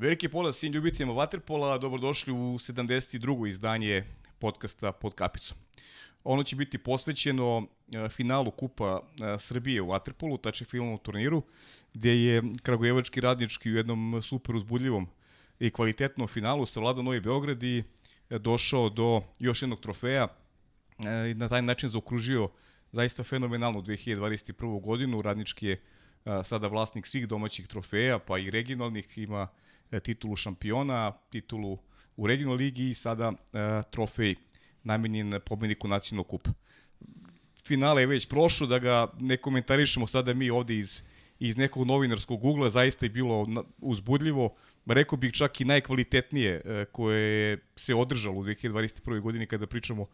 [0.00, 3.48] Veliki pozdrav svim ljubiteljima Waterpola, dobrodošli u 72.
[3.48, 4.04] izdanje
[4.38, 5.58] podcasta Pod kapicom.
[6.24, 11.42] Ono će biti posvećeno e, finalu Kupa e, Srbije u Waterpolu, tačnije finalnom turniru,
[11.94, 15.08] gde je Kragujevački radnički u jednom super uzbudljivom
[15.58, 17.84] i kvalitetnom finalu savladao Novi Beograd i
[18.30, 20.28] e, došao do još jednog trofeja
[21.30, 22.48] i na taj način zaokružio
[22.92, 24.80] zaista fenomenalnu 2021.
[24.80, 25.22] godinu.
[25.22, 25.82] Radnički je
[26.44, 29.48] sada vlasnik svih domaćih trofeja, pa i regionalnih, ima
[30.02, 31.78] titulu šampiona, titulu
[32.16, 34.34] u regionalnoj ligi i sada e, trofej
[34.84, 36.50] namenjen pobedniku nacionalnog kupa.
[37.64, 41.02] Finale je već prošlo, da ga ne komentarišemo sada mi ovde iz,
[41.38, 43.46] iz nekog novinarskog ugla, zaista je bilo
[43.78, 44.54] uzbudljivo,
[44.86, 49.20] rekao bih čak i najkvalitetnije e, koje se održalo u 2021.
[49.20, 50.06] godini kada pričamo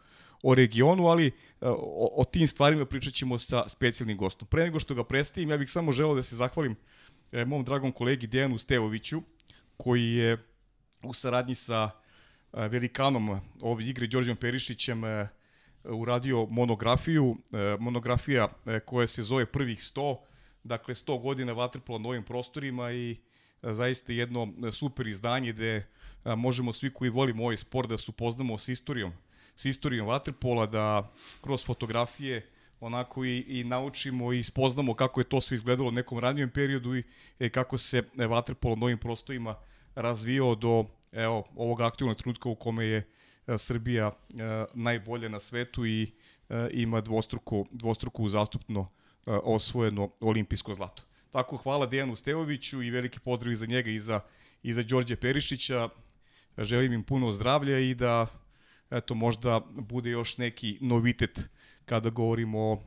[0.43, 4.49] o regionu, ali e, o, o tim stvarima pričat ćemo sa specijalnim gostom.
[4.49, 6.77] Pre nego što ga predstavim, ja bih samo želeo da se zahvalim
[7.33, 9.23] e, mom dragom kolegi Dejanu Stevoviću,
[9.77, 10.37] koji je
[11.03, 11.91] u saradnji sa
[12.53, 15.29] e, velikanom ove igre, Đorđem Perišićem, e,
[15.85, 18.49] uradio monografiju, e, monografija
[18.85, 20.17] koja se zove Prvih 100,
[20.65, 23.17] dakle 100 godina vaterpola na ovim prostorima i
[23.63, 25.87] zaista jedno super izdanje gde
[26.25, 29.13] možemo svi koji volimo ovaj sport da se upoznamo sa istorijom,
[29.57, 32.47] sa istorijom vaterpola, da kroz fotografije
[32.81, 36.97] onako i, i naučimo i spoznamo kako je to sve izgledalo u nekom ranijem periodu
[36.97, 37.03] i
[37.39, 39.55] e, kako se e, novim prostorima
[39.95, 43.09] razvijao do evo, ovog aktivnog trenutka u kome je
[43.47, 44.15] e, Srbija e,
[44.75, 46.13] najbolje na svetu i
[46.49, 48.81] e, ima dvostruko, dvostruko uzastupno
[49.27, 51.03] e, osvojeno olimpijsko zlato.
[51.31, 54.21] Tako, hvala Dejanu Stevoviću i veliki pozdrav i za njega i za,
[54.63, 55.89] i za Đorđe Perišića.
[56.59, 58.27] Želim im puno zdravlja i da
[58.91, 61.49] eto, možda bude još neki novitet
[61.87, 62.81] kada govorimo o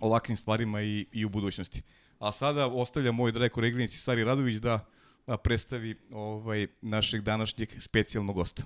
[0.00, 1.82] ovakvim stvarima i, i u budućnosti.
[2.18, 4.86] A sada ostavljam moj dreko reglinici Sari Radović da
[5.26, 8.62] a, predstavi ovaj našeg današnjeg specijalnog gosta.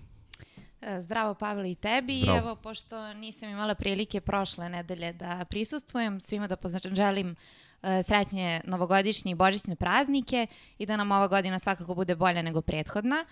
[0.80, 2.20] E, zdravo Pavle i tebi.
[2.20, 2.38] Zdravo.
[2.38, 6.56] Evo, pošto nisam imala prilike prošle nedelje da prisustvujem, svima da
[6.94, 7.36] želim
[7.82, 10.46] e, srećnje novogodišnje i božićne praznike
[10.78, 13.24] i da nam ova godina svakako bude bolja nego prethodna.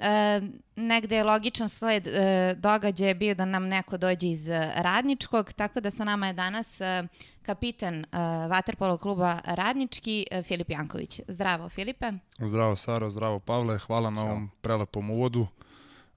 [0.00, 0.40] E,
[0.76, 5.90] negde je logičan sled e, događaja bio da nam neko dođe iz Radničkog, tako da
[5.90, 7.04] sa nama je danas e,
[7.42, 8.06] kapitan e,
[8.48, 11.20] Vaterpolo kluba Radnički, e, Filip Janković.
[11.28, 12.12] Zdravo, Filipe.
[12.38, 13.78] Zdravo, Saro, zdravo, Pavle.
[13.78, 15.46] Hvala na ovom prelepom uvodu.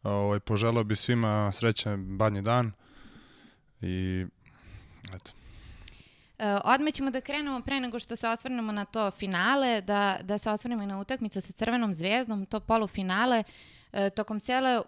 [0.03, 2.71] Ovaj, poželao bi svima srećan badnji dan
[3.81, 4.25] i
[5.15, 5.31] eto.
[6.39, 10.37] E, odmah ćemo da krenemo pre nego što se osvrnemo na to finale, da, da
[10.37, 13.43] se osvrnemo i na utakmicu sa Crvenom zvezdom, to polufinale.
[13.93, 14.81] E, tokom cele,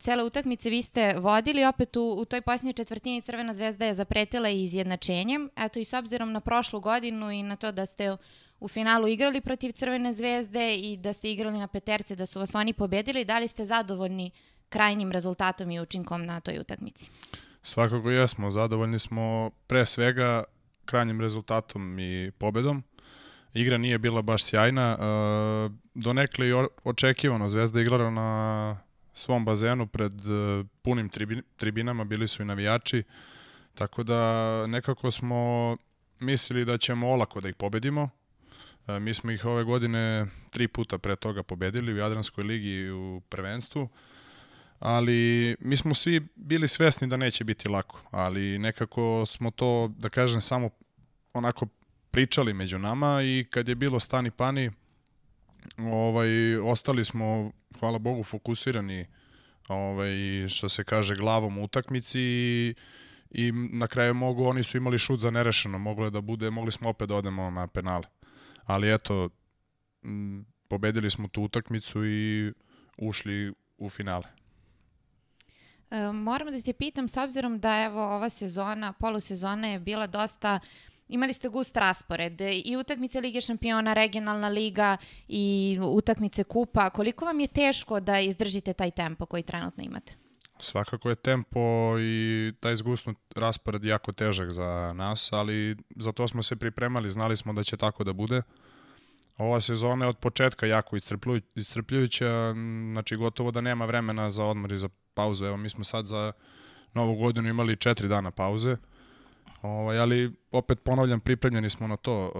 [0.00, 4.48] cele utakmice vi ste vodili, opet u, u toj posljednjoj četvrtini Crvena zvezda je zapretila
[4.48, 5.50] i izjednačenjem.
[5.56, 8.16] Eto i s obzirom na prošlu godinu i na to da ste
[8.60, 12.54] u finalu igrali protiv Crvene zvezde i da ste igrali na peterce, da su vas
[12.54, 14.30] oni pobedili, da li ste zadovoljni
[14.68, 17.10] krajnjim rezultatom i učinkom na toj utakmici?
[17.62, 20.44] Svakako jesmo, zadovoljni smo pre svega
[20.84, 22.82] krajnjim rezultatom i pobedom.
[23.56, 24.96] Igra nije bila baš sjajna.
[24.98, 26.52] Uh, donekle i
[26.84, 27.48] očekivano.
[27.48, 28.78] Zvezda igrala na
[29.14, 31.10] svom bazenu pred uh, punim
[31.56, 33.02] tribinama, bili su i navijači.
[33.74, 35.76] Tako da nekako smo
[36.20, 38.02] mislili da ćemo olako da ih pobedimo.
[38.86, 42.90] Uh, mi smo ih ove godine tri puta pre toga pobedili u Jadranskoj ligi i
[42.90, 43.88] u prvenstvu
[44.78, 50.08] ali mi smo svi bili svesni da neće biti lako, ali nekako smo to, da
[50.08, 50.70] kažem, samo
[51.32, 51.66] onako
[52.16, 54.70] pričali među nama i kad je bilo stani pani,
[55.78, 59.06] ovaj, ostali smo, hvala Bogu, fokusirani
[59.68, 60.14] ovaj,
[60.48, 62.74] što se kaže glavom u utakmici i,
[63.30, 66.72] i na kraju mogu, oni su imali šut za nerešeno, moglo je da bude, mogli
[66.72, 68.04] smo opet da odemo na penale.
[68.64, 69.28] Ali eto,
[70.68, 72.52] pobedili smo tu utakmicu i
[72.98, 74.24] ušli u finale.
[75.90, 80.60] E, moram da te pitam, s obzirom da evo ova sezona, polusezona je bila dosta
[81.08, 84.96] imali ste gust raspored i utakmice Lige šampiona, regionalna liga
[85.28, 86.90] i utakmice kupa.
[86.90, 90.12] Koliko vam je teško da izdržite taj tempo koji trenutno imate?
[90.58, 96.42] Svakako je tempo i taj zgusnut raspored jako težak za nas, ali za to smo
[96.42, 98.42] se pripremali, znali smo da će tako da bude.
[99.38, 100.96] Ova sezona je od početka jako
[101.54, 102.54] iscrpljujuća,
[102.92, 105.44] znači gotovo da nema vremena za odmor i za pauzu.
[105.44, 106.32] Evo mi smo sad za
[106.94, 108.76] novu godinu imali četiri dana pauze,
[109.62, 112.32] ovaj, ali opet ponavljam, pripremljeni smo na to.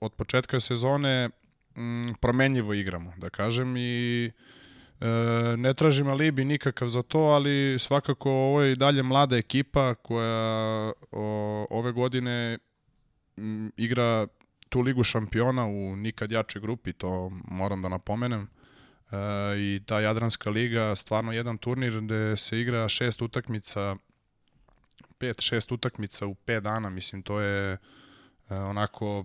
[0.00, 1.30] Od početka sezone
[1.76, 4.30] m, promenljivo igramo, da kažem, i
[5.00, 5.06] e,
[5.56, 10.92] ne tražim alibi nikakav za to, ali svakako ovo je i dalje mlada ekipa koja
[11.70, 12.58] ove godine
[13.38, 14.26] m, igra
[14.68, 18.48] tu ligu šampiona u nikad jačoj grupi, to moram da napomenem.
[19.56, 23.96] i ta Jadranska liga stvarno jedan turnir gde se igra šest utakmica,
[25.18, 27.78] pet, šest utakmica u pet dana, mislim, to je e,
[28.54, 29.24] onako,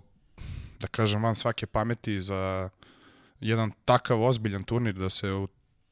[0.80, 2.68] da kažem, van svake pameti za
[3.40, 5.30] jedan takav ozbiljan turnir da se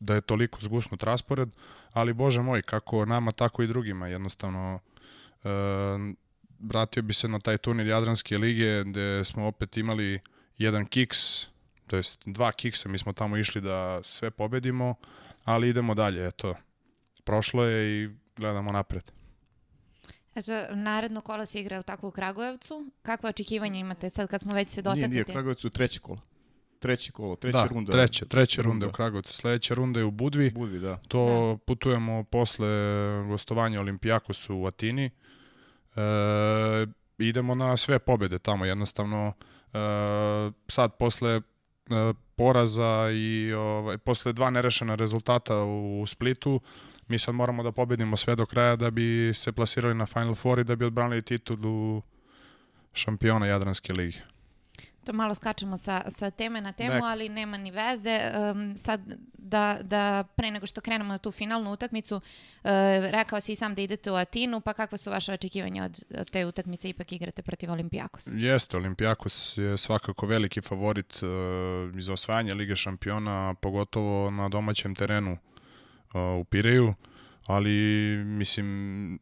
[0.01, 1.49] da je toliko zgusnut raspored,
[1.93, 4.81] ali bože moj, kako nama, tako i drugima, jednostavno
[5.45, 5.49] e,
[6.59, 10.21] vratio bi se na taj turnir Jadranske lige gde smo opet imali
[10.59, 11.47] jedan kiks,
[11.87, 14.95] to jest dva kiksa, mi smo tamo išli da sve pobedimo,
[15.45, 16.55] ali idemo dalje, eto.
[17.25, 19.13] Prošlo je i gledamo napred.
[20.35, 22.87] Eto, naredno kola se igra tako u Kragujevcu.
[23.03, 25.01] Kakve očekivanja imate sad kad smo već se dotakli?
[25.01, 26.21] Nije, nije, Kragujevcu treće kolo.
[26.79, 27.93] Treće kolo, treća da, runda.
[27.93, 29.33] treće, treće runde u Kragujevcu.
[29.33, 30.51] Sledeća runda je u Budvi.
[30.51, 30.97] Budvi, da.
[30.97, 31.27] To
[31.59, 31.65] da.
[31.67, 32.69] putujemo posle
[33.29, 35.11] gostovanja Olimpijakosu u Atini.
[35.97, 36.01] E,
[37.19, 39.33] idemo na sve pobede tamo, jednostavno
[39.73, 39.79] e,
[40.69, 41.41] sad posle e,
[42.37, 46.61] poraza i ovaj, posle dva nerešena rezultata u Splitu,
[47.09, 50.59] mi sad moramo da pobedimo sve do kraja da bi se plasirali na Final Four
[50.59, 52.03] i da bi odbranili titulu
[52.93, 54.19] šampiona Jadranske lige.
[55.05, 57.03] To malo skačemo sa, sa teme na temu, Nek.
[57.05, 58.21] ali nema ni veze.
[58.21, 59.01] Um, sad,
[59.33, 62.71] da, da pre nego što krenemo na tu finalnu utakmicu, uh,
[63.11, 66.31] rekao si i sam da idete u Atinu, pa kakva su vaše očekivanja od, od
[66.31, 66.89] te utakmice?
[66.89, 68.27] Ipak igrate protiv Olimpijakos.
[68.35, 75.33] Jeste, Olimpijakos je svakako veliki favorit uh, iz osvajanja Lige šampiona, pogotovo na domaćem terenu
[75.33, 75.54] uh,
[76.41, 76.95] u Pireju,
[77.47, 77.71] ali
[78.25, 79.19] mislim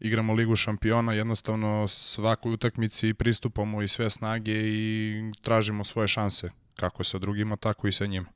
[0.00, 7.04] igramo Ligu šampiona, jednostavno svakoj utakmici pristupamo i sve snage i tražimo svoje šanse, kako
[7.04, 8.35] sa drugima, tako i sa njima.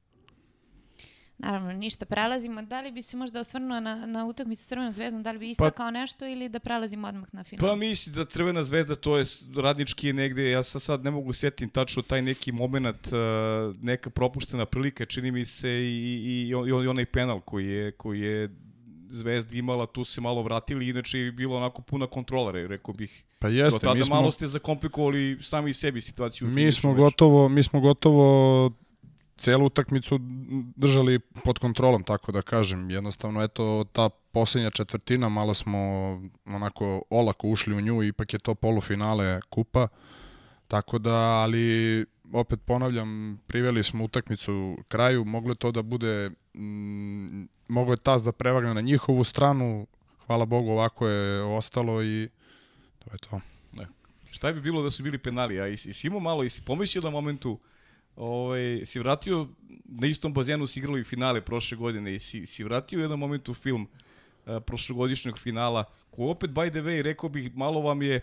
[1.43, 2.63] Naravno, ništa prelazimo.
[2.63, 5.87] Da li bi se možda osvrnuo na, na utakmicu Crvenom zvezdom, da li bi istakao
[5.87, 7.69] pa, nešto ili da prelazimo odmah na final?
[7.69, 9.25] Pa mislim da Crvena zvezda to je
[9.57, 13.13] radnički negde, ja sad, sad ne mogu sjetiti tačno taj neki moment, uh,
[13.83, 18.21] neka propuštena prilika, čini mi se i, i, i, i onaj penal koji je, koji
[18.21, 18.51] je
[19.13, 23.25] Zvezda imala, tu se malo vratili, inače je bilo onako puna kontrola, rekao bih.
[23.39, 24.15] Pa jeste, Do tada mi smo...
[24.15, 26.49] malo ste zakomplikovali sami sebi situaciju.
[26.49, 28.71] Mi smo gotovo, mi smo gotovo
[29.41, 30.19] celu utakmicu
[30.77, 32.91] držali pod kontrolom, tako da kažem.
[32.91, 35.79] Jednostavno, eto, ta poslednja četvrtina, malo smo
[36.45, 39.89] onako olako ušli u nju, ipak je to polufinale kupa.
[40.69, 47.45] Tako da, ali opet ponavljam, priveli smo utakmicu kraju, moglo je to da bude, mm,
[47.69, 49.87] moglo je tas da prevagne na njihovu stranu,
[50.27, 52.29] hvala Bogu ovako je ostalo i
[52.99, 53.41] to je to.
[53.73, 53.87] Ne.
[54.31, 56.63] Šta bi bilo da su bili penali, a i, i si imao malo, i si
[56.63, 57.59] pomislio na momentu,
[58.17, 59.49] ovaj, si vratio,
[59.85, 63.55] na istom bazenu si igrali finale prošle godine i si, si vratio u jednom momentu
[63.55, 68.21] film uh, prošlogodišnjeg finala, ko opet, by the way, rekao bih, malo vam je,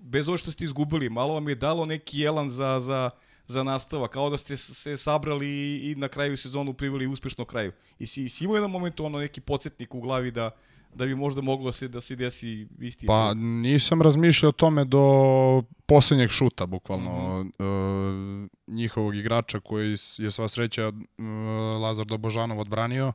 [0.00, 3.10] bez ovo što ste izgubili, malo vam je dalo neki jelan za, za,
[3.46, 7.72] za nastava, kao da ste se sabrali i, na kraju sezonu priveli uspešno kraju.
[7.98, 10.50] I si, si imao jedan moment ono neki podsjetnik u glavi da,
[10.94, 13.06] da bi možda moglo se da se desi isti.
[13.06, 18.46] Pa nisam razmišljao o tome do poslednjeg šuta, bukvalno, mm -hmm.
[18.46, 21.22] e, njihovog igrača koji je sva sreća e,
[21.82, 23.12] Lazar Dobožanov odbranio,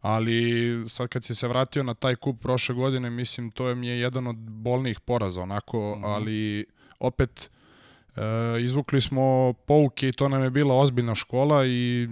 [0.00, 3.86] ali sad kad si se vratio na taj kup prošle godine, mislim to je mi
[3.86, 6.14] je jedan od bolnijih poraza, onako, mm -hmm.
[6.14, 6.64] ali
[7.00, 7.50] opet
[8.16, 12.08] E, izvukli smo pouke i to nam je bila ozbiljna škola i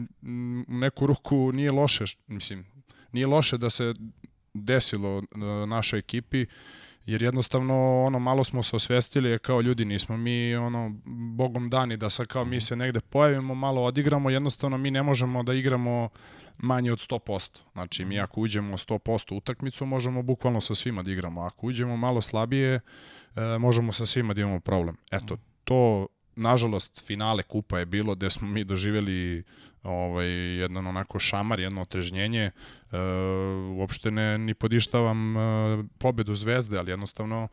[0.68, 2.66] u neku ruku nije loše, mislim,
[3.12, 3.94] nije loše da se
[4.54, 6.46] desilo e, našoj ekipi,
[7.06, 10.92] jer jednostavno ono malo smo se osvestili kao ljudi nismo mi ono
[11.36, 15.42] bogom dani da sad kao mi se negde pojavimo malo odigramo jednostavno mi ne možemo
[15.42, 16.08] da igramo
[16.58, 17.58] manje od 100%.
[17.72, 21.40] Znači mi ako uđemo 100% utakmicu možemo bukvalno sa svima da igramo.
[21.40, 24.96] Ako uđemo malo slabije e, možemo sa svima da imamo problem.
[25.10, 26.06] Eto, to
[26.38, 29.44] nažalost finale kupa je bilo gde smo mi doživjeli
[29.82, 30.28] ovaj
[30.58, 32.42] jedan onako šamar, jedno otrežnjenje.
[32.42, 32.52] E,
[33.76, 35.40] uopšte ne ni podištavam e,
[35.98, 37.48] pobedu Zvezde, ali jednostavno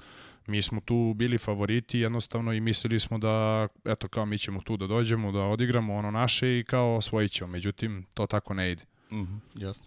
[0.48, 4.77] mi smo tu bili favoriti jednostavno i mislili smo da eto kao mi ćemo tu
[4.77, 7.51] da dođemo, da odigramo ono naše i kao osvojit ćemo.
[7.51, 8.84] Međutim, to tako ne ide.
[9.12, 9.86] Mhm, mm jasno.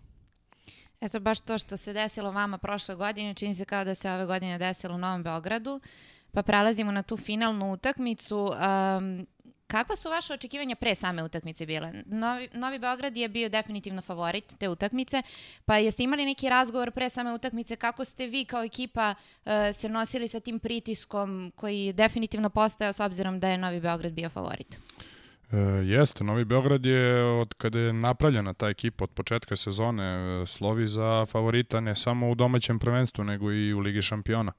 [1.01, 4.27] Eto, baš to što se desilo vama prošle godine, čini se kao da se ove
[4.27, 5.75] godine desilo u Novom Beogradu.
[5.75, 5.83] Uh,
[6.33, 8.39] Pa prelazimo na tu finalnu utakmicu.
[8.39, 9.27] Um,
[9.67, 11.93] kakva su vaše očekivanja pre same utakmice bile?
[12.07, 15.23] Novi, Novi Beograd je bio definitivno favorit te utakmice,
[15.65, 19.89] pa jeste imali neki razgovor pre same utakmice kako ste vi kao ekipa uh, se
[19.89, 24.79] nosili sa tim pritiskom koji definitivno postojao s obzirom da je Novi Beograd bio favorit?
[25.53, 30.47] E, jeste, Novi Beograd je od kada je napravljena ta ekipa od početka sezone e,
[30.47, 34.53] slovi za favorita ne samo u domaćem prvenstvu nego i u Ligi šampiona.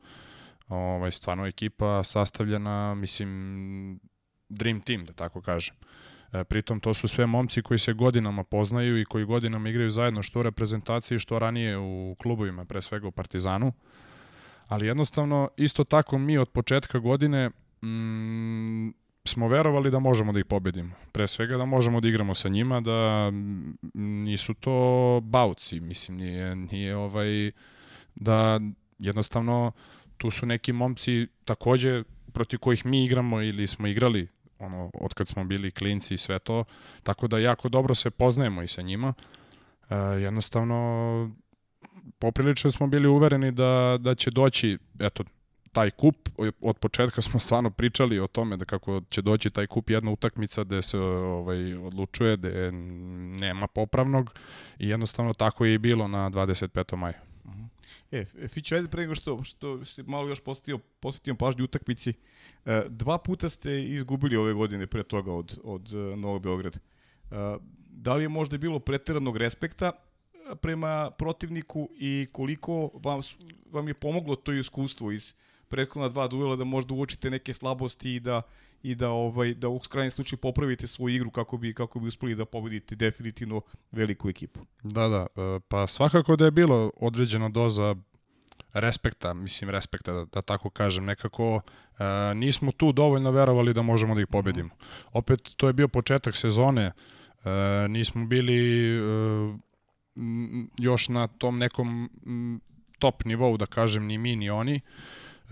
[0.69, 3.99] Ovaj, stvarno ekipa sastavljena, mislim,
[4.49, 5.75] dream team, da tako kažem.
[6.33, 10.23] E, pritom to su sve momci koji se godinama poznaju i koji godinama igraju zajedno
[10.23, 13.73] što u reprezentaciji, što ranije u klubovima, pre svega u Partizanu.
[14.67, 17.49] Ali jednostavno, isto tako mi od početka godine
[17.83, 18.89] mm,
[19.25, 20.91] smo verovali da možemo da ih pobedimo.
[21.11, 23.31] Pre svega da možemo da igramo sa njima, da
[23.93, 27.51] nisu to bauci, mislim, nije, nije ovaj,
[28.15, 28.59] da
[28.99, 29.71] jednostavno
[30.19, 34.27] tu su neki momci takođe protiv kojih mi igramo ili smo igrali
[34.59, 36.63] ono, od kad smo bili klinci i sve to,
[37.03, 39.13] tako da jako dobro se poznajemo i sa njima.
[39.89, 41.31] E, jednostavno,
[42.19, 45.23] poprilično smo bili uvereni da, da će doći, eto,
[45.71, 46.29] taj kup,
[46.61, 50.63] od početka smo stvarno pričali o tome da kako će doći taj kup jedna utakmica
[50.63, 52.71] gde se ovaj, odlučuje, gde
[53.39, 54.33] nema popravnog
[54.79, 56.95] i jednostavno tako je i bilo na 25.
[56.95, 57.13] maju.
[57.45, 57.63] Mhm.
[58.11, 62.13] E, Fić, ajde pre nego što, što se malo još postavio, posvetio pažnju utakmici,
[62.65, 66.79] e, dva puta ste izgubili ove godine pre toga od, od e, Novog Beograda.
[66.79, 67.35] E,
[67.89, 69.91] da li je možda bilo preteranog respekta
[70.61, 73.21] prema protivniku i koliko vam,
[73.71, 75.33] vam je pomoglo to iskustvo iz
[75.69, 78.41] prethodna dva duela da možda uočite neke slabosti i da
[78.83, 82.35] i da ovaj da u krajnjem slučaju popravite svoju igru kako bi kako bi uspeli
[82.35, 83.61] da pobedite definitivno
[83.91, 84.59] veliku ekipu.
[84.83, 87.95] Da, da, e, pa svakako da je bilo određena doza
[88.73, 91.61] respekta, mislim respekta da, da tako kažem, nekako
[91.99, 94.69] e, nismo tu dovoljno verovali da možemo da ih pobedimo.
[95.11, 96.91] Opet to je bio početak sezone, e,
[97.87, 99.01] nismo bili e,
[100.79, 102.09] još na tom nekom
[102.99, 104.81] top nivou da kažem ni mi ni oni.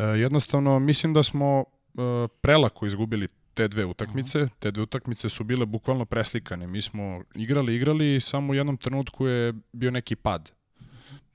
[0.03, 4.47] Jednostavno mislim da smo e, prelako izgubili te dve utakmice.
[4.59, 6.67] Te dve utakmice su bile bukvalno preslikane.
[6.67, 10.51] Mi smo igrali, igrali i samo u jednom trenutku je bio neki pad.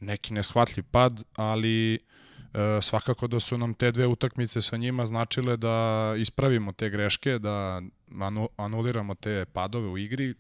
[0.01, 1.99] Neki neshvatljiv pad, ali e,
[2.83, 7.83] svakako da su nam te dve utakmice sa njima značile da ispravimo te greške, da
[8.57, 10.35] anuliramo te padove u igri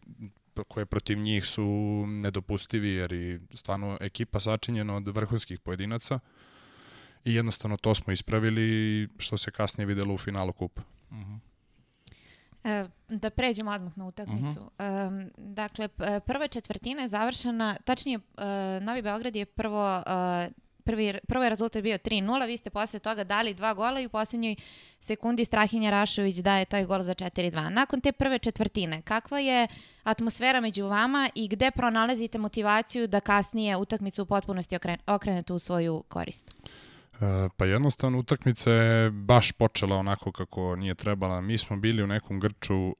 [0.68, 1.64] koje protiv njih su
[2.06, 6.18] nedopustivi jer i stvarno ekipa sačinjena od vrhunskih pojedinaca
[7.24, 10.82] i jednostavno to smo ispravili što se kasnije videlo u finalu kupa.
[11.10, 11.38] Uh -huh.
[12.64, 14.60] E, da pređemo odmah na utakmicu.
[14.60, 15.26] Uh -huh.
[15.26, 15.88] e, dakle,
[16.26, 20.50] prva četvrtina je završena, tačnije, e, Novi Beograd je prvo e,
[20.84, 24.08] prvi, prvo je rezultat bio 3-0, vi ste posle toga dali dva gola i u
[24.08, 24.56] poslednjoj
[25.00, 27.68] sekundi Strahinja Rašović daje taj gol za 4-2.
[27.68, 29.66] Nakon te prve četvrtine, kakva je
[30.02, 36.04] atmosfera među vama i gde pronalazite motivaciju da kasnije utakmicu u potpunosti okrenete u svoju
[36.08, 36.50] korist?
[36.50, 36.91] E,
[37.56, 41.40] pa jednostavno utakmica je baš počela onako kako nije trebala.
[41.40, 42.94] Mi smo bili u nekom grču uh,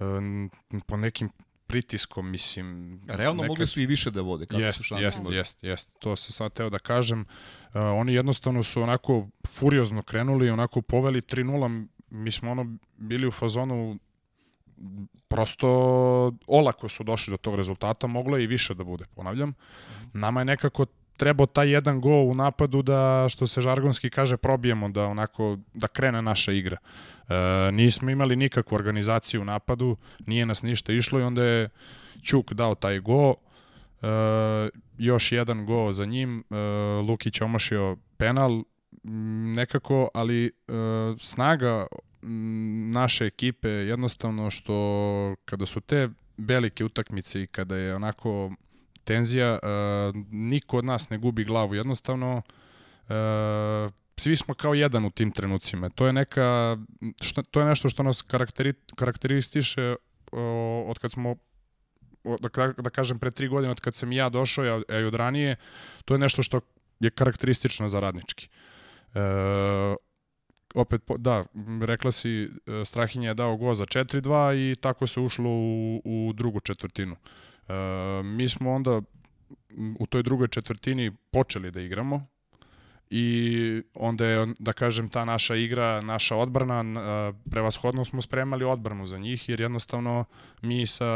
[0.00, 1.30] uh, po nekim
[1.66, 3.00] pritiskom, mislim...
[3.06, 3.48] Realno neka...
[3.48, 4.46] mogli su i više da vode.
[4.46, 5.90] Kako jest, su jest, jest, jest.
[5.98, 7.20] To se sad teo da kažem.
[7.20, 7.26] Uh,
[7.74, 11.86] oni jednostavno su onako furiozno krenuli, onako poveli 3-0.
[12.10, 13.98] Mi smo ono bili u fazonu
[15.28, 15.68] prosto
[16.46, 19.54] olako su došli do tog rezultata, moglo je i više da bude, ponavljam.
[20.12, 24.88] Nama je nekako trebao taj jedan gol u napadu da, što se žargonski kaže, probijemo,
[24.88, 26.76] da onako, da krene naša igra.
[27.28, 31.68] E, nismo imali nikakvu organizaciju u napadu, nije nas ništa išlo i onda je
[32.24, 33.34] Ćuk dao taj gol,
[34.02, 34.06] e,
[34.98, 36.56] još jedan gol za njim, e,
[37.08, 38.62] Lukić omašio penal,
[39.54, 40.50] nekako, ali e,
[41.18, 41.86] snaga
[42.92, 48.52] naše ekipe jednostavno što kada su te velike utakmice i kada je onako
[49.04, 52.42] tenzija, uh, niko od nas ne gubi glavu, jednostavno
[53.08, 53.14] uh,
[54.16, 55.88] svi smo kao jedan u tim trenucima.
[55.88, 56.76] To je neka
[57.20, 59.94] što, to je nešto što nas karakteri, karakteristiše
[60.32, 60.38] uh,
[60.90, 61.36] od kad smo
[62.24, 65.14] da, da kažem pre tri godine od kad sam ja došao, ja, ja i od
[65.14, 65.56] ranije,
[66.04, 66.60] to je nešto što
[67.00, 68.48] je karakteristično za radnički.
[69.14, 69.20] E,
[70.74, 71.44] opet, da,
[71.80, 72.48] rekla si,
[72.84, 77.16] Strahinja je dao go za 4-2 i tako se ušlo u, u drugu četvrtinu.
[77.16, 77.51] E,
[78.24, 79.00] mi smo onda
[79.98, 82.26] u toj drugoj četvrtini počeli da igramo
[83.14, 89.18] i onda je, da kažem, ta naša igra, naša odbrana, prevashodno smo spremali odbranu za
[89.18, 90.24] njih, jer jednostavno
[90.62, 91.06] mi sa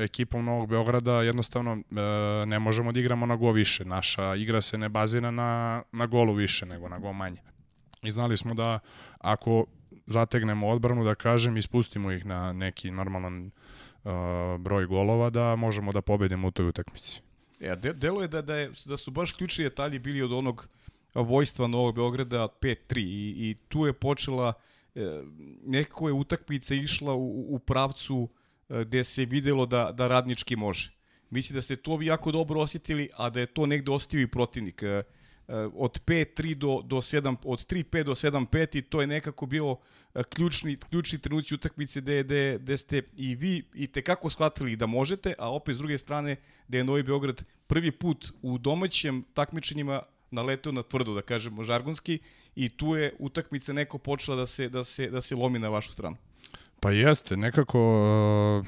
[0.00, 1.76] ekipom Novog Beograda jednostavno e,
[2.46, 3.84] ne možemo da igramo na go više.
[3.84, 7.40] Naša igra se ne bazira na, na golu više, nego na go manje.
[8.02, 8.78] I znali smo da
[9.18, 9.64] ako
[10.06, 13.50] zategnemo odbranu, da kažem, ispustimo ih na neki normalan
[14.58, 17.20] broj golova da možemo da pobedimo u toj utakmici.
[17.60, 20.68] Ja, de, delo je da, da, je, da su baš ključni detalji bili od onog
[21.14, 24.52] vojstva Novog Beograda 5-3 i, i tu je počela
[24.94, 25.22] e,
[25.66, 28.28] nekako je utakmica išla u, u pravcu
[28.68, 30.92] e, gde se videlo da, da radnički može.
[31.30, 34.26] Mislim da ste to vi jako dobro osjetili, a da je to negde ostio i
[34.26, 34.82] protivnik.
[34.82, 35.02] E,
[35.74, 39.80] od 5-3 do, do 7, od 3-5 do 7-5 i to je nekako bilo
[40.14, 44.86] e, ključni, ključni trenuci utakmice gde, gde, gde ste i vi i tekako shvatili da
[44.86, 46.36] možete, a opet s druge strane
[46.68, 52.18] da je Novi Beograd prvi put u domaćem takmičenjima naleteo na tvrdo, da kažemo žargonski,
[52.54, 55.92] i tu je utakmica neko počela da se, da se, da se lomi na vašu
[55.92, 56.16] stranu.
[56.80, 57.78] Pa jeste, nekako
[58.58, 58.66] uh,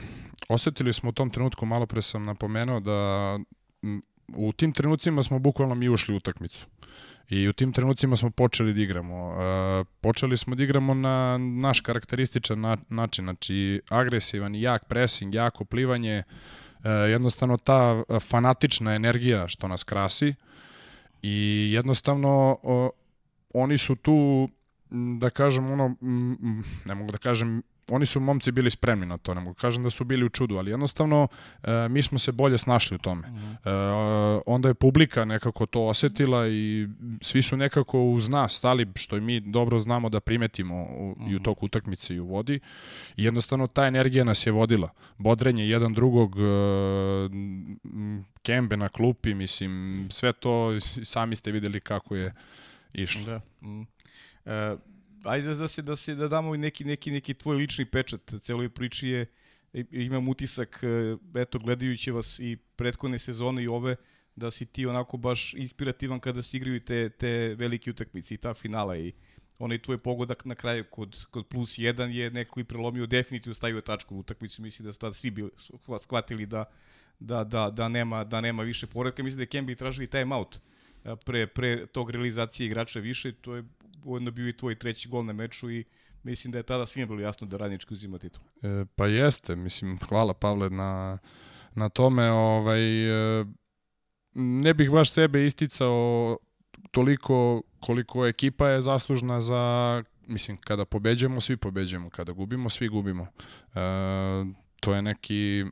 [0.49, 3.39] osetili smo u tom trenutku, malo pre sam napomenuo da
[4.29, 6.67] u tim trenucima smo bukvalno mi ušli u utakmicu.
[7.29, 9.29] I u tim trenucima smo počeli da igramo.
[9.29, 15.65] Uh, počeli smo da igramo na naš karakterističan na, način, znači agresivan, jak pressing, jako
[15.65, 16.23] plivanje,
[16.79, 20.35] uh, jednostavno ta fanatična energija što nas krasi
[21.23, 22.91] i jednostavno uh,
[23.55, 24.49] oni su tu
[25.19, 25.97] da kažem ono,
[26.85, 27.63] ne mogu da kažem
[27.95, 30.57] oni su momci bili spremni na to, ne mogu kažem da su bili u čudu,
[30.57, 31.29] ali jednostavno
[31.63, 33.29] e, mi smo se bolje snašli u tome.
[33.29, 34.39] -hmm.
[34.39, 36.89] e, onda je publika nekako to osetila i
[37.21, 41.35] svi su nekako uz nas stali, što i mi dobro znamo da primetimo u, i
[41.35, 41.43] u mhm.
[41.43, 42.61] toku utakmice i u vodi.
[43.17, 44.91] I jednostavno ta energija nas je vodila.
[45.19, 46.43] Bodrenje jedan drugog, e,
[48.43, 52.35] kembe na klupi, mislim, sve to sami ste videli kako je
[52.93, 53.25] išlo.
[53.25, 53.41] Da.
[53.69, 53.87] Mm.
[54.47, 54.77] E,
[55.25, 59.09] ajde da se da se da damo neki neki neki tvoj lični pečat celoj priči
[59.09, 59.27] je
[59.91, 63.97] imam utisak e, eto gledajući vas i prethodne sezone i ove
[64.37, 68.55] da si ti onako baš inspirativan kada se igraju te, te velike utakmice i ta
[68.55, 69.13] finala i
[69.59, 73.81] onaj tvoj pogodak na kraju kod, kod plus 1 je neko i prelomio definitivno stavio
[73.81, 75.51] tačku u utakmicu mislim da su tada svi bili
[76.01, 76.65] shvatili da
[77.23, 79.23] da, da, da, nema, da nema više poredka.
[79.23, 80.57] Mislim da je Kembi tražili time out
[81.05, 83.33] e, pre, pre tog realizacije igrača više.
[83.33, 83.65] To je
[84.05, 85.85] ujedno bio i tvoj treći gol na meču i
[86.23, 88.43] mislim da je tada svima bilo jasno da Radnički uzima titul.
[88.63, 91.19] E, pa jeste, mislim, hvala Pavle na,
[91.75, 92.31] na tome.
[92.31, 93.09] Ovaj,
[93.41, 93.45] e,
[94.35, 96.39] ne bih baš sebe isticao
[96.91, 103.27] toliko koliko ekipa je zaslužna za, mislim, kada pobeđujemo, svi pobeđujemo, kada gubimo, svi gubimo.
[103.75, 103.81] E,
[104.81, 105.65] to je neki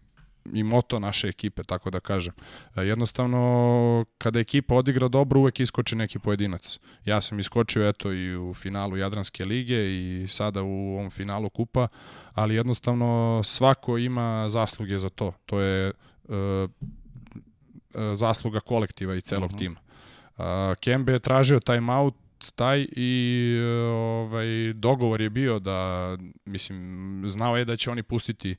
[0.53, 2.33] i moto naše ekipe, tako da kažem.
[2.77, 6.79] E, jednostavno, kada ekipa odigra dobro, uvek iskoči neki pojedinac.
[7.05, 11.89] Ja sam iskočio eto i u finalu Jadranske lige i sada u ovom finalu kupa,
[12.33, 15.33] ali jednostavno svako ima zasluge za to.
[15.47, 15.93] To je
[16.29, 16.71] uh,
[18.15, 19.57] zasluga kolektiva i celog uh mhm.
[19.57, 19.59] -huh.
[19.59, 19.81] tima.
[20.37, 22.15] Uh, Kembe je tražio timeout
[22.55, 23.59] taj i
[23.91, 28.57] ovaj dogovor je bio da mislim znao je da će oni pustiti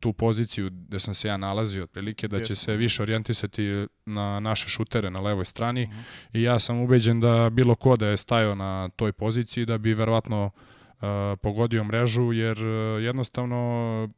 [0.00, 4.68] tu poziciju gde sam se ja nalazio otprilike da će se više orijentisati na naše
[4.68, 5.98] šutere na levoj strani uh mhm.
[5.98, 6.38] -huh.
[6.38, 9.94] i ja sam ubeđen da bilo ko da je stajao na toj poziciji da bi
[9.94, 11.06] verovatno uh,
[11.42, 14.08] pogodio mrežu jer uh, jednostavno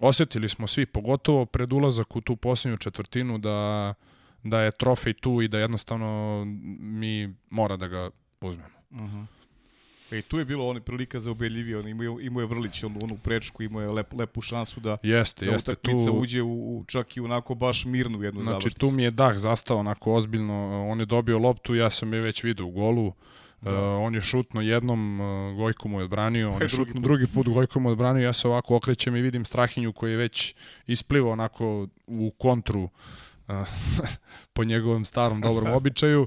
[0.00, 3.94] osetili smo svi pogotovo pred ulazak u tu posljednju četvrtinu da
[4.42, 6.42] da je trofej tu i da jednostavno
[6.80, 8.78] mi mora da ga uzmemo.
[8.90, 9.16] Uh mhm.
[9.16, 9.26] -huh.
[10.10, 13.16] E, tu je bilo oni prilika za ubedljivije, on imao, imao je Vrlić onu, onu
[13.16, 17.16] prečku, imao je lep, lepu šansu da, jeste, da jeste, tu, uđe u, u, čak
[17.16, 18.78] i onako baš mirnu jednu znači, završnicu.
[18.78, 22.44] tu mi je dah zastao onako ozbiljno, on je dobio loptu, ja sam je već
[22.44, 23.12] video u golu,
[23.62, 23.70] Da.
[23.70, 27.48] Uh, on je šutno jednom, uh, Gojko mu je odbranio, on je šutno drugi put,
[27.48, 30.54] Gojko mu je odbranio, ja se ovako okrećem i vidim Strahinju koji je već
[30.86, 32.90] isplivao onako u kontru uh,
[34.54, 36.26] po njegovom starom dobrom običaju.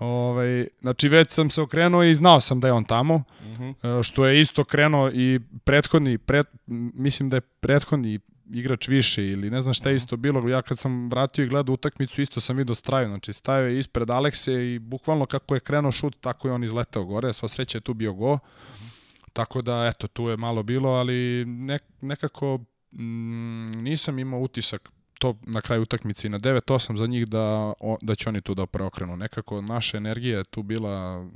[0.00, 3.62] Ovaj, znači već sam se okrenuo i znao sam da je on tamo, uh mhm.
[3.62, 4.02] -huh.
[4.02, 6.46] što je isto krenuo i prethodni, pret,
[6.94, 8.18] mislim da je prethodni
[8.52, 9.96] igrač više ili ne znam šta je mhm.
[9.96, 10.48] isto bilo.
[10.48, 14.10] Ja kad sam vratio i gledao utakmicu isto sam vidio straju, znači stavio je ispred
[14.10, 17.82] Alekse i bukvalno kako je krenuo šut, tako je on izletao gore, sva sreća je
[17.82, 18.34] tu bio go.
[18.34, 18.86] Mhm.
[19.32, 22.58] Tako da, eto, tu je malo bilo, ali nek, nekako
[22.92, 28.14] mm, nisam imao utisak to na kraju utakmice i na 9-8 za njih da, da
[28.14, 29.16] će oni tu da preokrenu.
[29.16, 31.26] Nekako naša energija je tu bila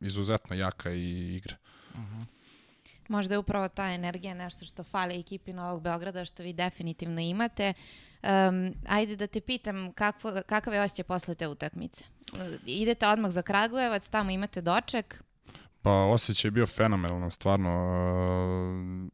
[0.00, 1.56] izuzetno jaka i igra.
[1.94, 2.20] Uh mhm.
[2.20, 2.24] -huh.
[3.08, 7.72] Možda je upravo ta energija nešto što fali ekipi Novog Beograda, što vi definitivno imate.
[8.22, 12.04] Um, ajde da te pitam, kakvo, kakav je osjećaj posle te utakmice?
[12.66, 15.22] Idete odmah za Kragujevac, tamo imate doček,
[15.82, 17.70] Pa osjećaj je bio fenomenalan, stvarno.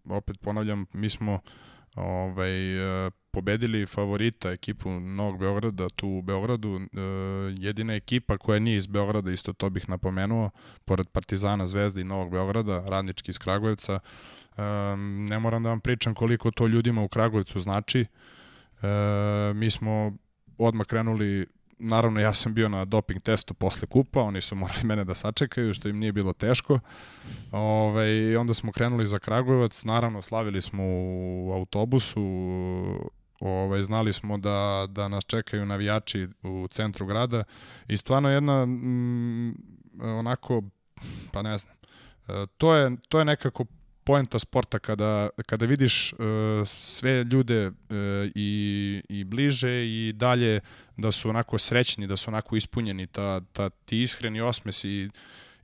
[0.07, 1.41] Uh, opet ponavljam, mi smo
[1.95, 2.53] ovaj,
[3.31, 6.77] pobedili favorita ekipu Novog Beograda tu u Beogradu.
[6.77, 7.01] E,
[7.59, 10.51] jedina ekipa koja nije iz Beograda, isto to bih napomenuo,
[10.85, 13.99] pored Partizana, Zvezda i Novog Beograda, radnički iz Kragujevca.
[14.57, 14.63] E,
[15.29, 18.01] ne moram da vam pričam koliko to ljudima u Kragujevcu znači.
[18.83, 18.87] E,
[19.55, 20.13] mi smo
[20.59, 21.47] odmah krenuli
[21.81, 25.75] naravno ja sam bio na doping testu posle kupa, oni su morali mene da sačekaju,
[25.75, 26.79] što im nije bilo teško.
[27.53, 32.21] Ove, onda smo krenuli za Kragujevac, naravno slavili smo u autobusu,
[33.41, 37.45] Ovaj, znali smo da, da nas čekaju navijači u centru grada
[37.89, 39.55] i stvarno jedna mm,
[40.01, 40.63] onako,
[41.33, 41.75] pa ne znam,
[42.29, 43.65] e, to je, to je nekako
[44.05, 46.19] poenta sporta kada, kada vidiš uh,
[46.67, 47.75] sve ljude uh,
[48.35, 50.61] i, i bliže i dalje
[50.97, 55.09] da su onako srećni, da su onako ispunjeni, ta, ta, ti ishreni osmesi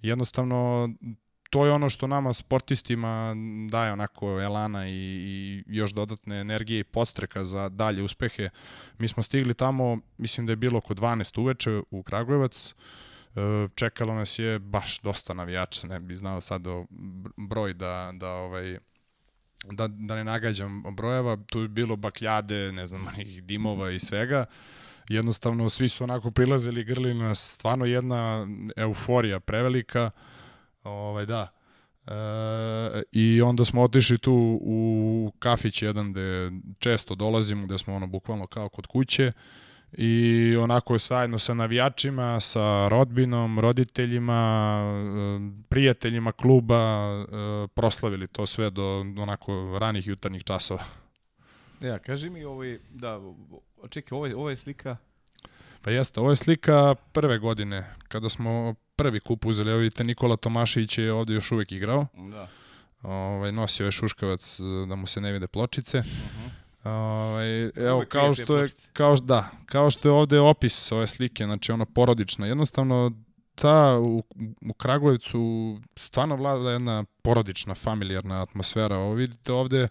[0.03, 0.89] jednostavno
[1.51, 3.35] to je ono što nama sportistima
[3.71, 8.49] daje onako elana i, i još dodatne energije i podstreka za dalje uspehe.
[8.99, 12.75] Mi smo stigli tamo, mislim da je bilo oko 12 uveče u Kragujevac,
[13.37, 16.63] e, čekalo nas je baš dosta navijača, ne bi znao sad
[17.37, 18.79] broj da, da ovaj,
[19.65, 23.07] da, da ne nagađam brojeva, tu je bilo bakljade, ne znam,
[23.43, 24.45] dimova i svega.
[25.09, 30.11] Jednostavno, svi su onako prilazili, grli nas, stvarno jedna euforija prevelika.
[30.87, 31.49] Ovaj, da.
[32.07, 38.07] E, I onda smo otišli tu u kafić jedan gde često dolazimo, gde smo ono
[38.07, 39.33] bukvalno kao kod kuće
[39.93, 47.27] i onako zajedno sa navijačima, sa rodbinom, roditeljima, e, prijateljima kluba e,
[47.75, 50.85] proslavili to sve do onako ranih jutarnjih časova.
[51.81, 53.21] Ja, kaži mi ovaj, da,
[53.91, 54.97] čekaj, ovo je, ovo je slika
[55.87, 59.71] Pa jeste, ovo je slika prve godine, kada smo prvi kup uzeli.
[59.71, 62.07] Evo vidite, Nikola Tomašević je ovde još uvek igrao.
[62.31, 62.49] Da.
[63.03, 65.99] Ovaj, nosio je šuškavac da mu se ne vide pločice.
[65.99, 66.47] Uh Mhm.
[66.85, 66.91] -huh.
[66.91, 71.73] Ovaj, evo, kao što je, kao, da, kao što je ovde opis ove slike, znači
[71.73, 73.13] ono porodična, jednostavno
[73.55, 74.23] ta u,
[74.69, 78.97] u Kragujevcu stvarno vlada jedna porodična, familijarna atmosfera.
[78.97, 79.89] Ovo vidite ovde,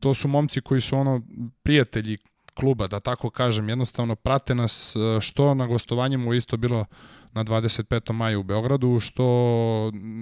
[0.00, 1.22] to su momci koji su ono
[1.62, 2.18] prijatelji
[2.54, 6.84] kluba, da tako kažem, jednostavno prate nas e, što na gostovanjima isto bilo
[7.32, 8.12] na 25.
[8.12, 9.24] maju u Beogradu, što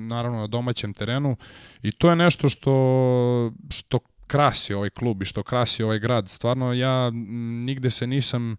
[0.08, 1.36] naravno na domaćem terenu
[1.82, 6.28] i to je nešto što, što krasi ovaj klub i što krasi ovaj grad.
[6.28, 7.10] Stvarno ja
[7.66, 8.56] nigde se nisam e,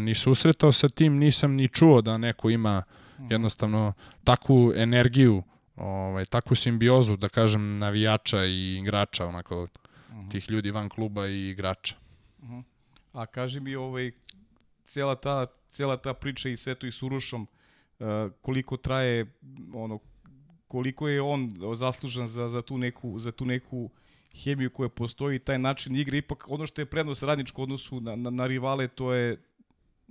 [0.00, 2.82] ni susretao sa tim, nisam ni čuo da neko ima
[3.30, 3.92] jednostavno
[4.24, 5.42] takvu energiju,
[5.76, 9.66] ovaj, takvu simbiozu, da kažem, navijača i igrača, onako,
[10.30, 11.94] tih ljudi van kluba i igrača.
[13.12, 14.10] A kaži mi ovaj
[14.84, 17.42] cijela ta cijela ta priča i sve to i s Urošom
[17.98, 18.06] uh,
[18.40, 19.32] koliko traje
[19.74, 19.98] ono
[20.68, 23.90] koliko je on zaslužan za, za tu neku za tu neku
[24.44, 28.16] hemiju koja postoji taj način igre ipak ono što je prednost radničko u odnosu na,
[28.16, 29.42] na, na rivale to je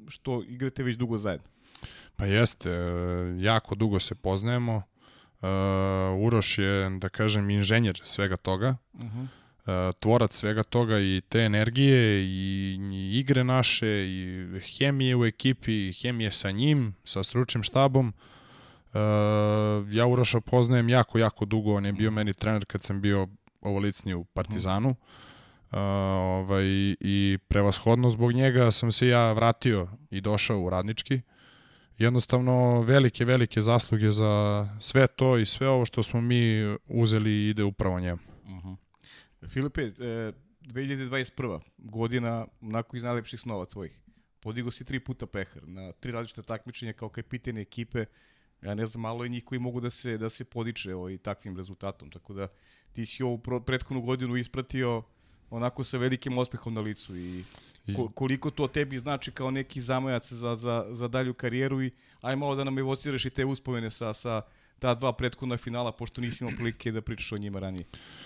[0.07, 1.47] što igrate već dugo zajedno.
[2.15, 4.81] Pa jeste, e, jako dugo se poznajemo.
[5.41, 5.47] Uh,
[6.25, 8.77] Uroš je, da kažem, inženjer svega toga.
[8.93, 9.27] Uh -huh.
[9.71, 15.93] Uh, tvorac svega toga i te energije i, i igre naše i hemije u ekipi,
[15.93, 18.07] hemije sa njim, sa stručnim štabom.
[18.07, 18.99] Uh,
[19.91, 23.27] ja Uroša poznajem jako, jako dugo, on je bio meni trener kad sam bio
[23.61, 24.89] ovolicniji u Partizanu.
[24.89, 26.65] Uh, ovaj,
[26.99, 31.21] I prevashodno zbog njega sam se ja vratio i došao u radnički.
[31.97, 37.63] Jednostavno velike, velike zasluge za sve to i sve ovo što smo mi uzeli ide
[37.63, 38.19] upravo njemu.
[38.43, 38.75] Uh -huh.
[39.47, 41.59] Filipe, e, 2021.
[41.77, 43.99] godina nakon iz najlepših snova tvojih.
[44.39, 48.05] Podigo si tri puta pehar na tri različite takmičenja kao kapiten ekipe.
[48.61, 51.57] Ja ne znam, malo je njih koji mogu da se da se podiče ovaj takvim
[51.57, 52.11] rezultatom.
[52.11, 52.47] Tako da
[52.93, 55.03] ti si ovu pro, prethodnu godinu ispratio
[55.49, 57.43] onako sa velikim ospehom na licu i
[57.95, 62.35] ko, koliko to tebi znači kao neki zamajac za, za, za dalju karijeru i aj
[62.35, 64.41] malo da nam evociraš i te uspomene sa, sa
[64.81, 67.85] ta dva prethodna finala, pošto nisi imao prilike da pričaš o njima ranije.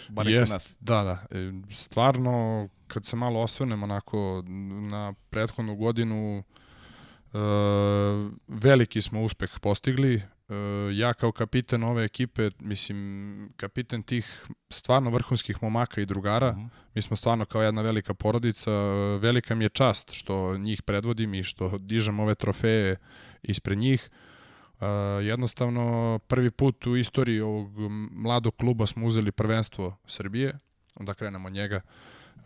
[0.09, 0.75] Bar Jest, nas.
[0.79, 1.37] Da, da.
[1.39, 2.33] E, Stvarno,
[2.87, 4.43] kad se malo osvrnem onako
[4.81, 6.43] na prethodnu godinu,
[7.33, 7.37] e,
[8.47, 10.15] veliki smo uspeh postigli.
[10.15, 10.21] E,
[10.93, 12.97] ja kao kapiten ove ekipe, mislim,
[13.57, 16.65] kapiten tih stvarno vrhunskih momaka i drugara, Mhm.
[16.95, 18.71] mi smo stvarno kao jedna velika porodica.
[18.71, 22.95] E, Velika mi je čast što njih predvodim i što dižem ove trofeje
[23.43, 24.09] ispred njih.
[25.21, 27.71] Jednostavno prvi put u istoriji ovog
[28.11, 30.59] mladog kluba smo uzeli prvenstvo Srbije,
[30.99, 31.81] da krenemo njega.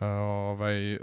[0.00, 1.00] Ovaj, uh,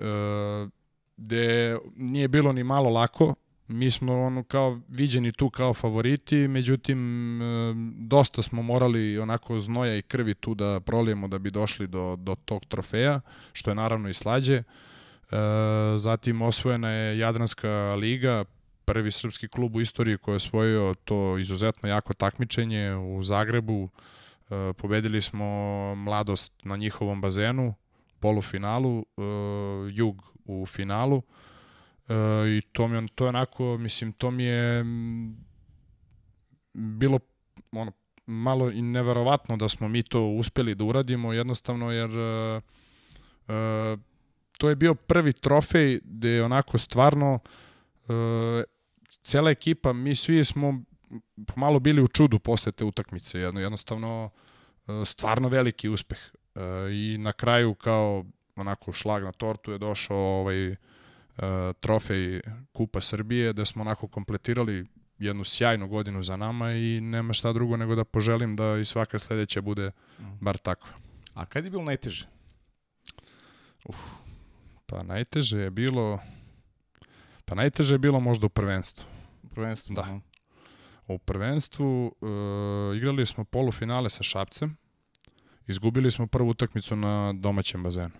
[1.18, 3.36] gde nije bilo ni malo lako,
[3.68, 7.00] mi smo ono kao viđeni tu kao favoriti, međutim
[7.42, 12.16] uh, dosta smo morali onako znoja i krvi tu da prolijemo da bi došli do,
[12.16, 13.22] do tog trofeja,
[13.54, 14.58] što je naravno i slađe.
[14.58, 15.38] Uh,
[15.98, 18.46] zatim osvojena je Jadranska liga,
[18.88, 23.89] prvi srpski klub u istoriji koji je osvojio to izuzetno jako takmičenje u Zagrebu.
[24.50, 25.45] E, pobedili smo
[25.95, 27.73] mladost na njihovom bazenu,
[28.19, 29.21] polufinalu, e,
[29.91, 31.21] jug u finalu.
[32.10, 32.13] E,
[32.58, 34.86] I to mi je, to je onako, mislim, to mi je
[36.73, 37.19] bilo
[37.71, 37.91] ono,
[38.26, 42.62] malo i neverovatno da smo mi to uspeli da uradimo, jednostavno jer e,
[43.47, 43.97] e,
[44.58, 47.39] to je bio prvi trofej gde je onako stvarno
[48.08, 48.15] uh,
[49.28, 50.82] cela ekipa, mi svi smo
[51.56, 54.30] malo bili u čudu posle te utakmice, jedno, jednostavno
[54.88, 56.20] uh, stvarno veliki uspeh.
[56.56, 56.62] Uh,
[56.92, 60.76] I na kraju kao onako šlag na tortu je došao ovaj uh,
[61.80, 62.42] trofej
[62.74, 64.86] Kupa Srbije, da smo onako kompletirali
[65.20, 69.20] jednu sjajnu godinu za nama i nema šta drugo nego da poželim da i svaka
[69.20, 69.92] sledeća bude
[70.40, 70.90] bar takva.
[71.34, 72.28] A kad je bilo najteže?
[73.86, 73.96] Uf,
[74.86, 76.20] pa najteže je bilo
[77.46, 79.17] pa najteže je bilo možda u prvenstvu.
[79.58, 79.96] Prvenstvo.
[79.96, 80.20] Da.
[81.08, 84.78] U prvenstvu uh, igrali smo polufinale sa Šapcem.
[85.67, 88.13] Izgubili smo prvu utakmicu na domaćem bazenu.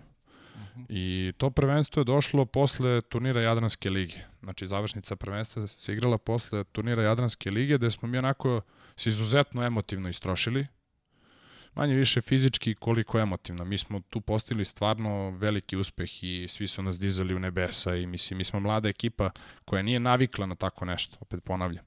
[0.88, 4.18] I to prvenstvo je došlo posle turnira Jadranske lige.
[4.42, 8.60] Znači, završnica prvenstva se igrala posle turnira Jadranske lige, gde smo mi onako
[8.96, 10.66] se izuzetno emotivno istrošili.
[11.78, 13.64] Manje više fizički koliko emotivno.
[13.64, 18.06] Mi smo tu postigli stvarno veliki uspeh i svi su nas dizali u nebesa i
[18.06, 19.30] mislim, mi smo mlada ekipa
[19.64, 21.84] koja nije navikla na tako nešto, opet ponavljam.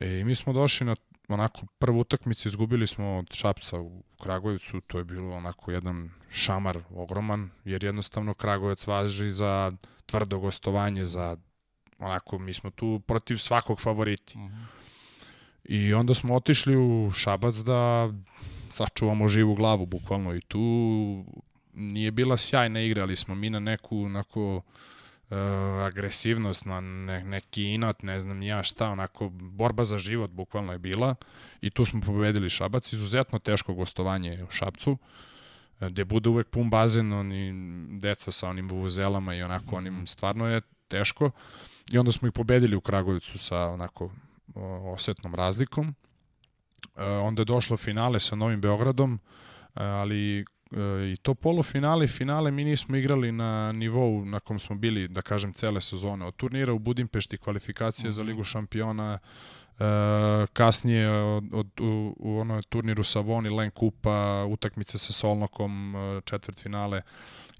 [0.00, 0.96] E, mi smo došli na
[1.28, 6.78] onako prvu utakmicu, izgubili smo od Šapca u Kragujevcu, to je bilo onako jedan šamar
[6.90, 9.72] ogroman, jer jednostavno Kragujevac važi za
[10.06, 11.36] tvrdo gostovanje, za
[11.98, 14.38] onako, mi smo tu protiv svakog favoriti.
[14.38, 14.62] Mhm.
[15.64, 18.12] I onda smo otišli u Šabac da
[18.70, 21.24] sačuvamo živu glavu, bukvalno, i tu
[21.74, 25.36] nije bila sjajna igra, ali smo mi na neku, onako, uh,
[25.86, 30.78] agresivnost, na ne, neki inat, ne znam ja šta, onako, borba za život bukvalno je
[30.78, 31.14] bila
[31.60, 34.98] i tu smo pobedili Šabac, izuzetno teško gostovanje u Šabcu,
[35.80, 37.52] e, gde bude uvek pun bazen, oni
[37.98, 41.30] deca sa onim vuvuzelama i onako onim, stvarno je teško.
[41.92, 44.10] I onda smo ih pobedili u Kragovicu sa onako
[44.92, 45.94] osetnom razlikom.
[46.96, 49.18] E, onda je došlo finale sa Novim Beogradom, e,
[49.82, 50.44] ali e,
[51.12, 55.22] i to polufinale i finale mi nismo igrali na nivou na kom smo bili, da
[55.22, 56.24] kažem, cele sezone.
[56.24, 59.18] Od turnira u Budimpešti, kvalifikacije za Ligu šampiona,
[59.78, 59.84] e,
[60.52, 66.60] kasnije od, od, u, u onoj turniru sa Voni, Len Kupa, utakmice sa Solnokom, četvrt
[66.60, 67.02] finale.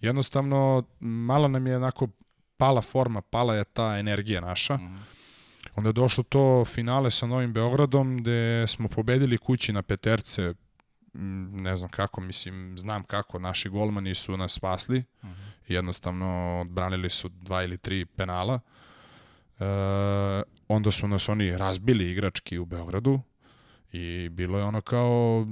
[0.00, 2.08] Jednostavno, malo nam je onako
[2.56, 4.74] pala forma, pala je ta energija naša.
[4.74, 5.15] Mhm.
[5.76, 10.54] Onda je došlo to finale sa Novim Beogradom gde smo pobedili kući na peterce
[11.52, 15.32] ne znam kako, mislim, znam kako, naši golmani su nas spasli, Mhm.
[15.68, 18.60] jednostavno odbranili su dva ili tri penala.
[19.58, 19.64] E,
[20.68, 23.20] onda su nas oni razbili igrački u Beogradu
[23.92, 25.46] i bilo je ono kao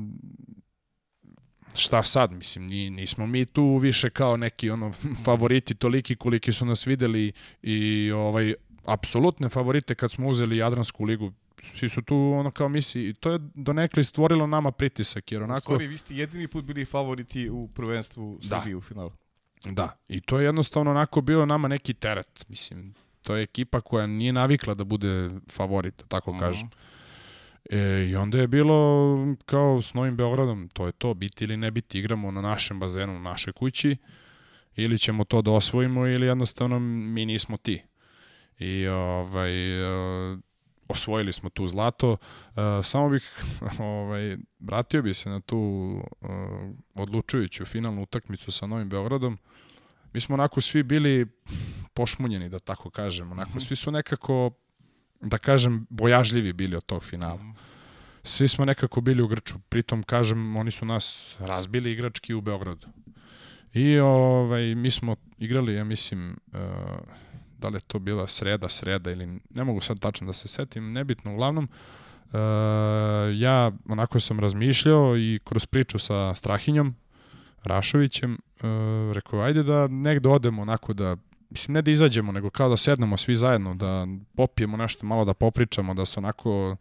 [1.74, 4.92] šta sad, mislim, ni, nismo mi tu više kao neki ono
[5.24, 7.32] favoriti toliki koliki su nas videli
[7.62, 8.54] i ovaj
[8.86, 11.32] apsolutne favorite kad smo uzeli Jadransku ligu
[11.74, 15.44] svi su tu ono kao misli i to je donekle stvorilo nama pritisak jer U
[15.44, 18.48] onako stvari, vi ste jedini put bili favoriti u prvenstvu Da.
[18.48, 19.10] Srbije u finalu.
[19.64, 22.94] Da, i to je jednostavno onako bilo nama neki teret, mislim.
[23.22, 26.40] To je ekipa koja nije navikla da bude favorit, da tako Mhm.
[26.40, 26.68] kažem.
[27.70, 27.78] E,
[28.10, 29.16] I onda je bilo
[29.46, 33.16] kao s Novim Beogradom, to je to, biti ili ne biti, igramo na našem bazenu,
[33.16, 33.96] u našoj kući,
[34.76, 37.82] ili ćemo to da osvojimo, ili jednostavno mi nismo ti.
[38.58, 40.36] I ovaj, e,
[40.88, 42.16] osvojili smo tu zlato.
[42.16, 43.44] E, samo bih
[43.78, 46.26] ovaj, vratio bi se na tu e,
[46.94, 49.38] odlučujuću finalnu utakmicu sa Novim Beogradom.
[50.12, 51.26] Mi smo onako svi bili
[51.94, 53.32] pošmunjeni, da tako kažem.
[53.32, 54.50] Onako, svi su nekako,
[55.20, 57.40] da kažem, bojažljivi bili od tog finala.
[58.22, 59.54] Svi smo nekako bili u grču.
[59.68, 62.86] Pritom, kažem, oni su nas razbili igrački u Beogradu.
[63.72, 66.36] I ovaj, mi smo igrali, ja mislim,
[67.64, 70.92] da li je to bila sreda, sreda ili ne mogu sad tačno da se setim,
[70.92, 72.38] nebitno, uglavnom, uh,
[73.34, 76.94] ja onako sam razmišljao i kroz priču sa Strahinjom,
[77.62, 81.16] Rašovićem, uh, rekao, ajde da negde odemo onako da,
[81.50, 85.34] mislim, ne da izađemo, nego kao da sednemo svi zajedno, da popijemo nešto, malo da
[85.34, 86.76] popričamo, da se onako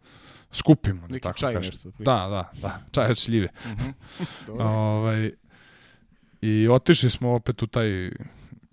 [0.52, 1.72] skupimo, da Neki tako čaj kažem.
[1.72, 1.90] nešto.
[1.98, 3.48] Da, da, da, čaj od šljive.
[3.66, 3.88] Mhm.
[4.46, 4.64] Dobro.
[4.64, 5.30] Ovaj,
[6.42, 8.10] I otišli smo opet u taj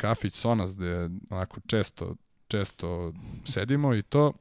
[0.01, 2.15] kafić Sonas gde onako često,
[2.47, 3.13] često
[3.45, 4.33] sedimo i to.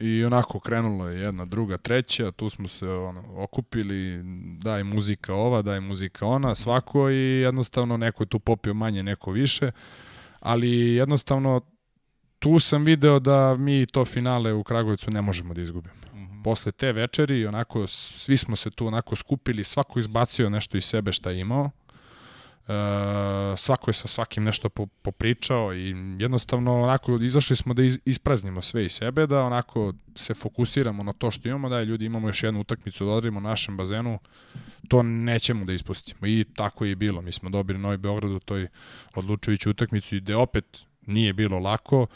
[0.00, 4.22] I onako krenulo je jedna, druga, treća, tu smo se ono, okupili,
[4.62, 9.30] daj muzika ova, daj muzika ona, svako i jednostavno neko je tu popio manje, neko
[9.30, 9.70] više,
[10.40, 11.60] ali jednostavno
[12.38, 16.42] tu sam video da mi to finale u Kragujevcu ne možemo da izgubimo Mhm.
[16.42, 21.12] posle te večeri onako svi smo se tu onako skupili, svako izbacio nešto iz sebe
[21.12, 21.70] šta je imao.
[23.56, 28.84] Svako je sa svakim nešto po, popričao i jednostavno onako izašli smo da ispraznimo sve
[28.84, 32.42] iz sebe, da onako se fokusiramo na to što imamo, da je ljudi imamo još
[32.42, 34.18] jednu utakmicu da odradimo u našem bazenu,
[34.88, 37.22] to nećemo da ispustimo i tako je i bilo.
[37.22, 38.68] Mi smo dobili Novi Beograd u toj
[39.14, 42.06] odlučujuću utakmicu i gde opet nije bilo lako,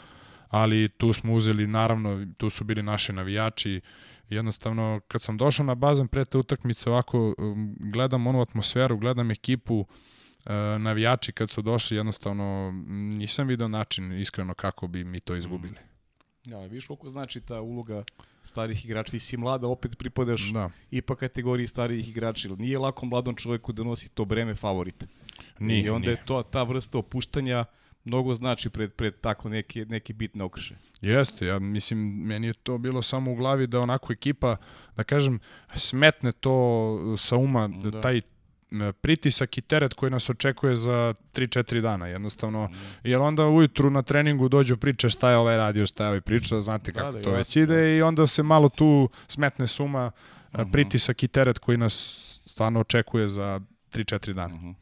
[0.47, 3.81] ali tu smo uzeli, naravno, tu su bili naši navijači,
[4.29, 9.31] jednostavno kad sam došao na bazen pre te utakmice ovako um, gledam onu atmosferu, gledam
[9.31, 10.18] ekipu, E,
[10.79, 12.71] navijači kad su došli, jednostavno
[13.17, 15.75] nisam video način iskreno kako bi mi to izgubili.
[16.45, 18.03] Ja, viš koliko znači ta uloga
[18.43, 19.11] starih igrača.
[19.11, 20.69] Ti si mlada, opet pripadaš da.
[20.91, 22.49] ipak kategoriji starih igrača.
[22.57, 25.05] Nije lako mladom čovjeku da nosi to breme favorita.
[25.59, 26.13] Nije, I onda nije.
[26.13, 27.65] je to, ta vrsta opuštanja
[28.03, 30.75] mnogo znači pred, pred tako neke, neke bitne okrše.
[31.01, 34.57] Jeste, ja mislim, meni je to bilo samo u glavi da onako ekipa,
[34.95, 35.39] da kažem,
[35.75, 38.01] smetne to sa uma, da.
[38.01, 38.21] taj
[39.01, 42.75] pritisak i teret koji nas očekuje za 3-4 dana, jednostavno, mm.
[43.03, 46.61] jer onda ujutru na treningu dođu priče šta je ovaj radio, šta je ovaj priča,
[46.61, 47.87] znate kako da, da, to već ide da.
[47.87, 50.71] i onda se malo tu smetne suma mm -hmm.
[50.71, 51.93] pritisak i teret koji nas
[52.45, 53.59] stvarno očekuje za
[53.91, 54.55] 3-4 dana.
[54.55, 54.75] Mm -hmm.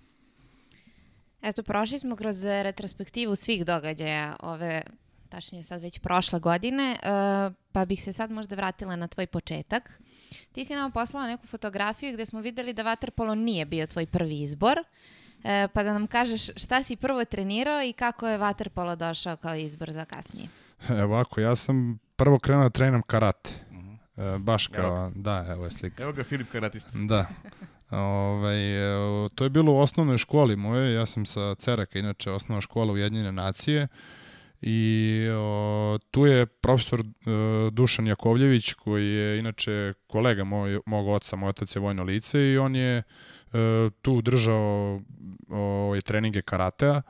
[1.42, 4.82] Eto, prošli smo kroz retrospektivu svih događaja ove,
[5.30, 10.02] tačnije sad već prošle godine, uh, pa bih se sad možda vratila na tvoj početak.
[10.52, 14.42] Ti si nam poslala neku fotografiju gde smo videli da vaterpolo nije bio tvoj prvi
[14.42, 14.80] izbor.
[15.44, 19.56] E, pa da nam kažeš šta si prvo trenirao i kako je vaterpolo došao kao
[19.56, 20.48] izbor za kasnije.
[21.02, 23.50] Evo ovako, ja sam prvo krenuo da trenam karate.
[23.70, 23.96] Uh mhm.
[24.18, 24.36] -huh.
[24.36, 25.12] e, baš kao, evo.
[25.16, 26.04] da, evo je slika.
[26.04, 26.90] Evo ga Filip karatista.
[27.08, 27.26] Da.
[27.90, 32.62] Ove, ovaj, to je bilo u osnovnoj školi moje, ja sam sa Ceraka, inače osnovna
[32.62, 33.88] škola Ujedinjene nacije
[34.62, 41.08] i o, tu je profesor o, e, Dušan Jakovljević koji je inače kolega moj, mog
[41.08, 43.04] oca, moj otac je vojno lice i on je
[43.54, 45.02] o, e, tu držao
[45.50, 47.02] ovaj treninge karatea.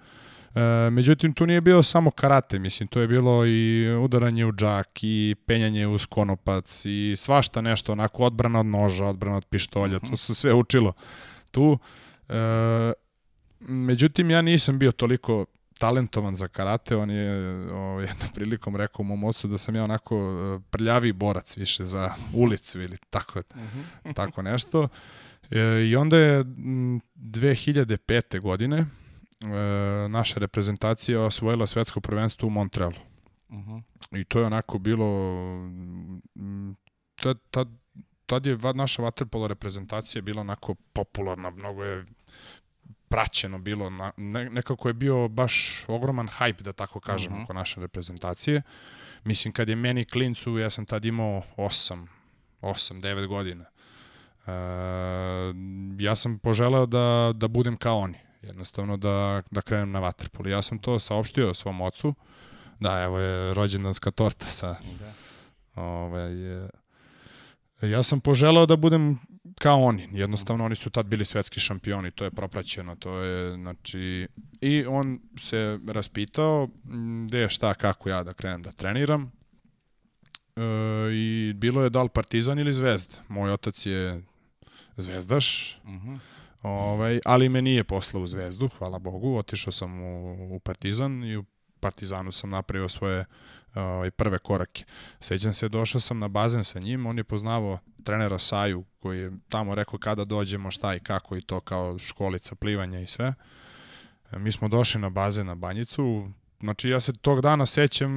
[0.55, 4.89] E, međutim, tu nije bilo samo karate, mislim, to je bilo i udaranje u džak
[5.01, 10.17] i penjanje uz konopac i svašta nešto, onako odbrana od noža, odbrana od pištolja, to
[10.17, 10.93] su sve učilo
[11.51, 11.79] tu.
[12.29, 12.33] E,
[13.59, 15.45] međutim, ja nisam bio toliko
[15.77, 17.31] talentovan za karate, on je
[17.71, 22.09] o, jednom prilikom rekao mom ocu da sam ja onako e, prljavi borac više za
[22.33, 23.61] ulicu ili tako, uh
[24.03, 24.13] -huh.
[24.15, 24.87] tako nešto.
[25.51, 28.39] E, I onda je 2005.
[28.39, 28.85] godine e,
[30.09, 32.99] naša reprezentacija osvojila svetsko prvenstvo u Montrealu.
[33.49, 33.81] Uh -huh.
[34.11, 35.07] I to je onako bilo
[37.15, 37.67] tad, tad,
[38.25, 42.05] tad je naša vaterpolo reprezentacija bila onako popularna, mnogo je
[43.09, 47.43] praćeno bilo, na, ne, nekako je bio baš ogroman hype, da tako kažem, uh -huh.
[47.43, 48.61] oko naše reprezentacije.
[49.23, 52.07] Mislim, kad je meni klincu, ja sam tad imao 8,
[52.61, 53.65] 8, 9 godina.
[54.45, 54.51] Uh,
[55.99, 58.17] ja sam poželeo da, da budem kao oni.
[58.41, 60.49] Jednostavno da, da krenem na vaterpolu.
[60.49, 62.13] Ja sam to saopštio svom ocu.
[62.79, 64.75] Da, evo je rođendanska torta sa...
[64.99, 65.13] Da.
[65.81, 66.33] Ovaj,
[67.81, 69.19] ja sam poželeo da budem
[69.59, 70.09] kao oni.
[70.11, 74.27] Jednostavno oni su tad bili svetski šampioni, to je propraćeno, to je znači
[74.61, 76.69] i on se raspitao
[77.27, 79.31] gde je šta kako ja da krenem da treniram.
[80.55, 80.61] E,
[81.13, 83.15] i bilo je da li Partizan ili Zvezda.
[83.27, 84.21] Moj otac je
[84.97, 85.77] zvezdaš.
[85.83, 86.09] Uh mhm.
[86.09, 86.19] -huh.
[86.61, 89.37] Ovaj, ali me nije poslao u Zvezdu, hvala Bogu.
[89.37, 91.43] Otišao sam u, u Partizan i u
[91.79, 93.25] Partizanu sam napravio svoje
[93.75, 94.83] ovaj, prve korake.
[95.19, 99.31] Sećam se, došao sam na bazen sa njim, on je poznavao trenera Saju, koji je
[99.49, 103.33] tamo rekao kada dođemo, šta i kako i to kao školica plivanja i sve.
[104.31, 108.11] E, mi smo došli na bazen na banjicu, Znači, ja se tog dana sećam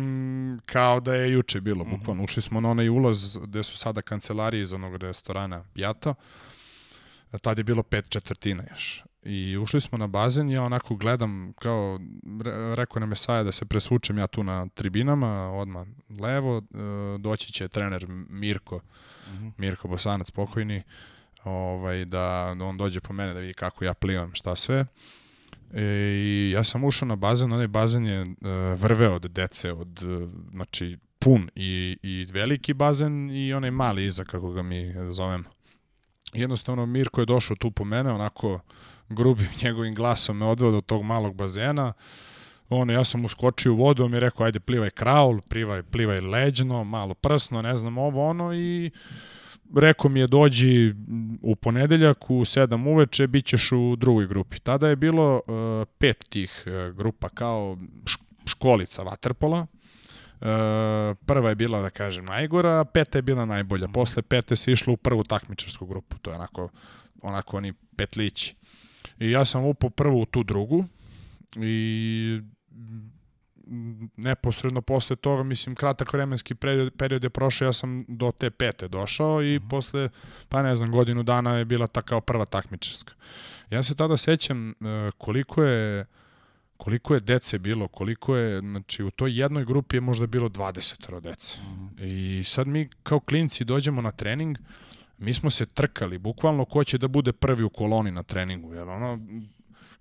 [0.66, 1.96] kao da je juče bilo, mhm.
[1.96, 2.24] bukvalno.
[2.24, 6.14] Ušli smo na onaj ulaz gde su sada kancelarije iz onog restorana Pjata.
[7.42, 9.04] Tad je bilo pet četvrtina još.
[9.22, 12.00] I ušli smo na bazen ja onako gledam, kao,
[12.44, 15.86] re, rekao nam je Saja da se presvučem ja tu na tribinama, odmah
[16.20, 16.62] levo, e,
[17.18, 18.80] doći će trener Mirko,
[19.30, 19.40] uh.
[19.40, 19.52] -huh.
[19.56, 20.82] Mirko Bosanac pokojni,
[21.44, 24.86] ovaj, da, on dođe po mene da vidi kako ja plivam, šta sve.
[25.74, 25.82] E,
[26.14, 28.28] I ja sam ušao na bazen, onaj bazen je uh,
[28.76, 30.00] vrveo od dece, od,
[30.50, 35.44] znači, pun i, i veliki bazen i onaj mali iza, kako ga mi zovemo.
[36.32, 38.60] Jednostavno, Mirko je došao tu po mene, onako
[39.08, 41.92] grubim njegovim glasom me odveo do tog malog bazena.
[42.70, 46.20] Ono, ja sam uskočio u vodu, on mi je rekao, ajde plivaj kraul, plivaj, plivaj
[46.20, 48.90] leđno, malo prsno, ne znam ovo, ono, i
[49.76, 50.94] rekao mi je dođi
[51.42, 54.58] u ponedeljak u 7 uveče, bit ćeš u drugoj grupi.
[54.58, 57.78] Tada je bilo uh, pet tih uh, grupa kao
[58.46, 59.66] školica Waterpola.
[60.40, 60.46] Uh,
[61.26, 63.88] prva je bila, da kažem, najgora, a peta je bila najbolja.
[63.88, 66.68] Posle pete se išlo u prvu takmičarsku grupu, to je onako,
[67.22, 68.54] onako oni petlići.
[69.18, 70.84] I ja sam upao prvo u tu drugu
[71.56, 72.40] i
[74.16, 78.88] neposredno posle toga, mislim, kratak vremenski period, period je prošao, ja sam do te pete
[78.88, 79.68] došao i -huh.
[79.70, 80.08] posle,
[80.48, 83.14] pa ne znam, godinu dana je bila ta kao prva takmičarska.
[83.70, 84.74] Ja se tada sećam uh,
[85.18, 86.06] koliko je
[86.76, 91.20] koliko je dece bilo, koliko je, znači u toj jednoj grupi je možda bilo 20
[91.20, 91.58] dece.
[91.58, 92.04] -huh.
[92.04, 94.58] I sad mi kao klinci dođemo na trening,
[95.18, 98.88] mi smo se trkali, bukvalno ko će da bude prvi u koloni na treningu, jer
[98.88, 99.18] ono,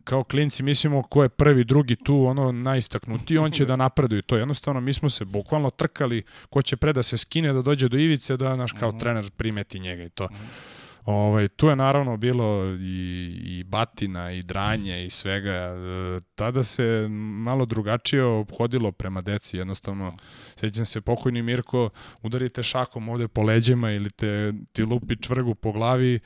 [0.10, 4.22] kao klinci mislimo ko je prvi, drugi tu, ono najistaknutiji, on će da napreduje.
[4.22, 7.90] To jednostavno, mi smo se bukvalno trkali ko će pre da se skine, da dođe
[7.90, 9.00] do ivice, da naš kao -huh.
[9.00, 10.28] trener primeti njega i to.
[10.28, 10.80] -huh.
[11.06, 15.52] Ovaj, tu je naravno bilo i, i batina i dranje i svega.
[15.52, 17.08] E, tada se
[17.44, 19.58] malo drugačije obhodilo prema deci.
[19.58, 20.18] Jednostavno,
[20.56, 21.90] sećam se pokojni Mirko,
[22.22, 26.20] udarite šakom ovde po leđima ili te, ti lupi čvrgu po glavi,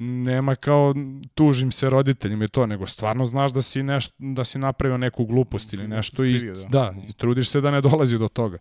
[0.00, 0.94] nema kao
[1.34, 5.24] tužim se roditeljima i to, nego stvarno znaš da si, neš, da si napravio neku
[5.24, 6.68] glupost ili nešto i, da.
[6.68, 8.58] da, i trudiš se da ne dolazi do toga.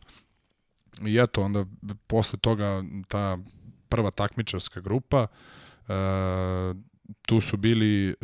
[1.05, 1.65] I eto, onda
[2.07, 3.37] posle toga ta
[3.89, 5.27] prva takmičarska grupa.
[5.87, 5.93] E,
[7.21, 8.15] tu su bili e,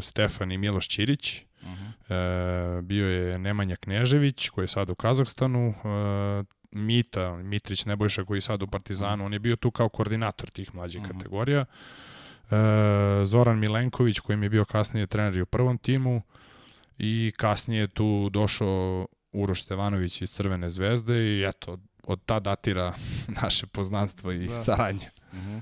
[0.00, 2.78] Stefan i Miloš Ćirić, uh -huh.
[2.78, 8.38] e, bio je Nemanja Knežević koji je sad u Kazahstanu, e, Mita, Mitrić Nebojša koji
[8.38, 9.26] je sad u Partizanu, -huh.
[9.26, 11.12] on je bio tu kao koordinator tih mlađih uh -huh.
[11.12, 11.64] kategorija.
[12.50, 12.56] E,
[13.24, 16.22] Zoran Milenković koji mi je bio kasnije trener i u prvom timu
[16.98, 22.94] i kasnije tu došao Uroš Stevanović iz Crvene zvezde i eto, od ta datira
[23.42, 24.54] naše poznanstvo i da.
[24.54, 25.10] saradnje.
[25.32, 25.50] Uh mhm.
[25.50, 25.60] -huh.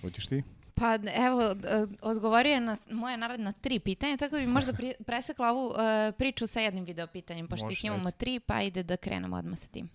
[0.00, 0.42] Hoćeš ti?
[0.74, 1.54] Pa evo,
[2.02, 5.74] odgovorio je na moje naredna tri pitanja, tako da bi možda pri, presekla ovu uh,
[6.18, 9.58] priču sa jednim video pitanjem, pošto Može, ih imamo tri, pa ide da krenemo odmah
[9.58, 9.88] sa tim.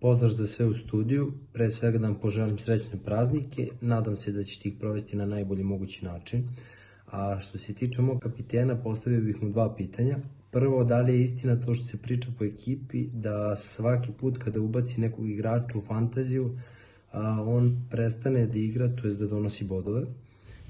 [0.00, 4.42] Pozdrav za sve u studiju, pre svega da vam poželim srećne praznike, nadam se da
[4.42, 6.48] ćete ih provesti na najbolji mogući način.
[7.06, 10.18] A što se tiče mog kapitena, postavio bih mu dva pitanja.
[10.50, 14.60] Prvo, da li je istina to što se priča po ekipi, da svaki put kada
[14.60, 16.58] ubaci nekog igrača u fantaziju,
[17.46, 20.02] on prestane da igra, to je da donosi bodove.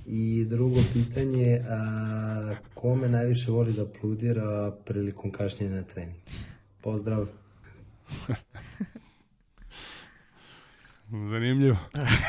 [0.06, 6.16] I drugo pitanje, a, kome najviše voli da apludira prilikom kašnjenja na trening?
[6.82, 7.26] Pozdrav!
[11.10, 11.76] Zanimljivo.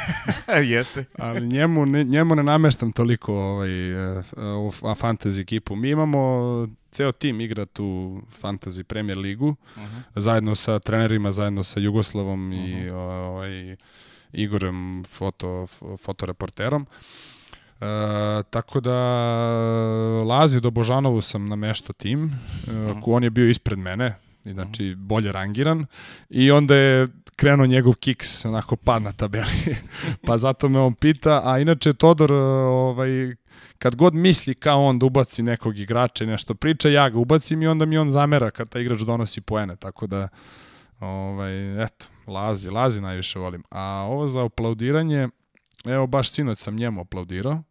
[0.74, 1.06] Jeste.
[1.18, 5.76] Ali njemu ne, njemu ne nameštam toliko ovaj, uh, fantasy ekipu.
[5.76, 10.02] Mi imamo ceo tim igra tu fantasy Premier ligu, uh -huh.
[10.16, 12.86] zajedno sa trenerima, zajedno sa Jugoslavom uh -huh.
[12.86, 13.76] i ovaj,
[14.34, 15.68] Igorem, foto,
[16.02, 16.88] fotoreporterom.
[17.82, 17.86] E,
[18.50, 18.98] tako da
[20.24, 23.02] Lazi do Božanovu sam nameštao tim, uh -huh.
[23.06, 24.16] on je bio ispred mene,
[24.54, 25.86] znači bolje rangiran.
[26.30, 29.76] I onda je krenuo njegov kiks, onako pad na tabeli,
[30.26, 33.36] pa zato me on pita, a inače Todor ovaj,
[33.78, 37.62] kad god misli kao on da ubaci nekog igrača i nešto priča, ja ga ubacim
[37.62, 40.28] i onda mi on zamera kad taj igrač donosi poene, tako da
[41.00, 43.64] ovaj, eto, lazi, lazi najviše volim.
[43.70, 45.30] A ovo za aplaudiranje,
[45.86, 47.64] evo baš sinoć sam njemu aplaudirao,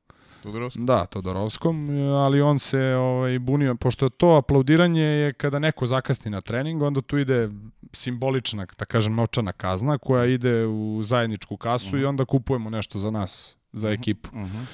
[0.46, 0.86] Todorovskom?
[0.86, 6.40] Da, Todorovskom, ali on se ovaj, bunio, pošto to aplaudiranje je kada neko zakasni na
[6.40, 7.50] trening, onda tu ide
[7.92, 11.96] simbolična, da kažem, novčana kazna koja ide u zajedničku kasu uh -huh.
[11.96, 12.08] i mhm.
[12.08, 14.00] onda kupujemo nešto za nas, za mhm.
[14.00, 14.28] ekipu.
[14.32, 14.64] Uh -huh.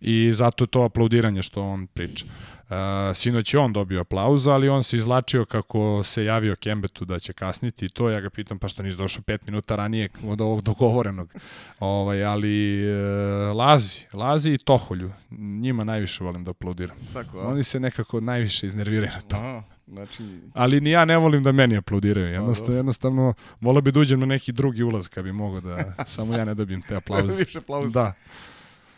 [0.00, 2.26] I zato je to aplaudiranje što on priča.
[2.68, 2.76] Uh,
[3.14, 7.32] sinoć je on dobio aplauz, ali on se izlačio kako se javio Kembetu da će
[7.32, 8.10] kasniti i to.
[8.10, 11.34] Ja ga pitam pa što nisi došao pet minuta ranije od ovog dogovorenog.
[11.80, 16.96] Ovaj, ali uh, Lazi, Lazi i Toholju, njima najviše volim da aplaudiram.
[17.12, 17.48] Tako, a?
[17.48, 19.36] Oni se nekako najviše iznerviraju na to.
[19.36, 19.62] Aha.
[19.86, 20.40] Znači...
[20.54, 22.26] Ali ni ja ne volim da meni aplaudiraju.
[22.26, 26.34] Jednostavno, jednostavno volio bi da uđem na neki drugi ulaz kad bi mogao da samo
[26.34, 27.44] ja ne dobijem te aplauze.
[27.44, 27.92] Više aplauze.
[27.92, 28.12] Da.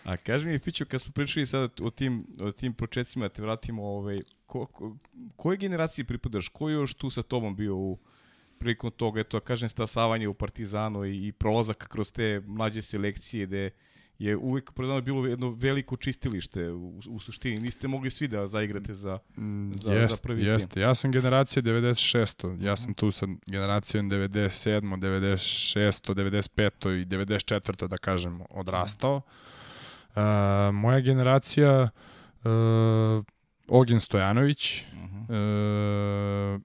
[0.09, 3.43] A kaži mi, Fiću, kad smo pričali sada o tim, o tim početcima, da te
[3.43, 4.97] vratimo, ovaj, ko, ko,
[5.37, 6.49] koje generacije pripadaš?
[6.49, 7.99] Ko je još tu sa tobom bio u
[8.59, 13.71] prilikom toga, eto, kažem, stasavanje u Partizanu i, i prolazak kroz te mlađe selekcije gde
[14.19, 17.61] je uvek Partizanu bilo jedno veliko čistilište u, u suštini.
[17.61, 20.71] Niste mogli svi da zaigrate za, mm, za, jest, za prvi jest.
[20.71, 20.83] tim.
[20.83, 22.65] Ja sam generacija 96.
[22.65, 25.01] Ja sam tu sa generacijom 97.
[25.01, 26.15] 96.
[26.15, 27.03] 95.
[27.03, 27.89] i 94.
[27.89, 29.19] da kažem odrastao.
[29.19, 29.49] Mm
[30.09, 30.23] Uh,
[30.75, 31.89] moja generacija
[32.45, 33.25] uh,
[33.69, 36.55] Ognjen Stojanović, uh -huh.
[36.55, 36.61] uh,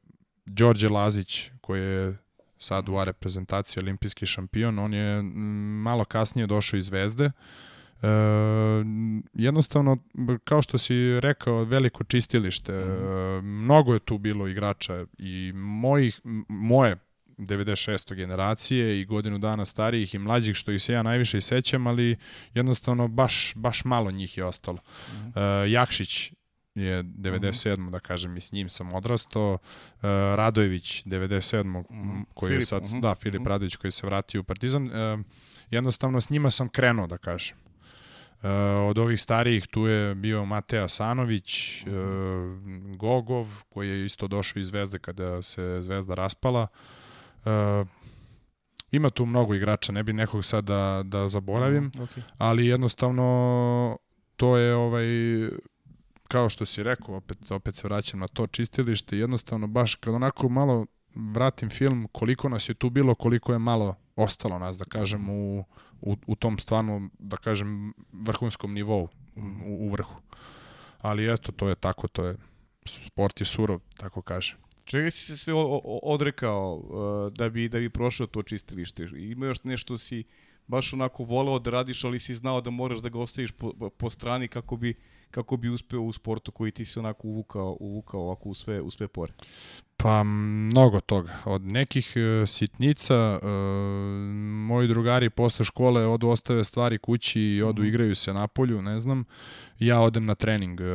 [0.46, 2.18] Đorđe Lazić koji je
[2.58, 5.22] sad u A reprezentaciji olimpijski šampion, on je
[5.84, 7.32] malo kasnije došao iz Zvezde.
[8.04, 8.08] E,
[9.34, 9.98] jednostavno,
[10.44, 12.74] kao što si rekao, veliko čistilište.
[12.74, 12.86] E,
[13.42, 16.98] mnogo je tu bilo igrača i mojih, moje
[17.48, 18.16] 96.
[18.16, 22.18] generacije i godinu dana starijih i mlađih, što ih se ja najviše i sećam, ali
[22.54, 24.78] jednostavno baš, baš malo njih je ostalo.
[24.78, 25.64] Mm -hmm.
[25.64, 26.32] uh, Jakšić
[26.76, 27.78] je 97.
[27.78, 27.92] Mm -hmm.
[27.92, 29.54] da kažem i s njim sam odrastao.
[29.54, 30.02] Uh,
[30.36, 31.64] Radojević 97.
[31.64, 32.24] Mm -hmm.
[32.34, 33.02] koji Filip, je sad, mm -hmm.
[33.02, 33.50] da, Filip mm -hmm.
[33.50, 34.86] Radojević koji se vratio u Partizan.
[34.86, 35.20] Uh,
[35.72, 37.58] jednostavno s njima sam krenuo da kažem.
[37.58, 38.50] Uh,
[38.90, 41.92] od ovih starijih tu je bio Mateja Sanović, uh,
[42.98, 46.62] Gogov, koji je isto došao iz Zvezde kada se Zvezda raspala.
[46.62, 47.03] Uh,
[48.92, 52.22] ima tu mnogo igrača, ne bi nekog sad da, da zaboravim, okay.
[52.38, 53.98] ali jednostavno
[54.36, 55.06] to je ovaj
[56.28, 60.50] kao što si rekao, opet, opet se vraćam na to čistilište, jednostavno baš kad onako
[60.50, 60.86] malo
[61.16, 65.66] vratim film, koliko nas je tu bilo, koliko je malo ostalo nas, da kažem, u,
[66.02, 69.10] u, u tom stvarno, da kažem, vrhunskom nivou,
[69.66, 70.16] u, u vrhu.
[71.02, 72.36] Ali eto, to je tako, to je,
[72.86, 74.58] sport je surov, tako kaže.
[74.86, 75.54] Čega si se sve
[76.04, 79.04] odrekao uh, da bi da bi prošao to čistilište?
[79.04, 80.24] Ima još nešto si
[80.68, 84.10] baš onako voleo da radiš, ali si znao da moraš da ga ostaviš po, po
[84.10, 84.96] strani kako bi
[85.34, 88.92] kako bi uspeo u sportu koji ti se onako uvukao, uvukao ovako u sve, u
[88.92, 89.34] sve pore?
[89.98, 91.34] Pa mnogo toga.
[91.46, 93.48] Od nekih e, sitnica, e,
[94.68, 97.86] moji drugari posle škole odu ostave stvari kući i odu mm.
[97.86, 99.26] igraju se na polju, ne znam.
[99.80, 100.82] Ja odem na trening.
[100.82, 100.86] E,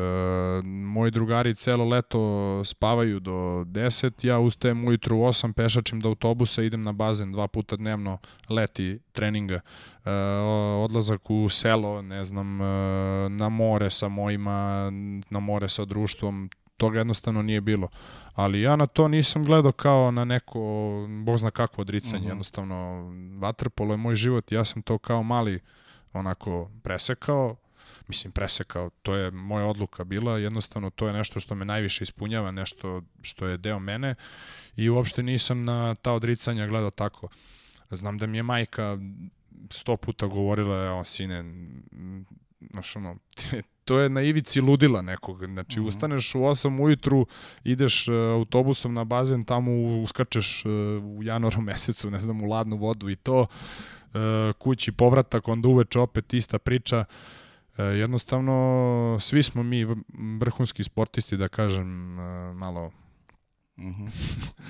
[0.64, 6.62] moji drugari celo leto spavaju do 10, ja ustajem ujutru u 8, pešačim do autobusa,
[6.62, 8.18] idem na bazen dva puta dnevno
[8.48, 9.54] leti treninga.
[9.54, 9.60] E,
[10.84, 12.64] odlazak u selo, ne znam, e,
[13.28, 14.90] na more sa mojima,
[15.30, 17.88] na more sa društvom, toga jednostavno nije bilo.
[18.34, 20.60] Ali ja na to nisam gledao kao na neko,
[21.24, 22.26] bog zna kakvo odricanje, uh mhm.
[22.26, 22.30] -huh.
[22.30, 25.60] jednostavno, vaterpolo je moj život, ja sam to kao mali
[26.12, 27.56] onako presekao,
[28.08, 32.50] mislim presekao, to je moja odluka bila, jednostavno to je nešto što me najviše ispunjava,
[32.50, 34.14] nešto što je deo mene
[34.76, 37.28] i uopšte nisam na ta odricanja gledao tako.
[37.90, 38.98] Znam da mi je majka
[39.70, 41.44] sto puta govorila, evo, sine,
[42.70, 43.16] znaš, ono,
[43.84, 45.44] to je na ivici ludila nekog.
[45.46, 45.86] Znači, mm -hmm.
[45.86, 47.26] ustaneš u 8 ujutru,
[47.64, 50.72] ideš uh, autobusom na bazen, tamo uskačeš uh,
[51.04, 53.48] u januaru mesecu, ne znam, u ladnu vodu i to, uh,
[54.58, 57.04] kući povratak, onda uveče opet ista priča.
[57.78, 59.86] Uh, jednostavno, svi smo mi
[60.40, 62.90] vrhunski sportisti, da kažem, uh, malo
[63.80, 64.10] Mm -hmm.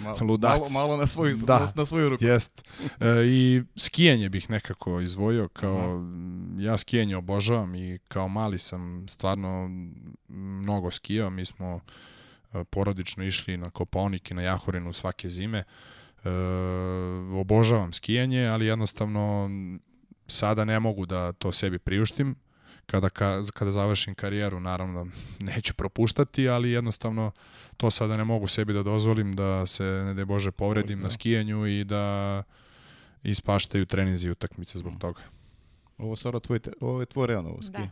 [0.02, 2.24] malo, malo, malo na svoju, da, na, svoju ruku.
[2.24, 2.64] Jest.
[3.00, 6.60] E, I skijanje bih nekako izvojio, kao mm.
[6.60, 9.70] ja skijanje obožavam i kao mali sam stvarno
[10.28, 11.80] mnogo skijao, mi smo
[12.52, 15.58] e, porodično išli na Kopaonik i na Jahorinu svake zime.
[15.58, 16.30] E,
[17.40, 19.50] obožavam skijanje, ali jednostavno
[20.26, 22.36] sada ne mogu da to sebi priuštim.
[22.86, 25.06] Kada, ka, kada završim karijeru, naravno,
[25.54, 27.32] neću propuštati, ali jednostavno
[27.78, 31.04] to sada ne mogu sebi da dozvolim da se, ne de Bože, povredim da.
[31.04, 32.42] na skijanju i da
[33.22, 34.98] ispaštaju treninzi i utakmice zbog mm.
[34.98, 35.20] toga.
[35.98, 37.88] Ovo sada tvoj, ovo je tvoj realno ovo Da.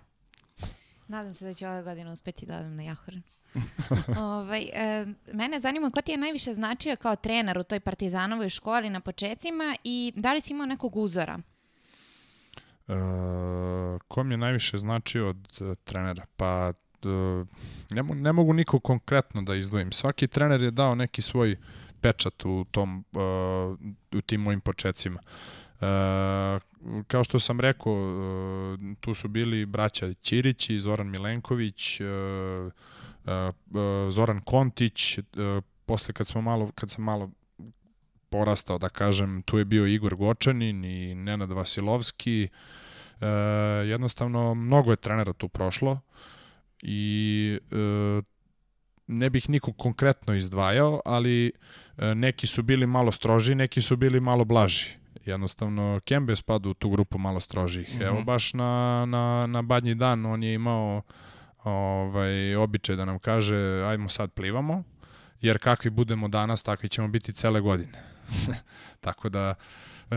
[1.08, 3.22] Nadam se da će ove godine uspeti da odem na Jahorin.
[4.34, 8.90] ovaj, e, mene zanima ko ti je najviše značio kao trener u toj partizanovoj školi
[8.90, 11.38] na početcima i da li si imao nekog uzora?
[12.88, 12.92] E,
[14.08, 16.26] ko mi je najviše značio od uh, trenera?
[16.36, 16.72] Pa
[17.90, 19.92] ne, ne mogu niko konkretno da izdvojim.
[19.92, 21.56] Svaki trener je dao neki svoj
[22.00, 25.20] pečat u tom uh, u tim mojim početcima.
[25.20, 25.80] Uh,
[27.06, 27.94] kao što sam rekao,
[29.00, 32.00] tu su bili braća Ćirići, Zoran Milenković,
[34.10, 35.18] Zoran Kontić,
[35.86, 37.30] posle kad smo malo kad sam malo
[38.30, 42.48] porastao da kažem, tu je bio Igor Gočanin i Nenad Vasilovski.
[43.20, 43.26] Uh,
[43.86, 45.92] jednostavno mnogo je trenera tu prošlo.
[45.92, 45.98] Uh,
[46.82, 48.22] i e,
[49.06, 51.52] ne bih nikog konkretno izdvajao, ali
[51.98, 54.86] e, neki su bili malo stroži, neki su bili malo blaži.
[55.24, 57.94] Jednostavno, Kembe spada u tu grupu malo strožih.
[57.94, 58.06] Mm -hmm.
[58.06, 61.02] Evo, baš na, na, na badnji dan on je imao
[61.64, 64.82] ovaj, običaj da nam kaže ajmo sad plivamo,
[65.40, 68.02] jer kakvi budemo danas, takvi ćemo biti cele godine.
[69.04, 69.54] Tako da,
[70.10, 70.16] e,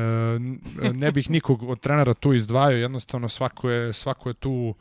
[0.93, 4.76] ne bih nikog od trenera tu izdvajao, jednostavno svako je, svako je tu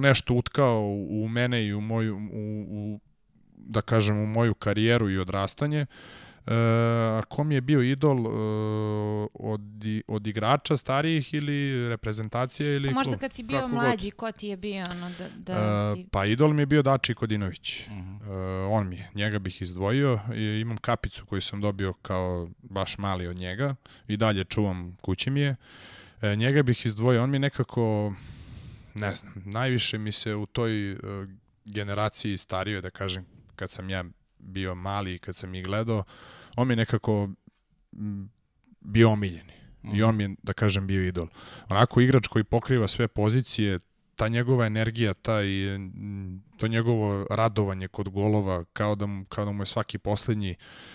[0.00, 3.00] nešto utkao u mene i u moju, u, u,
[3.56, 5.86] da kažem, u moju karijeru i odrastanje.
[6.46, 6.54] E,
[7.18, 8.30] a ko mi je bio idol e,
[9.34, 9.60] od,
[10.06, 14.16] od igrača starijih ili reprezentacije ili a možda kad si bio Kako mlađi, god.
[14.16, 16.06] ko ti je bio ono da, da e, si...
[16.10, 17.80] Pa idol mi je bio Dači Kodinović.
[17.86, 18.62] Uh -huh.
[18.62, 20.20] e, on mi je, njega bih izdvojio.
[20.34, 23.74] I, imam kapicu koju sam dobio kao baš mali od njega
[24.08, 25.56] i dalje čuvam kući mi je.
[26.22, 28.12] E, njega bih izdvojio, on mi nekako
[28.96, 30.98] ne znam, najviše mi se u toj uh,
[31.64, 33.26] generaciji starijoj, da kažem,
[33.56, 34.04] kad sam ja
[34.38, 36.04] bio mali i kad sam ih gledao,
[36.56, 37.28] on mi je nekako
[38.80, 39.52] bio omiljeni.
[39.94, 41.26] I on mi je, da kažem, bio idol.
[41.68, 43.78] Onako igrač koji pokriva sve pozicije,
[44.16, 45.46] ta njegova energija, taj,
[45.78, 50.54] mm, to njegovo radovanje kod golova, kao da mu, kao da mu je svaki poslednji,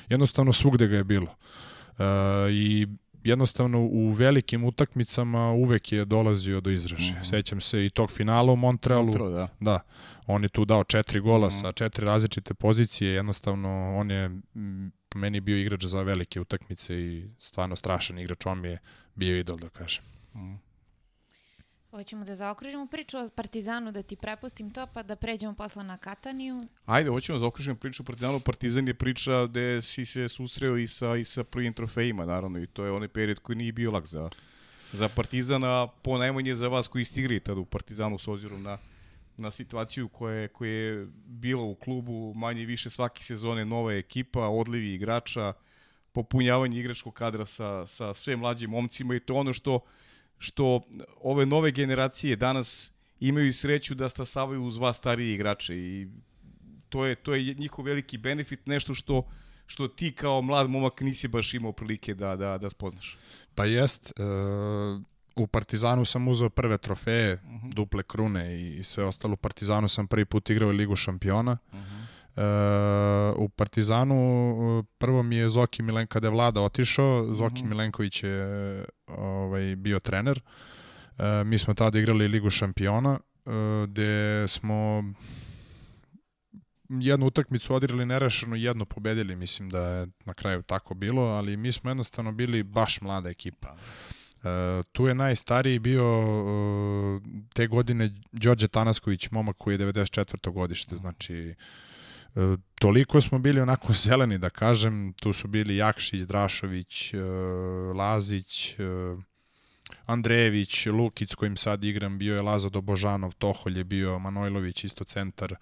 [0.10, 1.36] jednostavno svugde ga je bilo.
[2.00, 2.04] E,
[2.52, 2.88] I
[3.24, 7.20] jednostavno u velikim utakmicama uvek je dolazio do izražaja.
[7.20, 7.30] Mm -hmm.
[7.30, 9.06] Sećam se i tog finala u Montrealu.
[9.06, 9.48] Montreal, da.
[9.60, 9.80] Da,
[10.28, 11.62] on je tu dao četiri gola mm -hmm.
[11.62, 14.30] sa četiri različite pozicije, jednostavno on je
[15.16, 18.80] meni bio igrač za velike utakmice i stvarno strašan igrač, on mi je
[19.16, 20.04] bio idol da kažem.
[20.36, 20.71] Mhm.
[21.92, 25.98] Hoćemo da zaokružimo priču o Partizanu, da ti prepustim to, pa da pređemo posle na
[25.98, 26.68] Kataniju.
[26.86, 28.40] Ajde, hoćemo da zaokružimo priču o Partizanu.
[28.40, 32.68] Partizan je priča gde si se susreo i sa, i sa prvim trofejima, naravno, i
[32.68, 34.30] to je onaj period koji nije bio lak za,
[34.94, 38.78] za Partizana, po najmanje za vas koji ste igrali tada u Partizanu s obzirom na,
[39.38, 44.48] na situaciju koja je, koja je bila u klubu, manje više svake sezone nova ekipa,
[44.48, 45.54] odlivi igrača,
[46.12, 49.80] popunjavanje igračkog kadra sa, sa sve mlađim momcima i to ono što
[50.42, 50.82] što
[51.22, 56.08] ove nove generacije danas imaju sreću da stasavaju uz vas starije igrače i
[56.90, 59.28] to je to je njihov veliki benefit, nešto što
[59.66, 63.18] što ti kao mlad momak nisi baš imao prilike da da da spoznaš.
[63.56, 64.24] Pa jest, e,
[65.36, 67.74] u Partizanu sam uzeo prve trofeje, uh -huh.
[67.74, 69.34] duple krune i, i sve ostalo.
[69.34, 71.58] U Partizanu sam prvi put igrao Ligu šampiona.
[71.72, 72.01] Uh -huh.
[72.36, 72.42] E,
[73.36, 77.70] u Partizanu e, prvo mi je Zoki Milenko, kada je Vlada otišao, Zoki mm -hmm.
[77.70, 80.42] Milenković je ovaj, bio trener.
[81.18, 83.52] E, mi smo tada igrali Ligu šampiona, e,
[83.88, 85.04] gde smo
[86.90, 91.72] jednu utakmicu odigrali nerešeno, jedno pobedili, mislim da je na kraju tako bilo, ali mi
[91.72, 93.76] smo jednostavno bili baš mlada ekipa.
[94.44, 94.50] Uh,
[94.92, 97.22] tu je najstariji bio uh,
[97.54, 100.52] te godine Đorđe Tanasković, momak koji je 94.
[100.52, 101.56] godište, znači E,
[102.80, 107.18] toliko smo bili onako zeleni, da kažem, tu su bili Jakšić, Drašović, e,
[107.96, 108.84] Lazić, e,
[110.06, 115.56] Andrejević, Lukić kojim sad igram, bio je Laza Dobožanov, Toholj je bio, Manojlović isto centar,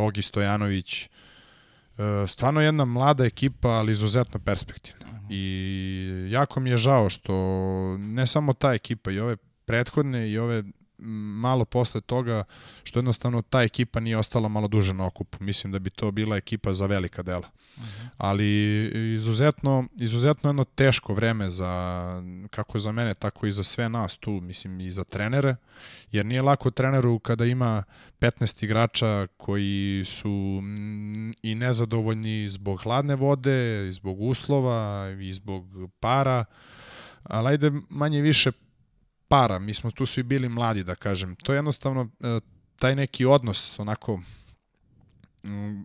[0.00, 1.08] Ogi Stojanović,
[2.26, 5.20] stvarno jedna mlada ekipa, ali izuzetno perspektivna.
[5.30, 7.32] I jako mi je žao što
[7.98, 10.62] ne samo ta ekipa i ove prethodne i ove
[11.04, 12.44] malo posle toga
[12.84, 15.38] što jednostavno ta ekipa nije ostala malo duže na okupu.
[15.40, 17.48] Mislim da bi to bila ekipa za velika dela.
[17.76, 18.08] Uh -huh.
[18.16, 18.84] Ali
[19.16, 21.72] izuzetno, izuzetno jedno teško vreme za,
[22.50, 25.56] kako za mene, tako i za sve nas tu, mislim i za trenere,
[26.12, 27.82] jer nije lako treneru kada ima
[28.20, 30.62] 15 igrača koji su
[31.42, 35.64] i nezadovoljni zbog hladne vode, zbog uslova, i zbog
[36.00, 36.44] para,
[37.22, 38.52] ali ajde manje više
[39.32, 41.36] para, mi smo tu svi bili mladi, da kažem.
[41.36, 42.40] To je jednostavno e,
[42.78, 44.20] taj neki odnos, onako,
[45.44, 45.82] mm,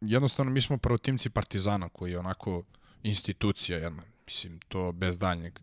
[0.00, 2.62] jednostavno mi smo prvotimci Partizana, koji je onako
[3.02, 5.58] institucija, jedna, mislim, to bez daljnjeg.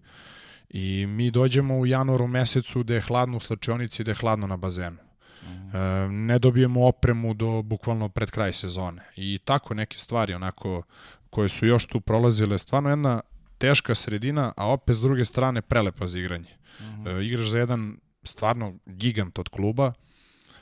[0.69, 4.57] I mi dođemo u januaru mesecu gde je hladno u slačionici, gde je hladno na
[4.57, 4.97] bazenu.
[5.43, 5.75] Mm.
[5.75, 9.01] E, ne dobijemo opremu do bukvalno pred kraj sezone.
[9.15, 10.83] I tako neke stvari onako
[11.29, 13.21] koje su još tu prolazile, stvarno jedna
[13.57, 16.60] teška sredina, a opet s druge strane prelepa za igranje.
[16.79, 19.93] E, igraš za jedan stvarno gigant od kluba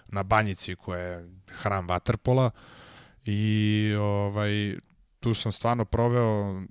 [0.08, 2.50] na banjici koja je hram Waterpola
[3.26, 4.76] i ovaj
[5.20, 6.62] tu sam stvarno proveo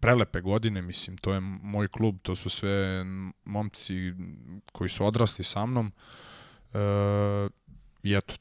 [0.00, 3.04] prelepe godine, mislim, to je moj klub, to su sve
[3.44, 3.94] momci
[4.72, 5.92] koji su odrasli sa mnom.
[6.74, 6.78] E,
[8.02, 8.34] I eto,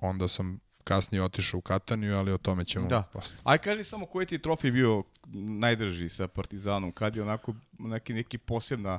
[0.00, 3.02] onda sam kasnije otišao u Kataniju, ali o tome ćemo da.
[3.02, 3.36] posle.
[3.44, 8.38] Aj kaži samo koji ti trofej bio najdrži sa Partizanom, kad je onako neki, neki
[8.38, 8.98] posebna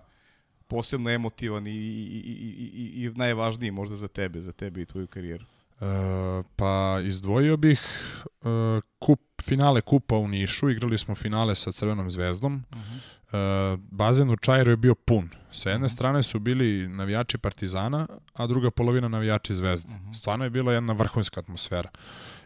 [0.69, 5.07] posebno emotivan i, i, i, i, i najvažniji možda za tebe, za tebe i tvoju
[5.07, 5.45] karijeru?
[5.81, 7.81] E, pa izdvojio bih
[8.21, 12.63] e, kup, finale kupa u Nišu, igrali smo finale sa Crvenom zvezdom.
[12.71, 13.75] Uh -huh.
[13.75, 15.29] e, bazen u Čajru je bio pun.
[15.51, 15.95] Sa jedne uh -huh.
[15.95, 19.93] strane su bili navijači Partizana, a druga polovina navijači Zvezde.
[19.93, 20.17] Uh -huh.
[20.17, 21.89] Stvarno je bila jedna vrhunska atmosfera.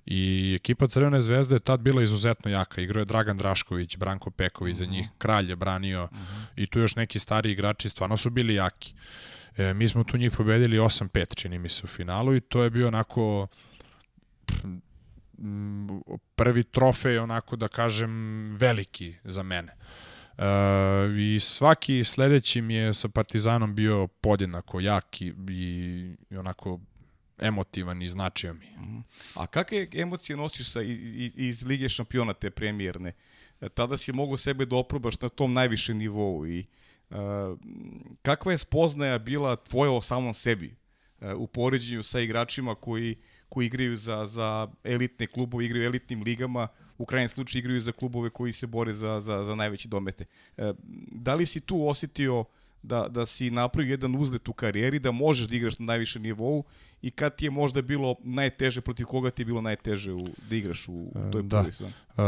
[0.05, 2.81] I ekipa Crvene zvezde je tad bila izuzetno jaka.
[2.81, 4.85] Igrao je Dragan Drašković, Branko Peković uh -huh.
[4.85, 6.45] za njih, Kralj je branio uh -huh.
[6.55, 8.93] i tu još neki stari igrači stvarno su bili jaki.
[9.57, 12.69] E, mi smo tu njih pobedili 8-5, čini mi se, u finalu i to je
[12.69, 13.47] bio onako
[16.35, 18.11] prvi trofej, onako da kažem,
[18.55, 19.75] veliki za mene.
[20.37, 20.45] E,
[21.19, 25.33] I svaki sledeći mi je sa Partizanom bio podjednako jak i,
[26.29, 26.79] i onako
[27.39, 28.65] emotivan i značio mi.
[28.65, 28.99] Mhm.
[29.35, 33.13] A kakve emocije nosiš sa, iz, iz Lige šampiona te premijerne?
[33.61, 36.65] E, tada si mogu sebe da oprobaš na tom najvišem nivou i
[37.09, 37.17] uh,
[38.21, 40.75] kakva je spoznaja bila tvoja o samom sebi
[41.21, 43.15] uh, u poređenju sa igračima koji,
[43.49, 46.67] koji igraju za, za elitne klubove, igraju elitnim ligama,
[46.97, 50.25] u krajnjem slučaju igraju za klubove koji se bore za, za, za najveće domete.
[50.57, 50.73] E,
[51.11, 52.45] da li si tu osetio
[52.83, 56.63] da, da si napravio jedan uzlet u karijeri, da možeš da igraš na najvišem nivou
[57.01, 60.55] i kad ti je možda bilo najteže, protiv koga ti je bilo najteže u, da
[60.55, 61.57] igraš u toj Da.
[61.57, 61.93] prvoj sezoni?
[62.09, 62.23] Uh,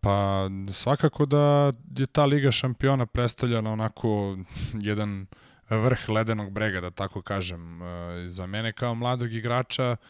[0.00, 4.38] pa svakako da je ta Liga šampiona predstavljala onako
[4.80, 5.26] jedan
[5.70, 7.82] vrh ledenog brega, da tako kažem.
[7.82, 7.88] Uh,
[8.26, 10.06] za mene kao mladog igrača uh,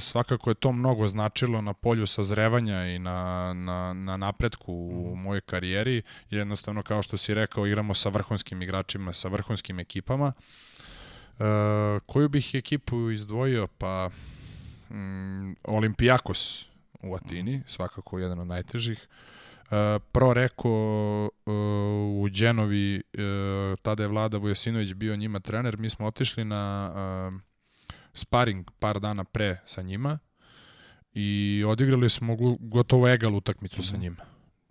[0.00, 5.40] svakako je to mnogo značilo na polju sazrevanja i na, na, na napretku u mojoj
[5.40, 6.02] karijeri.
[6.30, 10.32] Jednostavno, kao što si rekao, igramo sa vrhunskim igračima, sa vrhunskim ekipama.
[11.38, 11.46] Uh,
[12.06, 13.66] koju bih ekipu izdvojio?
[13.66, 14.10] Pa
[14.90, 16.66] mm, Olimpijakos
[17.02, 19.08] u Atini, svakako jedan od najtežih.
[19.08, 20.70] Uh, Pro Reko
[21.46, 21.54] uh,
[22.22, 26.92] u Đenovi, uh, tada je Vlada Vujasinović bio njima trener, mi smo otišli na
[27.34, 27.53] uh,
[28.14, 30.18] sparing par dana pre sa njima
[31.12, 31.28] i
[31.66, 34.16] odigrali smo gotovo egal utakmicu sa njima.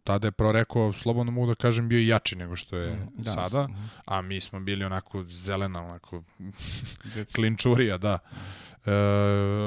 [0.04, 3.32] Tada je Pro Reko, slobodno mogu da kažem, bio i jači nego što je Da.
[3.32, 3.82] sada, Mhm.
[4.06, 6.24] a mi smo bili onako zelena, onako
[7.36, 8.20] klinčurija, da.
[8.86, 8.91] E,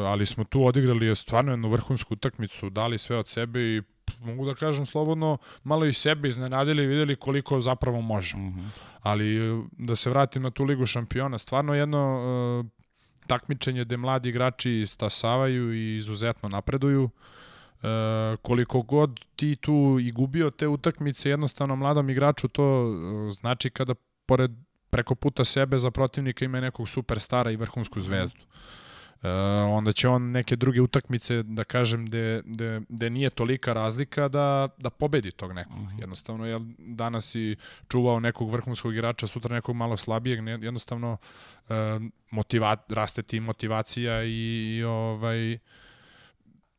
[0.07, 3.83] ali smo tu odigrali stvarno jednu vrhunsku utakmicu, dali sve od sebe i
[4.21, 8.49] mogu da kažem slobodno, malo i sebe iznenadili i videli koliko zapravo možemo.
[8.51, 8.67] Mhm.
[9.01, 12.21] Ali e, da se vratim na tu ligu šampiona, stvarno jedno
[12.67, 12.76] e,
[13.27, 17.11] takmičenje gde mladi igrači stasavaju i izuzetno napreduju.
[17.83, 17.87] E,
[18.43, 23.95] koliko god ti tu i gubio te utakmice, jednostavno mladom igraču to e, znači kada
[24.27, 24.51] pored
[24.91, 28.41] preko puta sebe za protivnika ima nekog superstara i vrhunsku zvezdu.
[29.23, 29.29] E,
[29.69, 34.69] onda će on neke druge utakmice, da kažem, gde, gde, gde nije tolika razlika da,
[34.79, 35.77] da pobedi tog nekog.
[35.99, 37.57] Jednostavno, jel, danas si
[37.89, 41.17] čuvao nekog vrhunskog igrača, sutra nekog malo slabijeg, ne, jednostavno
[41.69, 41.75] e,
[42.31, 45.59] motiva, raste ti motivacija i, i ovaj,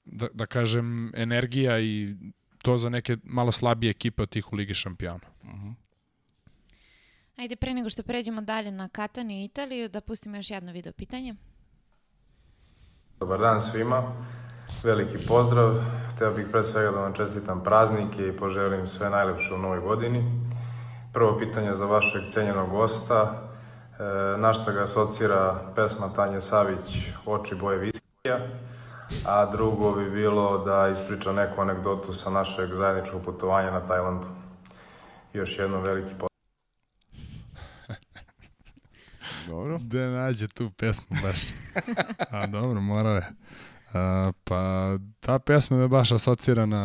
[0.05, 2.15] da, da kažem, energija i
[2.61, 5.27] to za neke malo slabije ekipe od tih u Ligi šampiona.
[7.35, 10.93] Ajde, pre nego što pređemo dalje na Kataniju i Italiju, da pustimo još jedno video
[10.93, 11.35] pitanje.
[13.20, 14.03] Dobar dan svima,
[14.84, 15.76] veliki pozdrav.
[16.15, 20.41] Hteo bih pre svega da vam čestitam praznike i poželim sve najlepše u novoj godini.
[21.13, 23.34] Prvo pitanje za vašeg cenjenog gosta.
[23.99, 28.38] E, na šta ga asocira pesma Tanje Savić Oči boje viskija?
[29.26, 34.28] A drugo bi bilo da ispriča neku anegdotu sa našeg zajedničkog putovanja na Tajlandu.
[35.34, 36.36] Još jednom veliki pozdrav.
[39.48, 39.78] Dobro.
[39.78, 41.39] Da nađe tu pesmu baš.
[42.32, 43.26] A dobro, morao je.
[43.93, 46.84] A, pa ta pesma me baš asocira na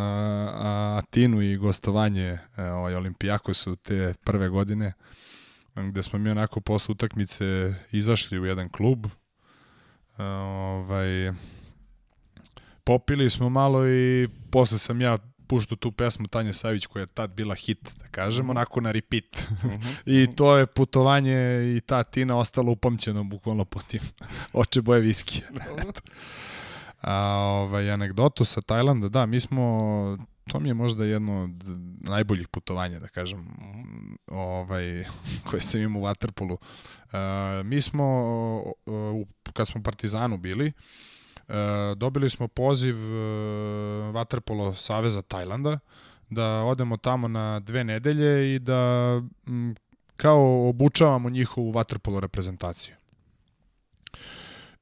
[0.54, 4.92] a, Atinu i gostovanje e, ovaj, Olimpijakosu te prve godine
[5.74, 11.32] gde smo mi onako posle utakmice izašli u jedan klub e, ovaj,
[12.84, 15.18] popili smo malo i posle sam ja
[15.52, 19.36] puštao tu pesmu Tanje Savić koja je tad bila hit, da kažem, onako na repeat.
[20.16, 21.36] I to je putovanje
[21.76, 24.00] i ta Tina ostala upamćena bukvalno po tim
[24.62, 25.48] oče boje viskije.
[25.88, 26.00] Eto.
[27.00, 29.64] A ovaj, anegdotu sa Tajlanda, da, mi smo,
[30.48, 31.64] to mi je možda jedno od
[32.00, 33.46] najboljih putovanja, da kažem,
[34.26, 35.04] ovaj,
[35.50, 36.56] koje sam imao u Waterpolu.
[36.56, 38.04] Uh, mi smo,
[39.52, 40.72] kad smo u Partizanu bili,
[41.96, 42.96] dobili smo poziv
[44.12, 45.78] Waterpolo Saveza Tajlanda,
[46.30, 49.20] da odemo tamo na dve nedelje i da
[50.16, 52.94] kao obučavamo njihovu vaterpolo reprezentaciju.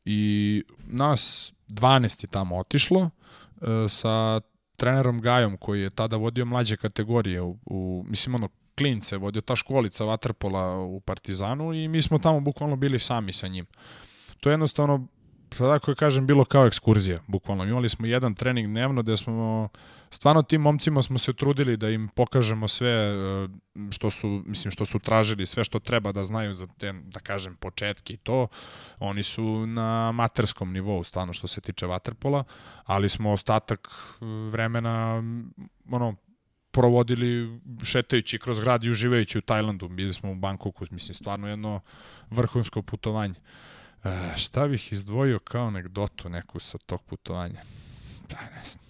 [0.05, 4.41] I nas 12 je tamo otišlo e, sa
[4.77, 8.49] trenerom Gajom koji je tada vodio mlađe kategorije u, u mislim ono
[8.79, 13.49] klince, vodio ta školica vaterpola u Partizanu i mi smo tamo bukvalno bili sami sa
[13.49, 13.67] njim.
[14.41, 15.07] To je jednostavno
[15.57, 17.65] sada ako kažem, bilo kao ekskurzija, bukvalno.
[17.65, 19.69] Imali smo jedan trening dnevno gde smo,
[20.11, 23.49] stvarno tim momcima smo se trudili da im pokažemo sve e,
[23.91, 27.57] što su, mislim, što su tražili, sve što treba da znaju za te, da kažem,
[27.57, 28.49] početke i to.
[28.99, 32.45] Oni su na amaterskom nivou, stvarno što se tiče vaterpola,
[32.85, 35.23] ali smo ostatak e, vremena,
[35.91, 36.17] ono,
[36.71, 39.89] provodili šetajući kroz grad i uživajući u Tajlandu.
[39.89, 41.81] Bili smo u Bangkoku, mislim, stvarno jedno
[42.31, 43.35] vrhunsko putovanje.
[44.05, 47.61] E, šta bih izdvojio kao anegdotu neku sa tog putovanja?
[48.29, 48.85] Pa ne znam.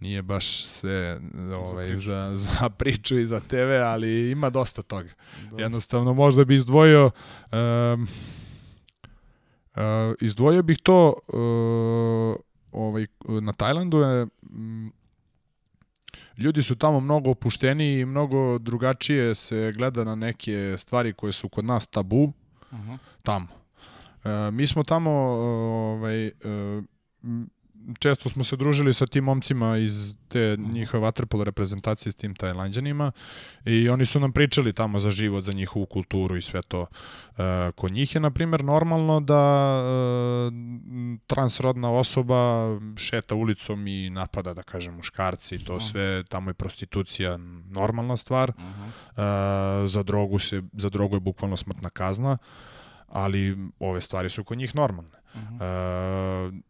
[0.00, 1.20] Nije baš sve
[1.56, 5.10] ovaj, za, za priču i za TV, ali ima dosta toga.
[5.50, 5.62] Da.
[5.62, 7.10] Jednostavno, možda bi izdvojio
[7.52, 9.80] um, uh,
[10.20, 12.36] izdvojio bih to uh,
[12.72, 13.06] ovaj,
[13.40, 14.88] na Tajlandu je mm,
[16.38, 21.48] ljudi su tamo mnogo opušteniji i mnogo drugačije se gleda na neke stvari koje su
[21.48, 22.32] kod nas tabu
[22.72, 22.94] Mhm.
[23.22, 23.46] tamo.
[24.26, 26.32] E, mi smo tamo ovaj, e,
[27.98, 33.12] često smo se družili sa tim momcima iz te njihove vaterpolo reprezentacije s tim Tajlanđanima
[33.64, 36.86] i oni su nam pričali tamo za život, za njihovu kulturu i sve to.
[37.38, 40.50] E, kod njih je, na primjer, normalno da e,
[41.26, 42.66] transrodna osoba
[42.96, 47.36] šeta ulicom i napada, da kažem, muškarci i to sve, tamo je prostitucija
[47.70, 48.52] normalna stvar.
[48.52, 49.84] -huh.
[49.84, 52.38] e, za drogu se za drogu je bukvalno smrtna kazna,
[53.08, 55.18] ali ove stvari su kod njih normalne.
[55.34, 56.52] Uh -huh.
[56.54, 56.60] e,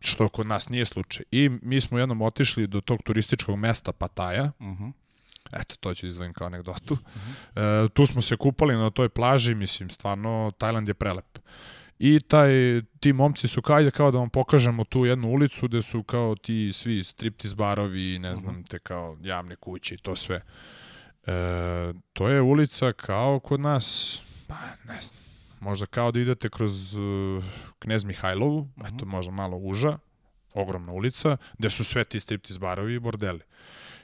[0.00, 1.24] što kod nas nije slučaj.
[1.30, 4.92] I mi smo jednom otišli do tog turističkog mesta Pataja, uh -huh.
[5.52, 6.94] Eto, to ću izvojim kao anegdotu.
[6.94, 7.00] Uh
[7.54, 7.86] -huh.
[7.86, 11.38] e, tu smo se kupali na toj plaži, mislim, stvarno, Tajland je prelep.
[11.98, 12.50] I taj,
[13.00, 16.72] ti momci su kao, kao da vam pokažemo tu jednu ulicu gde su kao ti
[16.72, 20.40] svi striptiz barovi, ne znam, te kao javne kuće i to sve.
[21.26, 25.25] E, to je ulica kao kod nas, pa ne znam,
[25.60, 27.44] možda kao da idete kroz uh,
[27.78, 28.94] Knez Mihajlovu, uh -huh.
[28.94, 29.98] eto možda malo uža,
[30.54, 33.40] ogromna ulica, gde su sve ti striptiz barovi i bordeli.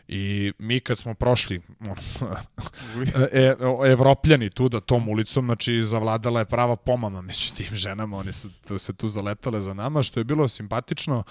[0.08, 1.60] I mi kad smo prošli
[3.32, 3.54] e,
[3.86, 8.48] evropljani tu da tom ulicom, znači zavladala je prava pomama među tim ženama, oni su
[8.68, 11.24] to, se tu zaletale za nama, što je bilo simpatično.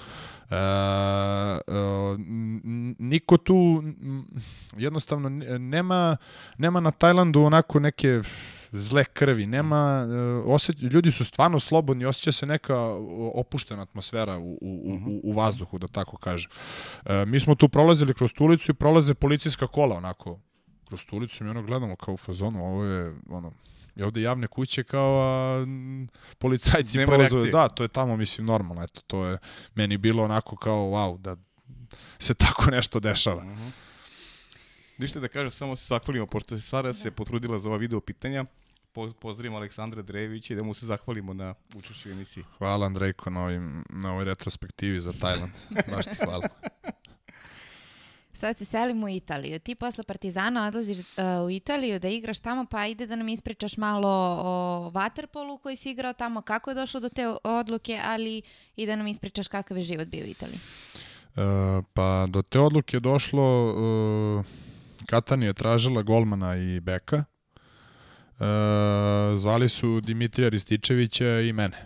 [0.49, 0.59] E, e,
[2.99, 3.83] niko tu
[4.77, 6.17] jednostavno nema,
[6.57, 8.21] nema na Tajlandu onako neke
[8.71, 10.07] zle krvi, nema,
[10.45, 12.77] osjeć, ljudi su stvarno slobodni, osjeća se neka
[13.33, 16.51] opuštena atmosfera u, u, u, u vazduhu, da tako kažem.
[17.05, 20.39] E, mi smo tu prolazili kroz tu ulicu i prolaze policijska kola, onako,
[20.87, 23.51] kroz tu ulicu i ono gledamo kao u fazonu, ovo je, ono,
[23.95, 25.65] je ovde javne kuće kao a,
[26.37, 27.35] policajci Nema prolaze.
[27.35, 27.51] reakcije.
[27.51, 29.37] Da, to je tamo, mislim, normalno, eto, to je
[29.75, 31.35] meni bilo onako kao, wow, da
[32.19, 33.43] se tako nešto dešava.
[33.43, 33.71] Uh -huh.
[35.01, 38.45] Ništa da kažem, samo se zahvalimo, pošto se Sara se potrudila za ova video pitanja.
[38.93, 42.43] Po, pozdravimo Aleksandra Drejevića i da mu se zahvalimo na učešću u emisiji.
[42.57, 45.51] Hvala Andrejko na, ovim, na ovoj retrospektivi za Tajland.
[45.91, 46.47] Baš ti hvala.
[48.41, 49.59] Sad se selimo u Italiju.
[49.59, 51.05] Ti posle Partizana odlaziš uh,
[51.45, 54.09] u Italiju da igraš tamo, pa ide da nam ispričaš malo
[54.43, 58.41] o Waterpolu koji si igrao tamo, kako je došlo do te odluke, ali
[58.75, 60.59] i da nam ispričaš kakav je život bio u Italiji.
[61.35, 63.71] Uh, pa do te odluke je došlo,
[64.39, 64.45] uh,
[65.11, 67.23] Katani je tražila golmana i beka.
[68.39, 68.45] Uh,
[69.39, 71.77] zvali su Dimitrija Rističevića i mene.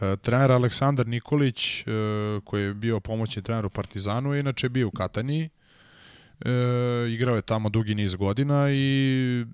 [0.00, 4.88] Uh, trener Aleksandar Nikolić, uh, koji je bio pomoćni trener u Partizanu, je inače bio
[4.88, 5.50] u Kataniji.
[6.44, 6.50] E,
[7.10, 9.44] igrao je tamo dugi niz godina i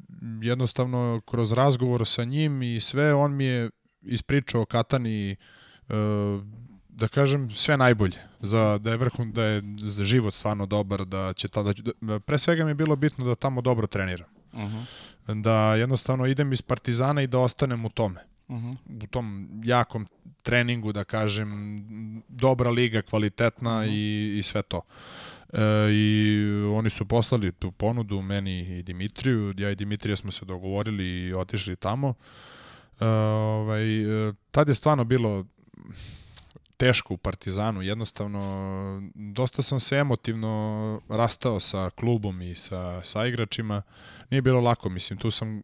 [0.42, 3.70] jednostavno kroz razgovor sa njim i sve on mi je
[4.02, 5.36] ispričao o Katani e,
[6.92, 9.62] da kažem sve najbolje za da je vrhun da je
[10.02, 13.60] život stvarno dobar da će tada da, pre svega mi je bilo bitno da tamo
[13.60, 14.28] dobro treniram.
[14.52, 15.42] Uh -huh.
[15.42, 18.20] Da jednostavno idem iz Partizana i da ostanem u tome.
[18.48, 18.76] Uh -huh.
[19.04, 20.06] U tom jakom
[20.42, 21.82] treningu da kažem
[22.28, 23.90] dobra liga, kvalitetna uh -huh.
[23.90, 24.80] i, i sve to.
[25.52, 25.60] E,
[25.92, 29.54] I oni su poslali tu ponudu meni i Dimitriju.
[29.56, 32.14] Ja i Dimitrija smo se dogovorili i otišli tamo.
[33.00, 33.84] E, ovaj,
[34.50, 35.44] tad je stvarno bilo
[36.82, 43.82] teško u Partizanu, jednostavno dosta sam se emotivno rastao sa klubom i sa, sa igračima,
[44.30, 45.62] nije bilo lako, mislim, tu sam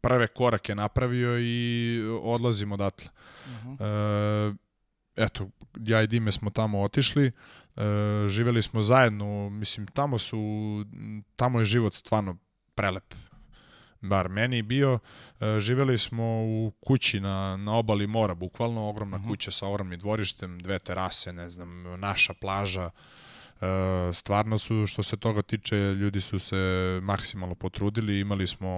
[0.00, 3.10] prve korake napravio i odlazim odatle.
[3.46, 4.54] Uh -huh.
[5.16, 7.32] e, eto, ja i Dime smo tamo otišli, e,
[8.28, 10.38] živeli smo zajedno, mislim, tamo su,
[11.36, 12.36] tamo je život stvarno
[12.74, 13.14] prelep
[14.02, 14.98] bar meni bio,
[15.40, 19.28] e, živeli smo u kući na, na obali mora, bukvalno ogromna uh mhm.
[19.28, 19.32] -huh.
[19.32, 22.90] kuća sa ogromnim dvorištem, dve terase, ne znam, naša plaža,
[23.60, 23.66] e,
[24.12, 26.56] stvarno su, što se toga tiče, ljudi su se
[27.02, 28.68] maksimalno potrudili, imali smo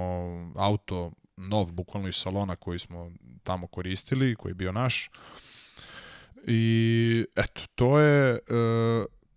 [0.57, 3.13] auto nov, bukvalno iz salona koji smo
[3.45, 5.11] tamo koristili, koji je bio naš.
[6.47, 8.39] I eto, to je, e,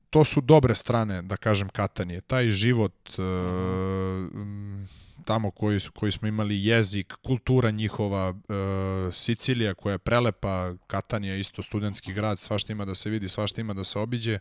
[0.09, 2.21] to su dobre strane, da kažem, Katanije.
[2.21, 4.87] Taj život, -huh
[5.27, 11.63] tamo koji, koji smo imali jezik, kultura njihova, e, Sicilija koja je prelepa, Katanija isto
[11.63, 14.39] studentski grad, svašta ima da se vidi, svašta ima da se obiđe,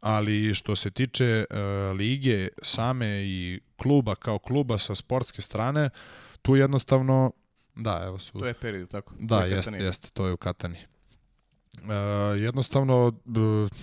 [0.00, 1.44] ali što se tiče e,
[1.92, 5.90] lige same i kluba kao kluba sa sportske strane,
[6.42, 7.32] tu jednostavno
[7.76, 8.38] Da, evo su.
[8.38, 9.14] To je period, tako?
[9.18, 10.82] Da, jeste, jeste, to je u Kataniji.
[11.82, 13.12] Uh, jednostavno,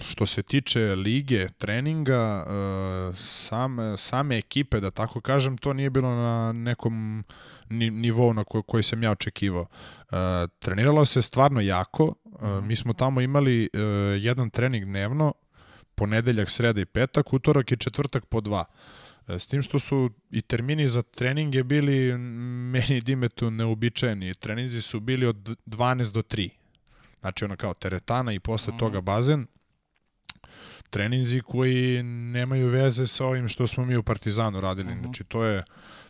[0.01, 6.09] što se tiče lige, treninga, uh, same, same ekipe, da tako kažem, to nije bilo
[6.09, 7.23] na nekom
[7.69, 9.61] ni, nivou na koj, koji sam ja očekivao.
[9.61, 10.17] Uh,
[10.59, 12.13] treniralo se stvarno jako.
[12.25, 13.69] Uh, mi smo tamo imali
[14.19, 15.33] jedan trening dnevno,
[15.95, 18.65] ponedeljak, sreda i petak, utorak i četvrtak po dva.
[19.27, 22.17] S tim što su i termini za treninge bili
[22.71, 24.33] meni Dimetu neobičajeni.
[24.33, 25.35] Treninzi su bili od
[25.65, 26.49] 12 do 3
[27.23, 29.47] Znači ono kao teretana i posle toga bazen.
[30.89, 34.95] Treninzi koji nemaju veze sa ovim što smo mi u Partizanu radili.
[35.01, 35.63] Znači to je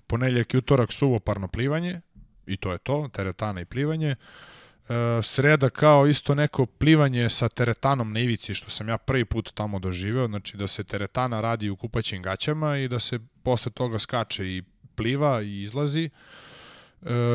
[0.08, 2.02] ponedjeljak i utorak suvoparno plivanje
[2.46, 4.16] i to je to, teretana i plivanje.
[4.90, 9.54] E, sreda kao isto neko plivanje sa teretanom na ivici, što sam ja prvi put
[9.54, 14.00] tamo doživeo, znači da se teretana radi u kupaćim gaćama i da se posle toga
[14.00, 14.64] skače i
[14.96, 16.06] pliva i izlazi.
[16.06, 16.53] E,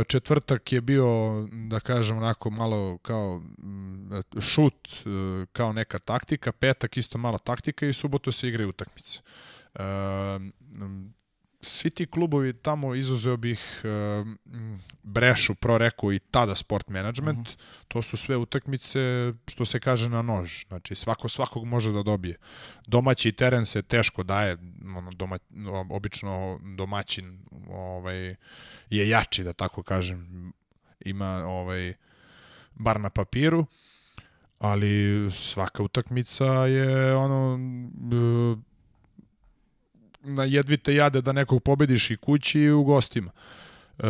[0.08, 1.06] četvrtak je bio,
[1.52, 4.10] da kažem, onako malo kao mm,
[4.40, 9.20] šut, e, kao neka taktika, petak isto malo taktika i subotu se igraju utakmice.
[11.60, 13.88] Svi ti klubovi tamo izuzeo bih e,
[15.02, 17.48] Brešu, Proreku i tada Sport Management,
[17.88, 20.64] to su sve utakmice što se kaže na nož.
[20.68, 22.36] Znači svako svakog može da dobije.
[22.86, 24.56] Domaći teren se teško daje,
[24.96, 25.38] ono doma,
[25.90, 27.38] obično domaćin
[27.70, 28.34] ovaj
[28.90, 30.52] je jači da tako kažem.
[31.04, 31.94] Ima ovaj
[32.74, 33.66] bar na papiru
[34.58, 37.58] ali svaka utakmica je ono
[40.20, 43.30] na jedvite jade da nekog pobediš i kući i u gostima.
[43.98, 44.02] E,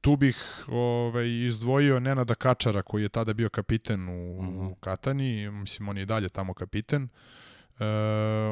[0.00, 4.70] tu bih ovaj, izdvojio Nenada Kačara koji je tada bio kapiten u, uh -huh.
[4.70, 7.08] u Katani, mislim on je i dalje tamo kapiten.
[7.78, 7.84] E,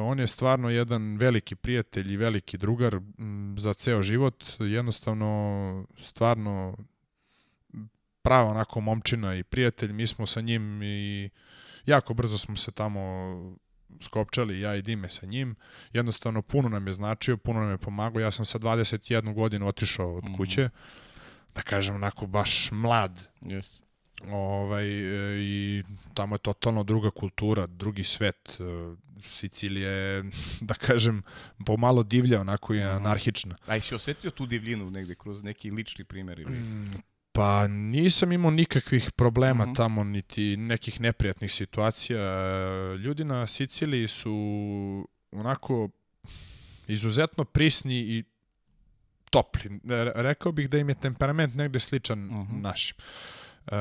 [0.03, 4.43] on je stvarno jedan veliki prijatelj i veliki drugar m, za ceo život.
[4.59, 6.77] Jednostavno, stvarno
[8.21, 9.93] prava onako momčina i prijatelj.
[9.93, 11.29] Mi smo sa njim i
[11.85, 13.01] jako brzo smo se tamo
[14.01, 15.55] skopčali, ja i Dime sa njim.
[15.93, 18.19] Jednostavno, puno nam je značio, puno nam je pomagao.
[18.19, 20.69] Ja sam sa 21 godinu otišao od kuće.
[21.55, 23.27] Da kažem, onako baš mlad.
[23.41, 23.81] Yes.
[24.29, 25.83] Ovaj, e, I
[26.13, 28.59] tamo je totalno druga kultura, drugi svet.
[28.59, 28.63] E,
[29.27, 30.23] Sicilija je,
[30.69, 31.23] da kažem,
[31.65, 33.55] pomalo divlja, onako je anarhična.
[33.65, 36.39] A jesi osetio tu divljinu negde kroz neki lični primjer?
[36.39, 36.57] Ili?
[37.33, 39.73] Pa nisam imao nikakvih problema Mhm.
[39.73, 42.19] tamo, niti nekih neprijatnih situacija.
[42.95, 44.33] Ljudi na Siciliji su
[45.31, 45.89] onako
[46.87, 48.23] izuzetno prisni i
[49.29, 49.69] topli.
[49.79, 52.61] Re- Rekao bih da im je temperament negde sličan Mhm.
[52.61, 52.97] našim.
[53.67, 53.75] E,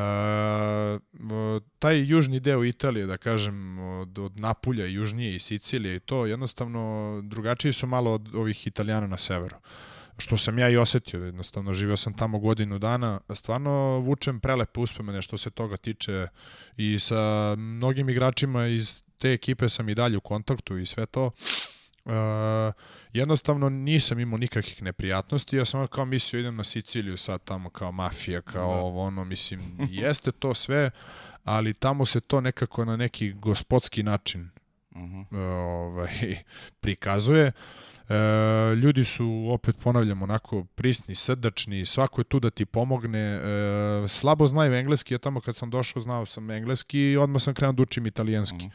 [1.79, 6.27] taj južni deo Italije, da kažem, od, od Napulja i južnije i Sicilije i to,
[6.27, 6.81] jednostavno
[7.23, 9.57] drugačiji su malo od ovih Italijana na severu
[10.21, 15.23] što sam ja i osetio, jednostavno živeo sam tamo godinu dana, stvarno vučem prelepe uspomene
[15.23, 16.27] što se toga tiče
[16.77, 21.31] i sa mnogim igračima iz te ekipe sam i dalje u kontaktu i sve to.
[22.05, 22.13] Uh,
[23.13, 27.93] jednostavno nisam imao nikakvih neprijatnosti, ja sam kao mislio idem na Siciliju sad tamo kao
[27.93, 28.81] mafija, kao Da.
[28.81, 29.61] ovo ono, mislim,
[30.03, 30.91] jeste to sve,
[31.45, 34.51] ali tamo se to nekako na neki gospodski način
[34.97, 35.37] Mhm.
[35.37, 36.11] ovaj,
[36.81, 37.53] prikazuje.
[38.11, 43.21] E, ljudi su, opet ponavljam, onako prisni, srdačni, svako je tu da ti pomogne.
[43.21, 43.41] E,
[44.09, 47.73] slabo znaju engleski, ja tamo kad sam došao znao sam engleski i odmah sam krenuo
[47.73, 48.69] da učim italijanski.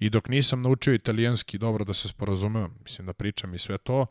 [0.00, 4.06] I dok nisam naučio italijanski dobro da se sporazumevam, mislim da pričam i sve to,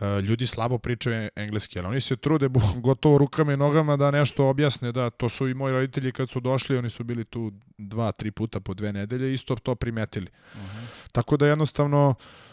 [0.00, 2.48] e, ljudi slabo pričaju engleski, ali oni se trude
[2.86, 6.40] gotovo rukama i nogama da nešto objasne, da to su i moji roditelji kad su
[6.40, 10.26] došli, oni su bili tu dva, tri puta po dve nedelje, isto to primetili.
[11.12, 12.47] Tako da jednostavno e,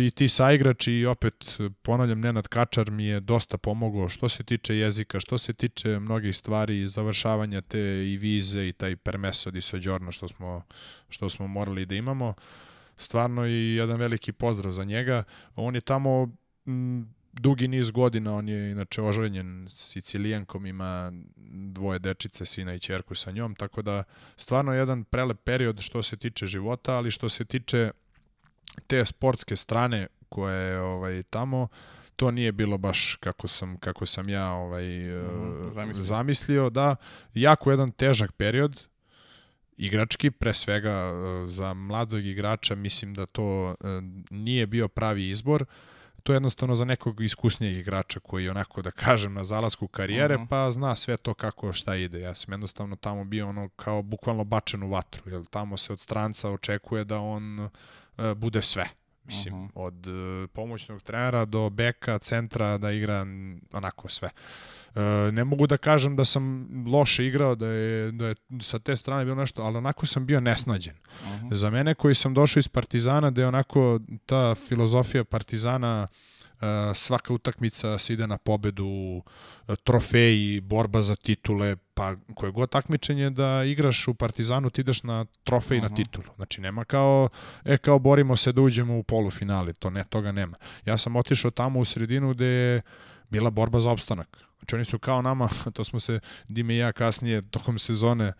[0.00, 4.76] i ti saigrači i opet ponavljam Nenad Kačar mi je dosta pomogao što se tiče
[4.76, 7.80] jezika, što se tiče mnogih stvari, završavanja te
[8.12, 10.62] i vize i taj permeso di soggiorno što smo,
[11.08, 12.34] što smo morali da imamo.
[12.96, 15.24] Stvarno i jedan veliki pozdrav za njega.
[15.56, 16.28] On je tamo
[16.66, 21.12] m, dugi niz godina, on je inače oženjen Sicilijankom, ima
[21.72, 24.04] dvoje dečice, sina i ćerku sa njom, tako da
[24.36, 27.90] stvarno jedan prelep period što se tiče života, ali što se tiče
[28.86, 31.68] te sportske strane koje je ovaj tamo
[32.16, 35.24] to nije bilo baš kako sam kako sam ja ovaj eh,
[35.74, 36.02] zamislio.
[36.04, 36.96] zamislio da
[37.34, 38.80] jako jedan težak period
[39.76, 43.86] igrački pre svega eh, za mladog igrača mislim da to eh,
[44.30, 45.64] nije bio pravi izbor
[46.22, 50.34] to je jednostavno za nekog iskusnijeg igrača koji je onako da kažem na zalasku karijere
[50.36, 50.44] Mhm.
[50.46, 52.20] pa zna sve to kako šta ide.
[52.20, 56.00] Ja sam jednostavno tamo bio ono kao bukvalno bačen u vatru, jer tamo se od
[56.00, 57.68] stranca očekuje da on
[58.34, 58.84] bude sve.
[59.24, 59.66] Mislim, Mhm.
[59.74, 60.10] od e,
[60.46, 63.26] pomoćnog trenera do beka, centra, da igra
[63.72, 64.28] onako sve.
[64.94, 65.00] E,
[65.32, 69.24] ne mogu da kažem da sam loše igrao, da je, da je sa te strane
[69.24, 70.94] bilo nešto, ali onako sam bio nesnađen.
[71.24, 71.46] Mhm.
[71.50, 76.31] Za mene koji sam došao iz Partizana, da je onako ta filozofija Partizana e,
[76.94, 79.22] svaka utakmica se ide na pobedu,
[79.68, 85.02] e, trofeji, borba za titule, pa koje god takmičenje da igraš u Partizanu, ti ideš
[85.02, 85.96] na trofej i na Aha.
[85.96, 86.26] titulu.
[86.36, 87.28] Znači nema kao,
[87.64, 90.56] e kao borimo se da uđemo u polufinale, to ne, toga nema.
[90.84, 92.82] Ja sam otišao tamo u sredinu gde je
[93.30, 94.38] bila borba za opstanak.
[94.58, 98.32] Znači oni su kao nama, to smo se Dime i ja kasnije tokom sezone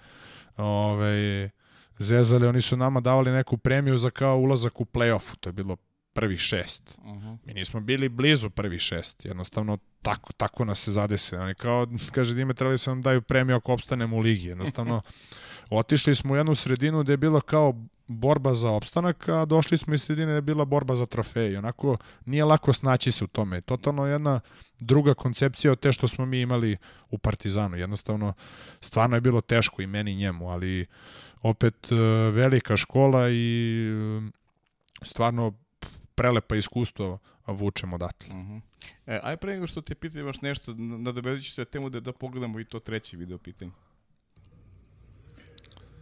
[0.57, 1.51] ovaj,
[1.99, 5.37] zezali, oni su nama davali neku premiju za kao ulazak u play-off.
[5.41, 5.77] To je bilo
[6.13, 6.99] prvih šest.
[6.99, 7.39] Uh -huh.
[7.45, 9.25] Mi nismo bili blizu prvih šest.
[9.25, 11.39] Jednostavno, tako, tako nas se zadese.
[11.39, 14.47] Oni kao, kaže Dime, trebali su nam daju premiju ako opstanemo u ligi.
[14.47, 15.03] Jednostavno,
[15.71, 17.75] otišli smo u jednu sredinu gde je bilo kao
[18.07, 21.57] borba za opstanak, a došli smo iz sredine da je bila borba za trofej.
[21.57, 23.61] Onako, nije lako snaći se u tome.
[23.61, 24.41] Totalno jedna
[24.79, 26.77] druga koncepcija od te što smo mi imali
[27.11, 27.77] u Partizanu.
[27.77, 28.33] Jednostavno,
[28.81, 30.87] stvarno je bilo teško i meni i njemu, ali
[31.43, 31.95] opet e,
[32.31, 34.31] velika škola i e,
[35.03, 35.53] stvarno
[36.15, 38.29] prelepa iskustva vučemo odatle.
[38.31, 38.61] Uh -huh.
[39.07, 42.13] e, aj pre nego što te pitam baš nešto, nadovezit ću se temu da, da
[42.13, 43.71] pogledamo i to treći video pitanje.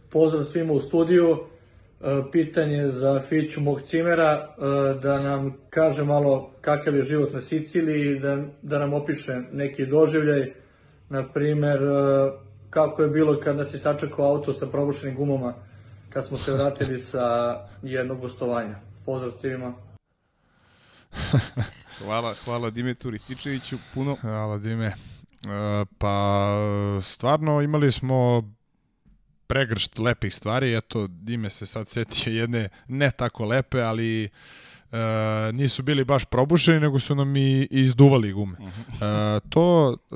[0.09, 1.37] Pozdrav svima u studiju.
[2.03, 7.41] E, pitanje za Fiću mog cimera, e, da nam kaže malo kakav je život na
[7.41, 10.53] Siciliji, da, da nam opiše neki doživljaj,
[11.09, 12.31] na primer, e,
[12.69, 15.53] kako je bilo kad nas je sačekao auto sa probušenim gumama,
[16.09, 18.75] kad smo se vratili sa jednog gostovanja.
[19.05, 19.90] Pozdrav svima.
[21.99, 24.17] Hvala, hvala Dime Turističeviću, puno.
[24.21, 24.93] Hvala Dime.
[25.97, 26.47] pa
[27.01, 28.43] stvarno imali smo
[29.51, 34.29] pregršt lepih stvari, eto, Dime se sad setio jedne ne tako lepe, ali e,
[35.53, 38.57] nisu bili baš probušeni, nego su nam i, izduvali gume.
[38.59, 39.37] Uh -huh.
[39.37, 40.15] e, to e,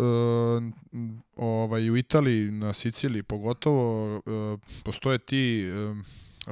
[1.36, 4.22] ovaj, u Italiji, na Siciliji pogotovo, e,
[4.84, 5.93] postoje ti e,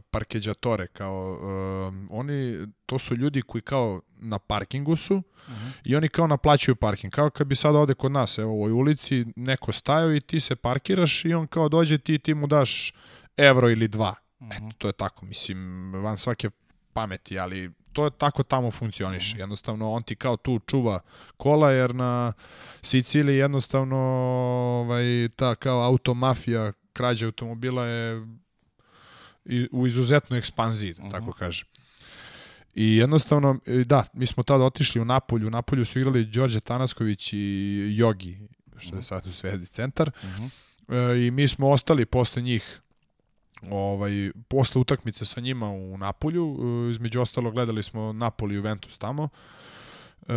[0.01, 5.71] parkeđatore, kao uh, oni, to su ljudi koji kao na parkingu su uh -huh.
[5.83, 7.13] i oni kao naplaćuju parking.
[7.13, 10.39] Kao kad bi sad ovde kod nas, evo u ovoj ulici, neko stajao i ti
[10.39, 12.93] se parkiraš i on kao dođe ti ti mu daš
[13.37, 14.15] evro ili dva.
[14.39, 14.55] Uh -huh.
[14.55, 16.49] Eto, to je tako, mislim, van svake
[16.93, 19.31] pameti, ali to je tako tamo funkcioniše.
[19.31, 19.39] Uh -huh.
[19.39, 20.99] Jednostavno, on ti kao tu čuva
[21.37, 22.33] kola, jer na
[22.81, 23.97] Siciliji jednostavno
[24.81, 28.27] ovaj, ta kao automafija krađa automobila je
[29.71, 31.11] u izuzetnoj ekspanziji, da uh -huh.
[31.11, 31.67] tako kažem.
[32.75, 37.33] I jednostavno, da, mi smo tada otišli u Napolju, u Napolju su igrali Đorđe Tanasković
[37.33, 38.39] i Jogi,
[38.77, 40.49] što je sad u Zvezdi centar, uh -huh.
[41.13, 42.81] e, i mi smo ostali posle njih
[43.71, 49.29] ovaj, posle utakmice sa njima u Napolju, e, između ostalo gledali smo Napoli Juventus tamo,
[50.27, 50.33] e,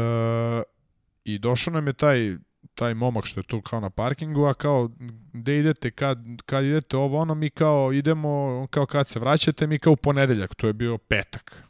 [1.24, 2.36] i došao nam je taj
[2.76, 4.90] taj momak što je tu kao na parkingu, a kao
[5.32, 9.78] gde idete, kad, kad idete ovo ono, mi kao idemo, kao kad se vraćate, mi
[9.78, 11.62] kao u ponedeljak, to je bio petak.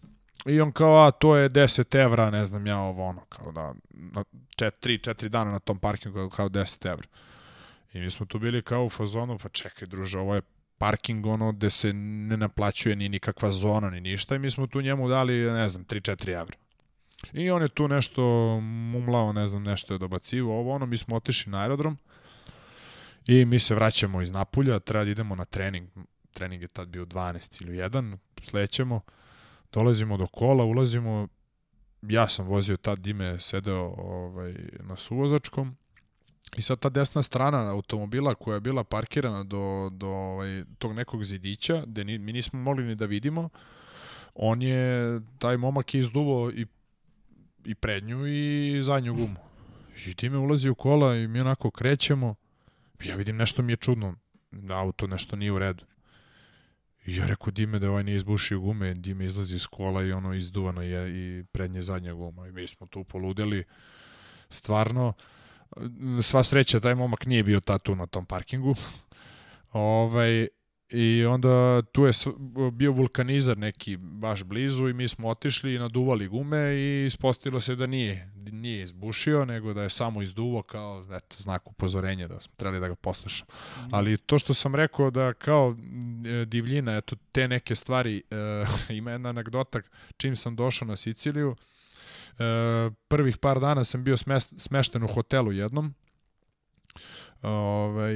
[0.46, 3.74] I on kao, a to je 10 evra, ne znam ja ovo ono, kao da,
[3.90, 4.24] na
[4.58, 7.06] 3-4 dana na tom parkingu kao 10 evra.
[7.92, 10.42] I mi smo tu bili kao u fazonu, pa čekaj druže, ovo je
[10.78, 14.80] parking ono gde se ne naplaćuje ni nikakva zona ni ništa i mi smo tu
[14.80, 16.56] njemu dali, ne znam, 3-4 evra.
[17.32, 18.22] I on je tu nešto
[18.60, 21.98] mumlao, ne znam, nešto je dobacivo, ovo ono, mi smo otišli na aerodrom
[23.26, 25.88] i mi se vraćamo iz Napulja, treba da idemo na trening,
[26.32, 29.00] trening je tad bio 12 ili 1, slećemo,
[29.72, 31.28] dolazimo do kola, ulazimo,
[32.02, 35.76] ja sam vozio tad dime, sedeo ovaj, na suvozačkom,
[36.56, 41.24] I sad ta desna strana automobila koja je bila parkirana do, do ovaj, tog nekog
[41.24, 43.48] zidića, gde ni, mi nismo mogli ni da vidimo,
[44.34, 46.66] on je, taj momak je izduvao i
[47.66, 49.36] i prednju i zadnju gumu.
[50.06, 52.34] I time ulazi u kola i mi onako krećemo.
[53.04, 54.14] Ja vidim nešto mi je čudno.
[54.50, 55.84] Da auto nešto nije u redu.
[57.06, 60.34] I ja rekao Dime da ovaj nije izbušio gume, Dime izlazi iz kola i ono
[60.34, 62.48] izduvano je i prednje zadnja guma.
[62.48, 63.64] I mi smo tu poludeli.
[64.50, 65.12] Stvarno,
[66.22, 68.74] sva sreća, taj momak nije bio tatu na tom parkingu.
[69.72, 70.48] ovaj,
[70.90, 72.12] I onda tu je
[72.72, 77.74] bio vulkanizar neki baš blizu i mi smo otišli i naduvali gume i ispostavilo se
[77.74, 82.54] da nije, nije izbušio, nego da je samo izduvo kao eto, znak upozorenja da smo
[82.56, 83.50] trebali da ga poslušamo.
[83.50, 83.94] Mm.
[83.94, 85.76] Ali to što sam rekao da kao
[86.26, 89.80] e, divljina, eto te neke stvari, e, ima jedna anegdota
[90.16, 91.56] čim sam došao na Siciliju,
[92.38, 92.42] e,
[93.08, 94.16] prvih par dana sam bio
[94.56, 95.94] smešten u hotelu jednom,
[97.42, 98.14] ovaj,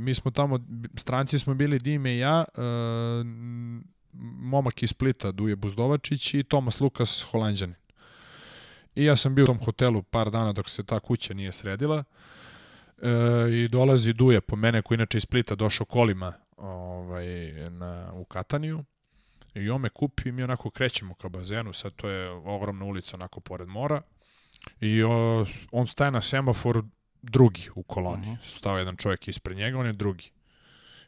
[0.00, 0.58] mi smo tamo,
[0.96, 2.60] stranci smo bili Dime i ja, e,
[4.38, 7.76] momak iz Splita, Duje Buzdovačić i Tomas Lukas Holandjanin.
[8.94, 12.04] I ja sam bio u tom hotelu par dana dok se ta kuća nije sredila.
[13.02, 13.10] E,
[13.52, 18.84] I dolazi Duje po mene, koji inače iz Splita došao kolima ovaj, na, u Kataniju.
[19.54, 23.16] I on me kupi i mi onako krećemo ka bazenu, sad to je ogromna ulica
[23.16, 24.02] onako pored mora.
[24.80, 26.84] I o, on staje na semaforu
[27.30, 28.32] drugi u koloni.
[28.32, 28.56] Uh -huh.
[28.56, 30.30] Stao jedan čovjek ispred njega, on je drugi.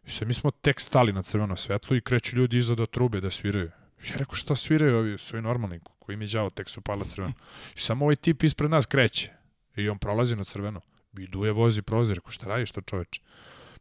[0.06, 3.20] I sad mi smo tek stali na crveno svetlo i kreću ljudi iza da trube
[3.20, 3.70] da sviraju.
[4.08, 7.32] Ja rekao šta sviraju ovi, su i normalni, koji mi đavo tek su pala crveno.
[7.76, 9.32] I samo ovaj tip ispred nas kreće.
[9.76, 10.80] I on prolazi na crveno.
[11.18, 13.20] I Duje vozi prozir, rekao, šta radiš to čoveče?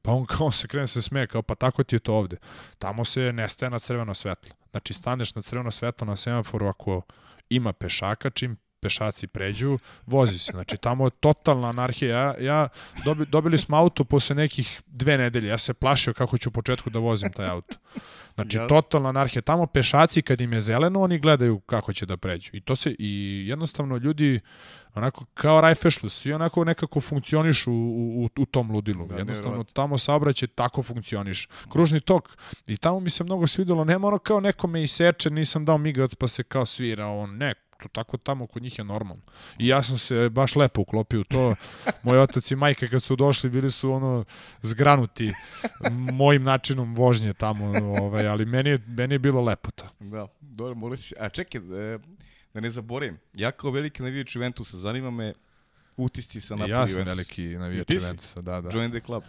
[0.01, 2.37] Pa on kao se krene se smeje, kao pa tako ti je to ovde.
[2.77, 4.55] Tamo se nestaje na crveno svetlo.
[4.71, 7.01] Znači staneš na crveno svetlo na semaforu ako
[7.49, 8.57] ima pešaka, čim
[8.87, 10.51] pešaci pređu, vozi se.
[10.51, 12.17] Znači, tamo je totalna anarhija.
[12.17, 12.69] Ja, ja
[13.05, 15.47] dobi, dobili smo auto posle nekih dve nedelje.
[15.47, 17.75] Ja se plašio kako ću u početku da vozim taj auto.
[18.35, 18.67] Znači, Jasno.
[18.67, 19.41] totalna anarhija.
[19.41, 22.49] Tamo pešaci, kad im je zeleno, oni gledaju kako će da pređu.
[22.53, 24.39] I to se, i jednostavno ljudi,
[24.93, 29.07] onako, kao rajfešlu, svi onako nekako funkcionišu u, u, u tom ludilu.
[29.07, 31.47] Da, jednostavno, tamo saobraćaj tako funkcioniš.
[31.71, 32.37] Kružni tok.
[32.67, 33.83] I tamo mi se mnogo svidelo.
[33.83, 37.07] Nema ono kao neko me iseče, nisam dao migavac pa se kao svira.
[37.07, 39.23] On, ne, to tako tamo kod njih je normalno.
[39.57, 41.55] I ja sam se baš lepo uklopio u to.
[42.03, 44.25] Moj otac i majka kad su došli bili su ono
[44.61, 45.33] zgranuti
[46.13, 47.65] mojim načinom vožnje tamo,
[48.01, 49.85] ovaj, ali meni je, meni je bilo lepo to.
[49.99, 51.15] Da, dobro, morali si...
[51.19, 51.99] A čekaj, e,
[52.53, 55.33] da ne zaboravim, ja kao veliki navijač Juventusa, zanima me
[55.97, 57.11] utisci sa Napoli ja sam Juventus.
[57.17, 57.89] veliki navijač?
[57.89, 58.69] Juventusa, da, da.
[58.73, 59.23] Join the club.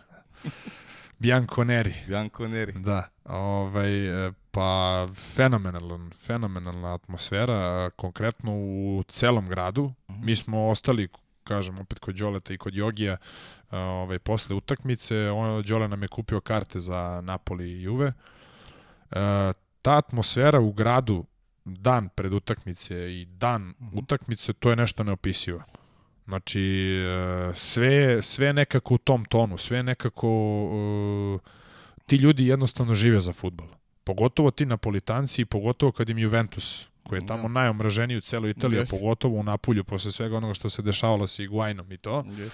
[1.18, 1.94] Bianco Neri.
[2.06, 2.72] Bianco Neri.
[2.72, 9.92] Da, ovaj, e, pa fenomenalan, fenomenalna atmosfera, konkretno u celom gradu.
[10.08, 11.08] Mi smo ostali,
[11.44, 13.16] kažem, opet kod Đoleta i kod Jogija,
[13.70, 15.30] ovaj, posle utakmice.
[15.30, 18.06] On, Đole nam je kupio karte za Napoli i Juve.
[18.06, 18.12] E,
[19.82, 21.24] ta atmosfera u gradu
[21.64, 25.62] dan pred utakmice i dan utakmice, to je nešto neopisivo.
[26.24, 30.28] Znači, e, sve, sve nekako u tom tonu, sve nekako
[31.44, 31.48] e,
[32.06, 33.77] ti ljudi jednostavno žive za futbol.
[34.08, 38.78] Pogotovo ti Napolitanci i pogotovo kad im Juventus, koji je tamo najomraženiji u celoj Italiji,
[38.78, 38.96] Jeste.
[38.96, 42.22] pogotovo u Napulju, posle svega onoga što se dešavalo sa Iguainom i to.
[42.22, 42.50] Yes.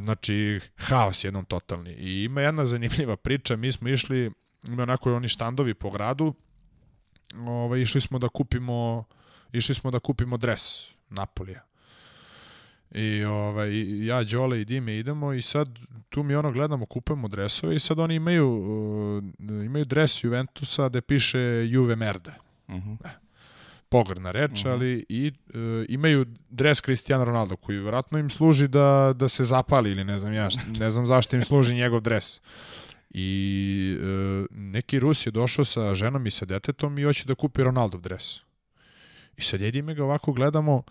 [0.00, 1.90] Znači, haos jednom totalni.
[1.92, 4.30] I ima jedna zanimljiva priča, mi smo išli,
[4.68, 6.34] ima onako oni štandovi po gradu,
[7.38, 9.04] ovaj, išli smo da kupimo
[9.52, 11.64] išli smo da kupimo dres Napolija.
[12.90, 15.68] I ovaj, ja, Đole i Dime idemo i sad
[16.08, 21.00] tu mi ono gledamo, kupujemo dresove i sad oni imaju, uh, imaju dres Juventusa gde
[21.00, 21.38] piše
[21.68, 22.32] Juve Merde.
[22.70, 22.92] Mhm.
[23.88, 25.54] Pogrdna reč, ali i uh,
[25.88, 30.32] imaju dres Cristiano Ronaldo koji vjerojatno im služi da, da se zapali ili ne znam
[30.32, 30.48] ja,
[30.80, 32.40] ne znam zašto im služi njegov dres.
[33.10, 37.62] I uh, neki Rus je došao sa ženom i sa detetom i hoće da kupi
[37.62, 38.40] Ronaldov dres.
[39.36, 40.82] I sad ja i Dime ga ovako gledamo,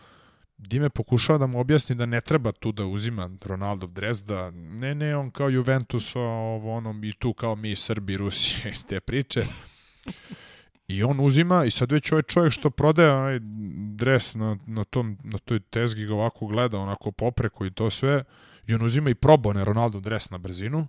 [0.57, 4.95] Dime pokušava da mu objasni da ne treba tu da uzima Ronaldov dres, da ne,
[4.95, 9.45] ne, on kao Juventus, ovo, ono, i tu kao mi Srbi, Rusi, i te priče.
[10.87, 13.39] I on uzima i sad već ovaj čovjek što prodaje onaj
[13.95, 18.23] dres na, na, tom, na toj tezgi ga ovako gleda, onako popreko i to sve,
[18.67, 20.87] i on uzima i probone Ronaldo dres na brzinu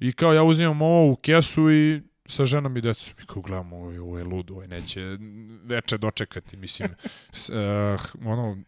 [0.00, 3.14] i kao ja uzimam ovo u kesu i sa ženom i decom.
[3.22, 5.18] I kao gledamo, ovo je, ludo, ovo neće
[5.64, 6.88] veče dočekati, mislim,
[7.32, 7.56] s, uh,
[8.24, 8.62] ono,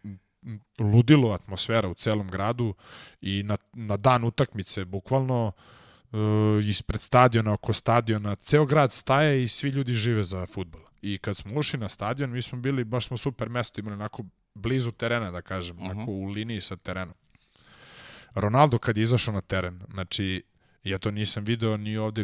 [0.79, 2.73] ludilo atmosfera u celom gradu
[3.21, 5.51] i na, na dan utakmice, bukvalno
[6.11, 6.19] uh,
[6.65, 10.81] ispred stadiona, oko stadiona, ceo grad staje i svi ljudi žive za futbol.
[11.01, 14.23] I kad smo ušli na stadion, mi smo bili, baš smo super mesto imali, onako
[14.55, 15.85] blizu terena, da kažem, Mhm.
[15.85, 17.15] onako u liniji sa terenom.
[18.35, 20.43] Ronaldo kad je izašao na teren, znači,
[20.83, 22.23] ja to nisam video ni ovde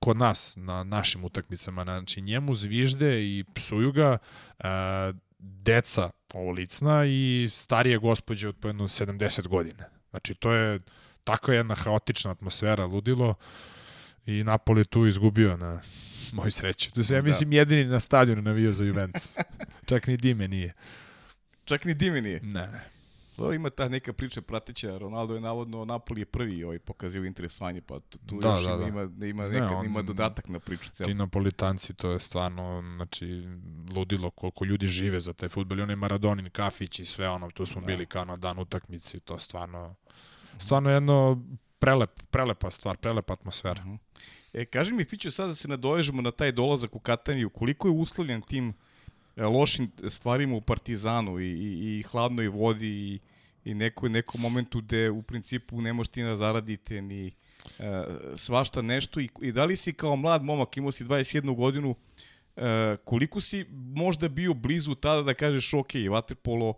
[0.00, 4.18] kod nas, na našim utakmicama, znači njemu zvižde i psuju ga
[4.58, 4.64] e,
[5.38, 9.84] deca ovolicna i starije gospođe od po jedno 70 godina.
[10.10, 10.80] Znači to je
[11.24, 13.34] tako jedna haotična atmosfera, ludilo
[14.26, 15.80] i Napoli tu izgubio na
[16.32, 16.92] moju sreću.
[16.92, 17.26] To se ja Da.
[17.26, 19.36] mislim jedini na stadionu navio za Juventus.
[19.88, 20.74] Čak ni Dime nije.
[21.64, 22.40] Čak ni Dimi nije.
[22.40, 22.68] Ne.
[23.38, 27.80] Dobro, ima ta neka priča prateća, Ronaldo je navodno Napoli je prvi ovaj pokazio interesovanje,
[27.80, 28.86] pa tu, Da, još da, ima, da.
[28.86, 31.06] ima, ima, Ne, neka, on- ima dodatak na priču celu.
[31.06, 33.42] Ti Napolitanci, to je stvarno, znači,
[33.90, 35.78] ludilo koliko ljudi žive za taj futbol.
[35.78, 37.86] I onaj Maradonin kafić i sve ono, tu smo Da.
[37.86, 39.94] bili kao na dan utakmice i to stvarno,
[40.58, 41.44] stvarno jedno
[41.78, 43.84] prelep, prelepa stvar, prelepa atmosfera.
[44.52, 47.92] E, kaži mi, Fićo, sad da se nadovežemo na taj dolazak u Kataniju, koliko je
[47.92, 48.72] uslovljen tim e,
[49.46, 53.18] lošim stvarima u Partizanu i, i, i hladnoj vodi i,
[53.64, 57.32] i neko, nekom momentu gde u principu ne možete ni da zaradite ni e,
[58.36, 59.20] svašta nešto.
[59.20, 61.94] I, i da li si kao mlad momak, imao si 21 godinu,
[62.56, 66.74] e, koliko si možda bio blizu tada da kažeš ok, vaterpolo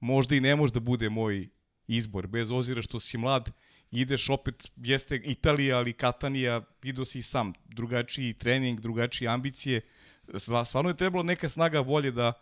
[0.00, 1.48] možda i ne može da bude moj
[1.86, 3.50] izbor, bez ozira što si mlad,
[3.90, 9.80] ideš opet, jeste Italija, ali Katanija, vidio si sam, drugačiji trening, drugačije ambicije,
[10.64, 12.32] stvarno je trebalo neka snaga volje da,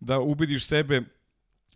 [0.00, 1.02] da ubediš sebe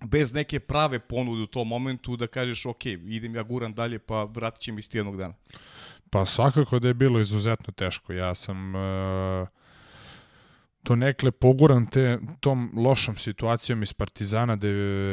[0.05, 4.25] bez neke prave ponude u tom momentu da kažeš ok, idem ja guram dalje pa
[4.25, 5.35] vratit će mi isto jednog dana.
[6.11, 8.13] Pa svakako da je bilo izuzetno teško.
[8.13, 8.75] Ja sam...
[8.75, 9.49] Uh,
[10.87, 14.69] to nekle poguran te, tom lošom situacijom iz Partizana da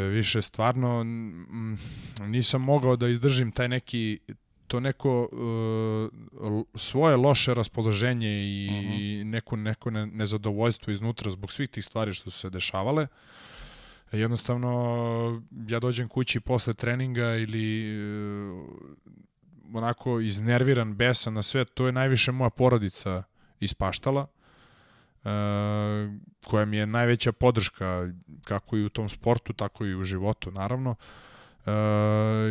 [0.09, 1.79] više stvarno m,
[2.19, 4.19] nisam mogao da izdržim taj neki
[4.67, 9.21] to neko uh, svoje loše raspoloženje i, uh -huh.
[9.21, 13.07] i neko, neko ne, nezadovoljstvo iznutra zbog svih tih stvari što su se dešavale.
[14.11, 17.97] Jednostavno, ja dođem kući posle treninga ili
[18.51, 18.67] uh,
[19.73, 23.23] onako iznerviran, besan na sve, to je najviše moja porodica
[23.59, 25.29] ispaštala, uh,
[26.45, 28.09] koja mi je najveća podrška
[28.45, 30.91] kako i u tom sportu, tako i u životu, naravno.
[30.91, 30.97] Uh,
[31.65, 31.71] Uh,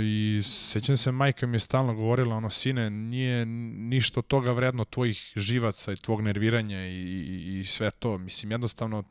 [0.02, 5.32] I sećam se, majka mi je stalno govorila, ono, sine, nije ništa toga vredno tvojih
[5.36, 8.18] živaca i tvog nerviranja i, i, i sve to.
[8.18, 9.05] Mislim, jednostavno,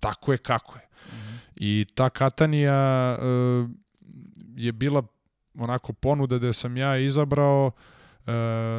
[0.00, 0.84] tako je kako je.
[0.84, 1.38] Mm -hmm.
[1.56, 3.70] I ta Katanija uh,
[4.56, 5.02] je bila
[5.54, 8.32] onako ponuda da sam ja izabrao uh,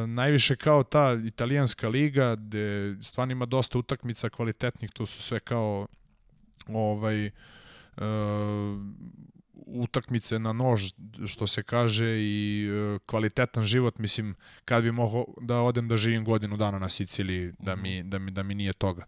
[0.06, 5.86] najviše kao ta italijanska liga gde stvarno ima dosta utakmica kvalitetnih, to su sve kao
[6.68, 7.32] ovaj uh,
[9.66, 10.92] utakmice na nož,
[11.26, 14.34] što se kaže, i e, kvalitetan život, mislim,
[14.64, 18.10] kad bi mogao da odem da živim godinu dana na Siciliji, da mi, mhm.
[18.10, 19.04] da mi, da mi nije toga.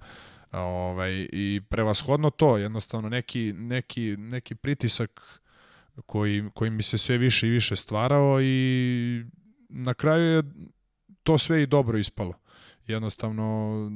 [0.52, 5.40] Ovaj, I prevashodno to, jednostavno neki, neki, neki pritisak
[6.06, 9.24] koji, koji mi se sve više i više stvarao i
[9.68, 10.42] na kraju je
[11.22, 12.34] to sve i dobro ispalo.
[12.86, 13.90] Jednostavno,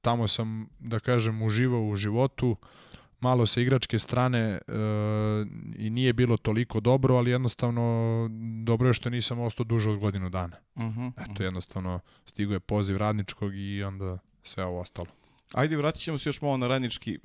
[0.00, 2.56] tamo sam, da kažem, uživao u životu, uh,
[3.20, 4.58] malo sa igračke strane e,
[5.76, 8.28] i nije bilo toliko dobro, ali jednostavno
[8.64, 10.56] dobro je što nisam ostao duže od godinu dana.
[10.74, 11.42] Uh mhm, -huh, Eto, uh -huh.
[11.42, 15.08] jednostavno stigo je poziv radničkog i onda sve ovo ostalo.
[15.52, 17.18] Ajde, vratit ćemo se još malo na radnički e,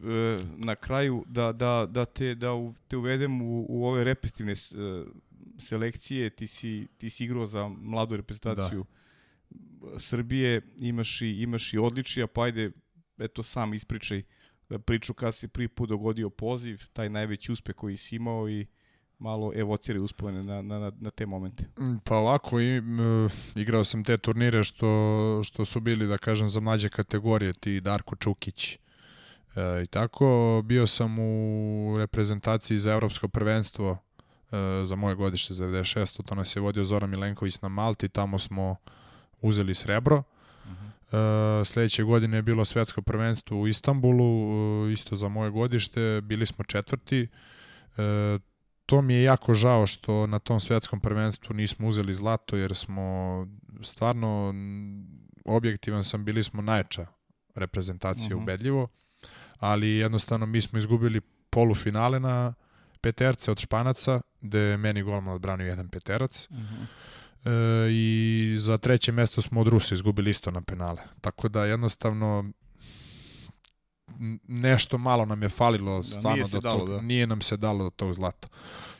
[0.57, 4.55] na kraju, da, da, da, te, da u, te uvedem u, u ove repestivne e,
[5.59, 6.29] selekcije.
[6.29, 8.85] Ti si, ti si igrao za mladu reprezentaciju
[9.49, 9.99] da.
[9.99, 12.71] Srbije, imaš i, imaš i odličija, pa ajde,
[13.17, 14.23] eto sam ispričaj
[14.85, 18.67] priču kada si prvi put dogodio poziv, taj najveći uspeh koji si imao i
[19.19, 21.63] malo evociri uspomene na, na, na te momente.
[21.79, 26.49] Mm, pa ovako, i, m, igrao sam te turnire što, što su bili, da kažem,
[26.49, 28.73] za mlađe kategorije, ti Darko Čukić.
[29.55, 33.97] E, I tako, bio sam u reprezentaciji za evropsko prvenstvo
[34.51, 36.23] e, za moje godište za 96.
[36.25, 38.75] To nas je vodio Zoran Milenković na Malti, tamo smo
[39.41, 40.23] uzeli srebro.
[41.11, 46.45] Uh sledeće godine je bilo svetsko prvenstvo u Istanbulu, uh, isto za moje godište, bili
[46.45, 47.27] smo četvrti.
[47.97, 48.41] Uh,
[48.85, 53.47] to mi je jako žao što na tom svetskom prvenstvu nismo uzeli zlato, jer smo
[53.81, 54.53] stvarno,
[55.45, 57.05] objektivan sam, bili smo najča
[57.55, 58.39] reprezentacija uh mhm.
[58.39, 58.43] -huh.
[58.43, 58.87] ubedljivo,
[59.57, 62.53] ali jednostavno mi smo izgubili polufinale na
[63.01, 66.47] peterce od Španaca, gde je meni golman odbranio jedan peterac.
[66.49, 66.75] Uh mhm.
[66.75, 66.85] -huh
[67.45, 67.51] e,
[67.91, 71.01] i za treće mesto smo od Rusa izgubili isto na penale.
[71.21, 72.51] Tako da jednostavno
[74.47, 77.01] nešto malo nam je falilo da, stvarno nije, do dalo, tog, da.
[77.01, 78.47] nije nam se dalo do tog zlata.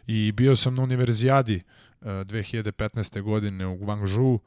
[0.08, 1.64] I bio sam na univerzijadi
[2.02, 3.22] uh, 2015.
[3.22, 4.42] godine u Guangzhou uh,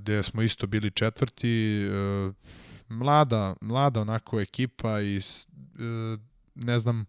[0.00, 2.34] gde smo isto bili četvrti uh,
[2.88, 6.20] mlada, mlada onako ekipa i uh,
[6.54, 7.06] ne znam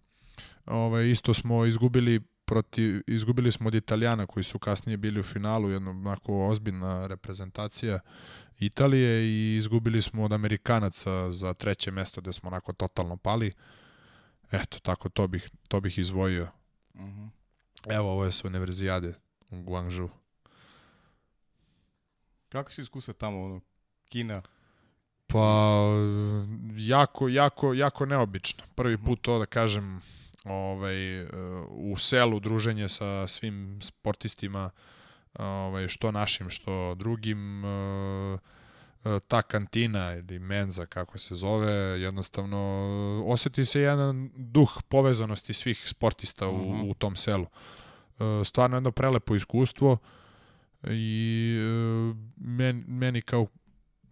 [0.66, 5.70] ovaj, isto smo izgubili protiv, izgubili smo od Italijana koji su kasnije bili u finalu,
[5.70, 8.00] jedna onako ozbiljna reprezentacija
[8.60, 13.54] Italije i izgubili smo od Amerikanaca za treće mesto gde smo onako totalno pali.
[14.52, 16.48] Eto, tako to bih, to bih izvojio.
[16.94, 17.22] Uh mhm.
[17.22, 17.30] -huh.
[17.96, 19.14] Evo, ovo je su univerzijade
[19.50, 20.10] u Guangzhou.
[22.50, 23.62] Kako si iskusa tamo, ono,
[24.10, 24.42] Kina?
[25.28, 25.84] Pa,
[26.78, 28.64] jako, jako, jako neobično.
[28.76, 29.06] Prvi mhm.
[29.06, 30.02] put to da kažem,
[30.46, 31.24] ovaj,
[31.70, 34.70] u selu druženje sa svim sportistima,
[35.40, 38.38] ovaj, što našim, što drugim, eh,
[39.28, 46.48] ta kantina ili menza, kako se zove, jednostavno oseti se jedan duh povezanosti svih sportista
[46.48, 46.82] u, mhm.
[46.82, 46.92] -huh.
[46.92, 47.46] u tom selu.
[48.46, 49.98] Stvarno jedno prelepo iskustvo
[50.84, 51.58] i
[52.38, 53.48] meni, meni kao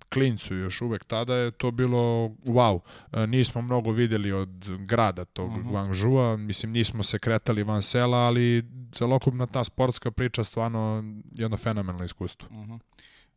[0.09, 1.99] klincu još uvek tada je to bilo
[2.45, 2.79] wow.
[3.13, 5.67] E, nismo mnogo videli od grada tog uh mhm.
[5.67, 5.71] -huh.
[5.71, 12.05] Guangzhoua, mislim nismo se kretali van sela, ali celokupna ta sportska priča stvarno jedno fenomenalno
[12.05, 12.47] iskustvo.
[12.51, 12.71] Uh mhm.
[12.71, 12.79] -huh.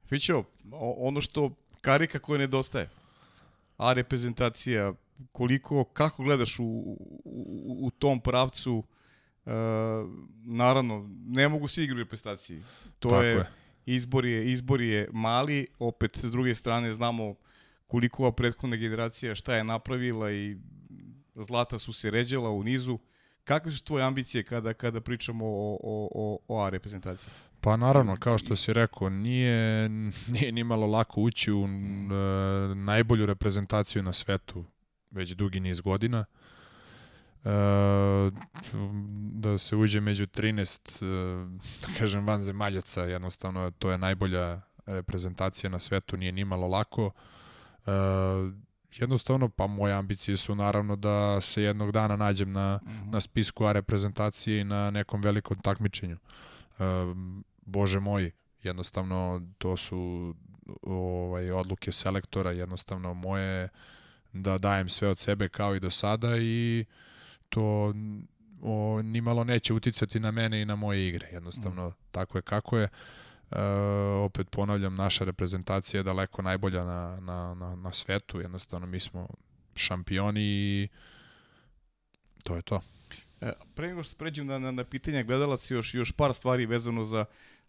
[0.07, 0.45] Fićo,
[0.97, 2.89] ono što karika koja nedostaje,
[3.77, 4.93] a reprezentacija,
[5.33, 6.65] koliko, kako gledaš u,
[7.25, 8.85] u, u tom pravcu,
[9.45, 9.53] Uh,
[10.45, 12.63] naravno, ne mogu svi igrati u reprezentaciji.
[12.99, 13.47] To Tako je, je
[13.95, 17.35] izbor je, izbor je mali, opet s druge strane znamo
[17.87, 20.57] koliko ova prethodna generacija šta je napravila i
[21.35, 22.99] zlata su se ređala u nizu.
[23.45, 27.33] kakve su tvoje ambicije kada, kada pričamo o, o, o, o A reprezentaciji?
[27.61, 29.89] Pa naravno, kao što si rekao, nije,
[30.29, 31.71] nije ni malo lako ući u uh,
[32.77, 34.65] najbolju reprezentaciju na svetu
[35.11, 36.19] već dugi niz godina.
[36.19, 36.40] Uh,
[39.33, 45.79] da se uđe među 13 uh, da kažem vanzemaljaca jednostavno to je najbolja reprezentacija na
[45.79, 47.13] svetu nije ni malo lako uh,
[48.97, 53.11] jednostavno pa moje ambicije su naravno da se jednog dana nađem na, uh mhm.
[53.11, 56.17] na spisku A reprezentacije i na nekom velikom takmičenju
[56.79, 56.85] uh,
[57.63, 58.31] bože moj,
[58.63, 60.35] jednostavno to su
[60.83, 63.69] ovaj odluke selektora, jednostavno moje
[64.33, 66.85] da dajem sve od sebe kao i do sada i
[67.51, 67.95] to
[68.63, 71.29] o, nimalo neće uticati na mene i na moje igre.
[71.33, 71.93] Jednostavno, mm.
[72.11, 72.89] tako je kako je.
[73.51, 73.63] E,
[74.25, 78.41] opet ponavljam, naša reprezentacija je daleko najbolja na, na, na, na svetu.
[78.41, 79.29] Jednostavno, mi smo
[79.75, 80.89] šampioni i
[82.45, 82.81] to je to.
[83.41, 87.05] E, pre nego što pređem na, na, na pitanja gledalaca, još, još par stvari vezano
[87.05, 87.25] za,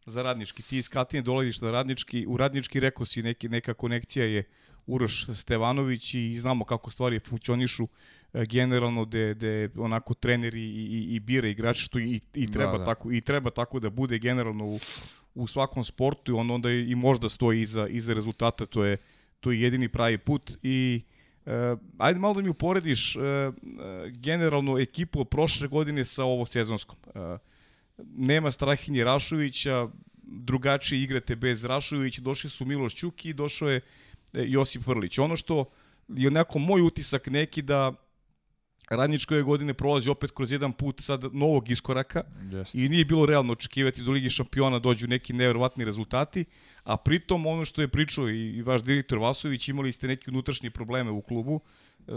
[0.06, 0.64] za radnički.
[0.64, 4.44] Ti iz Katine dolaziš na radnički, u radnički rekao si neki, neka konekcija je
[4.86, 7.88] Uroš Stevanović i znamo kako stvari funkcionišu
[8.34, 12.78] generalno de, de onako treneri i, i, i bira igrači što i, i treba da,
[12.78, 12.86] da.
[12.86, 14.80] tako i treba tako da bude generalno u,
[15.36, 18.98] u svakom sportu i on onda i možda stoji iza iza rezultata to je
[19.40, 21.02] to je jedini pravi put i
[21.46, 23.54] Uh, ajde malo da mi uporediš uh, uh,
[24.10, 26.98] generalno ekipu od prošle godine sa ovo sezonskom.
[27.06, 27.40] Uh,
[28.16, 29.88] nema Strahinje Rašovića,
[30.24, 33.82] drugačije igrate bez Rašovića, došli su Miloš Ćuki i došao je
[34.34, 35.18] Josip Vrlić.
[35.18, 35.66] Ono što
[36.08, 37.94] je onako moj utisak neki da
[38.92, 42.86] Radničko ove godine prolazi opet kroz jedan put sad novog iskoraka yes.
[42.86, 46.46] i nije bilo realno očekivati do Ligi šampiona dođu neki neverovatni rezultati,
[46.84, 51.12] a pritom ono što je pričao i, vaš direktor Vasović, imali ste neke unutrašnje probleme
[51.12, 51.60] u klubu
[52.08, 52.12] e,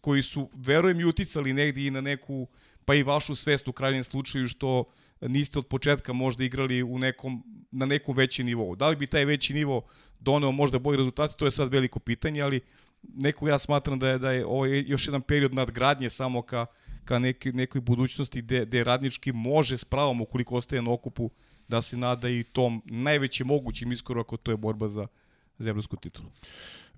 [0.00, 2.46] koji su, verujem, i uticali negdje i na neku,
[2.84, 4.84] pa i vašu svest u krajnjem slučaju što
[5.20, 8.76] niste od početka možda igrali u nekom, na nekom većem nivou.
[8.76, 9.82] Da li bi taj veći nivo
[10.20, 12.60] doneo možda bolji rezultati, to je sad veliko pitanje, ali
[13.02, 16.66] neko ja smatram da je, da je ovo je još jedan period nadgradnje samo ka,
[17.04, 21.30] ka neki, nekoj budućnosti gde, gde radnički može s pravom, ukoliko ostaje na okupu,
[21.68, 25.06] da se nada i tom najvećim mogućim iskoraku, to je borba za,
[25.58, 26.28] za evropsku titulu.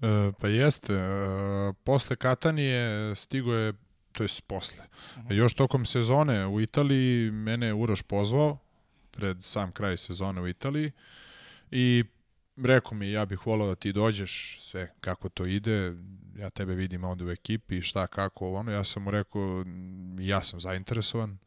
[0.03, 0.95] E, pa jeste.
[0.95, 3.73] E, posle Katanije stigo je
[4.13, 4.85] to je posle.
[5.17, 5.33] Uh -huh.
[5.33, 8.59] Još tokom sezone u Italiji mene je Uroš pozvao
[9.11, 10.93] pred sam kraj sezone u Italiji
[11.71, 12.05] i
[12.57, 15.95] rekao mi ja bih volao da ti dođeš, sve kako to ide,
[16.37, 19.65] ja tebe vidim ovde u ekipi, šta, kako, ono, ja sam mu rekao,
[20.19, 21.39] ja sam zainteresovan,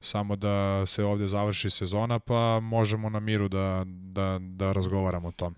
[0.00, 5.32] samo da se ovde završi sezona, pa možemo na miru da, da, da razgovaramo o
[5.32, 5.54] tom.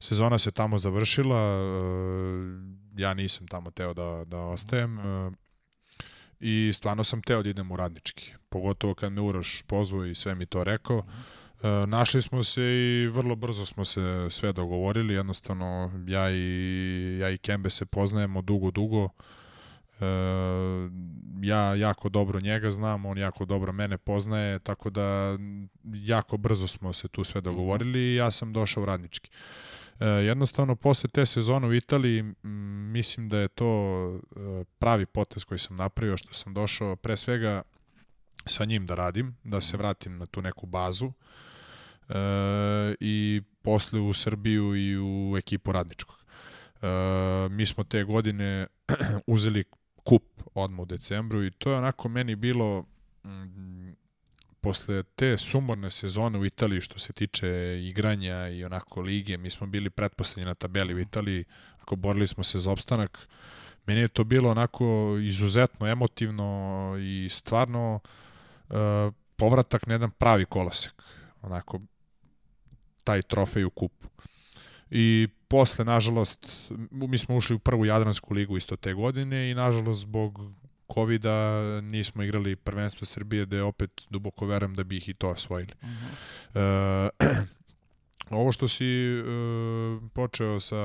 [0.00, 1.62] Sezona se tamo završila, e,
[2.96, 5.30] ja nisam tamo teo da, da ostajem, e,
[6.40, 10.34] i stvarno sam teo da idem u radnički, pogotovo kad me Uroš pozvao i sve
[10.34, 11.02] mi to rekao.
[11.62, 17.30] E, našli smo se i vrlo brzo smo se sve dogovorili, jednostavno ja i, ja
[17.30, 19.08] i Kembe se poznajemo dugo, dugo.
[20.00, 20.04] E,
[21.42, 25.38] ja jako dobro njega znam, on jako dobro mene poznaje, tako da
[25.84, 29.30] jako brzo smo se tu sve dogovorili i ja sam došao u radnički.
[30.00, 32.24] E, jednostavno, posle te sezone u Italiji,
[32.92, 33.66] mislim da je to
[34.14, 37.62] e, pravi potez koji sam napravio, što sam došao pre svega
[38.46, 41.12] sa njim da radim, da se vratim na tu neku bazu
[42.08, 42.14] e,
[43.00, 46.16] i posle u Srbiju i u ekipu radničkog.
[46.82, 46.86] E,
[47.50, 48.66] mi smo te godine
[49.26, 49.64] uzeli
[50.04, 50.24] kup
[50.54, 52.84] odmah u decembru i to je onako meni bilo
[53.24, 53.92] mm,
[54.60, 59.66] posle te sumorne sezone u Italiji što se tiče igranja i onako lige, mi smo
[59.66, 61.44] bili pretposlednji na tabeli u Italiji,
[61.80, 63.28] ako borili smo se za opstanak,
[63.86, 68.00] meni je to bilo onako izuzetno emotivno i stvarno
[68.68, 68.76] uh,
[69.36, 71.02] povratak na jedan pravi kolosek.
[71.42, 71.80] Onako,
[73.04, 74.08] taj trofej u kupu.
[74.90, 80.00] I posle, nažalost, mi smo ušli u prvu Jadransku ligu isto te godine i nažalost
[80.00, 80.40] zbog
[80.94, 81.22] covid
[81.82, 85.72] nismo igrali prvenstvo Srbije, da je opet duboko verujem da bi ih i to osvojili.
[85.82, 85.88] Uh
[86.54, 87.10] -huh.
[87.18, 87.46] e,
[88.30, 89.22] ovo što si e,
[90.14, 90.76] počeo sa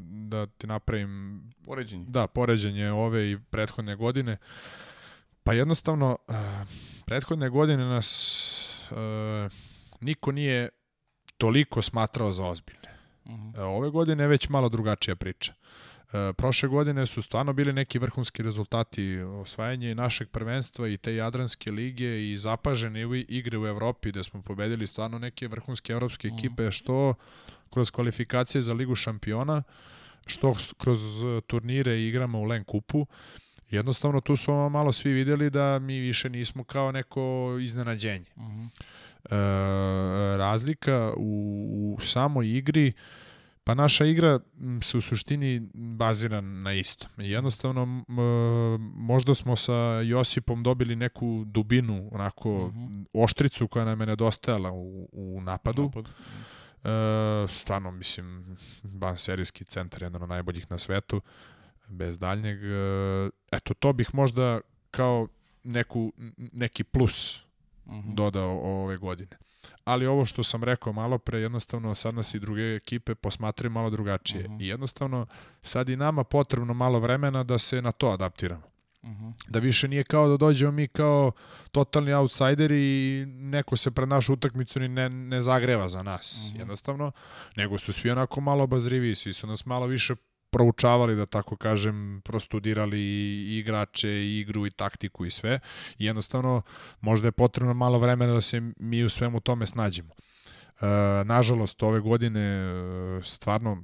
[0.00, 2.04] da ti napravim poređenje.
[2.08, 4.36] Da, poređenje ove i prethodne godine.
[5.42, 6.32] Pa jednostavno e,
[7.06, 8.10] prethodne godine nas
[8.90, 8.94] e,
[10.00, 10.68] niko nije
[11.38, 12.98] toliko smatrao za ozbiljne.
[13.24, 13.48] Uh mhm.
[13.48, 13.60] -huh.
[13.60, 15.52] Ove godine je već malo drugačija priča.
[16.12, 21.70] E, prošle godine su stvarno bili neki vrhunski rezultati osvajanje našeg prvenstva i te Jadranske
[21.70, 26.36] lige i zapažene igre u Evropi gde smo pobedili stvarno neke vrhunske evropske mhm.
[26.36, 27.14] ekipe što
[27.70, 29.62] kroz kvalifikacije za ligu šampiona
[30.26, 31.00] što kroz
[31.46, 33.06] turnire igramo u Len kupu
[33.70, 38.26] Jednostavno tu su malo svi videli da mi više nismo kao neko iznenađenje.
[38.36, 38.68] Uh -huh.
[39.30, 39.36] E,
[40.36, 42.92] razlika u, u samoj igri
[43.64, 44.40] Pa naša igra
[44.82, 47.06] se u suštini bazira na isto.
[47.16, 48.04] Jednostavno,
[48.94, 49.74] možda smo sa
[50.04, 52.78] Josipom dobili neku dubinu, onako mhm.
[52.78, 53.04] -huh.
[53.12, 55.82] oštricu koja nam je nedostajala u, u napadu.
[55.82, 56.08] Napad.
[56.84, 61.20] E, stvarno, mislim, ban serijski centar, jedan od najboljih na svetu,
[61.88, 62.58] bez daljnjeg.
[62.64, 64.60] E, eto, to bih možda
[64.90, 65.28] kao
[65.62, 67.44] neku, neki plus.
[67.86, 68.14] -huh.
[68.14, 69.36] dodao ove godine
[69.84, 73.90] ali ovo što sam rekao malo pre, jednostavno sad nas i druge ekipe posmatraju malo
[73.90, 74.44] drugačije.
[74.44, 74.58] Uh mhm.
[74.58, 74.64] -huh.
[74.64, 75.26] I jednostavno
[75.62, 78.62] sad i nama potrebno malo vremena da se na to adaptiramo.
[79.02, 79.24] Uh mhm.
[79.24, 79.32] -huh.
[79.48, 81.32] Da više nije kao da dođemo mi kao
[81.72, 86.36] totalni outsider i neko se pred našu utakmicu ni ne, ne zagreva za nas.
[86.36, 86.56] Uh mhm.
[86.56, 86.60] -huh.
[86.60, 87.12] Jednostavno,
[87.56, 90.14] nego su svi onako malo obazrivi, svi su nas malo više
[90.54, 95.58] proučavali, da tako kažem, prostudirali i igrače, i igru i taktiku i sve.
[95.98, 96.62] I jednostavno,
[97.00, 100.14] možda je potrebno malo vremena da se mi u svemu tome snađemo.
[100.14, 100.86] E,
[101.24, 103.82] nažalost, ove godine e, stvarno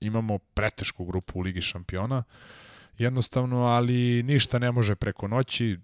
[0.00, 2.22] imamo pretešku grupu u Ligi šampiona,
[2.98, 5.76] jednostavno, ali ništa ne može preko noći, e,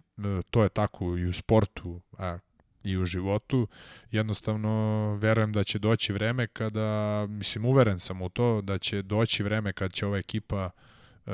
[0.50, 2.38] to je tako i u sportu, a
[2.84, 3.68] i u životu.
[4.10, 9.42] Jednostavno verujem da će doći vreme kada, mislim uveren sam u to, da će doći
[9.42, 10.70] vreme kad će ova ekipa
[11.26, 11.32] uh,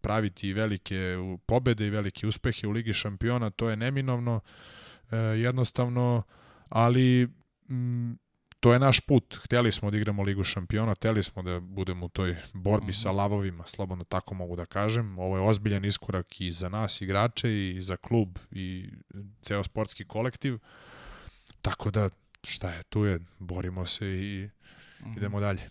[0.00, 1.16] praviti velike
[1.46, 4.34] pobede i velike uspehe u Ligi šampiona, to je neminovno.
[4.36, 6.22] Uh, jednostavno,
[6.68, 7.28] ali
[7.68, 8.18] m,
[8.60, 9.38] to je naš put.
[9.44, 13.02] Hteli smo da igramo Ligu šampiona, hteli smo da budemo u toj borbi mm -hmm.
[13.02, 15.18] sa lavovima, slobodno tako mogu da kažem.
[15.18, 18.90] Ovo je ozbiljan iskorak i za nas igrače i za klub i
[19.42, 20.58] ceo sportski kolektiv.
[21.62, 22.10] Tako da
[22.44, 24.48] šta je, tu je, borimo se i
[25.00, 25.16] mm -hmm.
[25.16, 25.70] idemo dalje.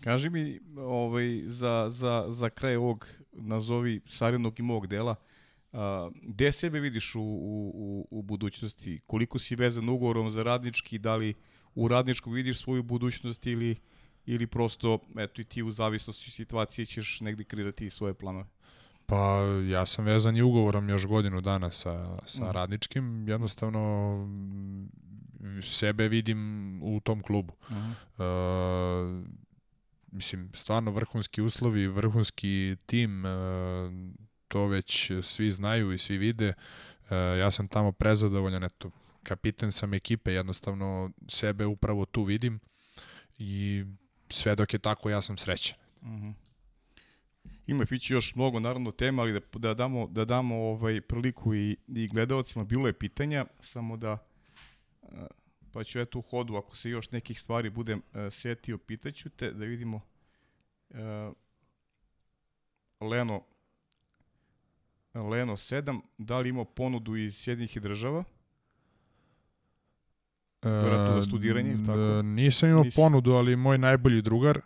[0.00, 5.14] Kaži mi ovaj, za, za, za kraj ovog, nazovi sarednog i mog dela,
[5.72, 9.00] a, gde sebe vidiš u, u, u budućnosti?
[9.06, 11.34] Koliko si vezan ugovorom za radnički, da li
[11.74, 13.76] u radničkom vidiš svoju budućnost ili,
[14.26, 18.46] ili prosto, eto i ti u zavisnosti situacije ćeš negde kreirati svoje planove?
[19.06, 19.40] Pa
[19.70, 22.50] ja sam vezan i ugovorom još godinu dana sa, sa mm.
[22.50, 24.28] radničkim, jednostavno
[25.62, 27.52] sebe vidim u tom klubu.
[27.68, 29.18] Uh -huh.
[29.18, 29.26] uh,
[30.12, 33.30] mislim, stvarno vrhunski uslovi, vrhunski tim, uh,
[34.48, 36.48] to već svi znaju i svi vide.
[36.48, 38.90] Uh, ja sam tamo prezadovoljan, eto,
[39.22, 42.60] kapiten sam ekipe, jednostavno sebe upravo tu vidim
[43.38, 43.84] i
[44.28, 45.78] sve dok je tako ja sam srećan.
[46.02, 46.32] Mm -hmm.
[47.66, 51.76] Ima Fići još mnogo naravno tema, ali da, da damo, da damo ovaj priliku i,
[51.88, 52.64] i gledalcima.
[52.64, 54.18] Bilo je pitanja, samo da
[55.72, 59.52] pa ću eto u hodu, ako se još nekih stvari budem uh, setio, pitaću te
[59.52, 60.00] da vidimo
[60.90, 60.98] uh,
[63.00, 63.44] Leno
[65.14, 68.24] Leno 7, da li ima ponudu iz Sjedinjih država?
[70.62, 72.22] Vjerojatno za studiranje, tako?
[72.22, 72.94] Nisam imao Nis...
[72.94, 74.60] ponudu, ali moj najbolji drugar,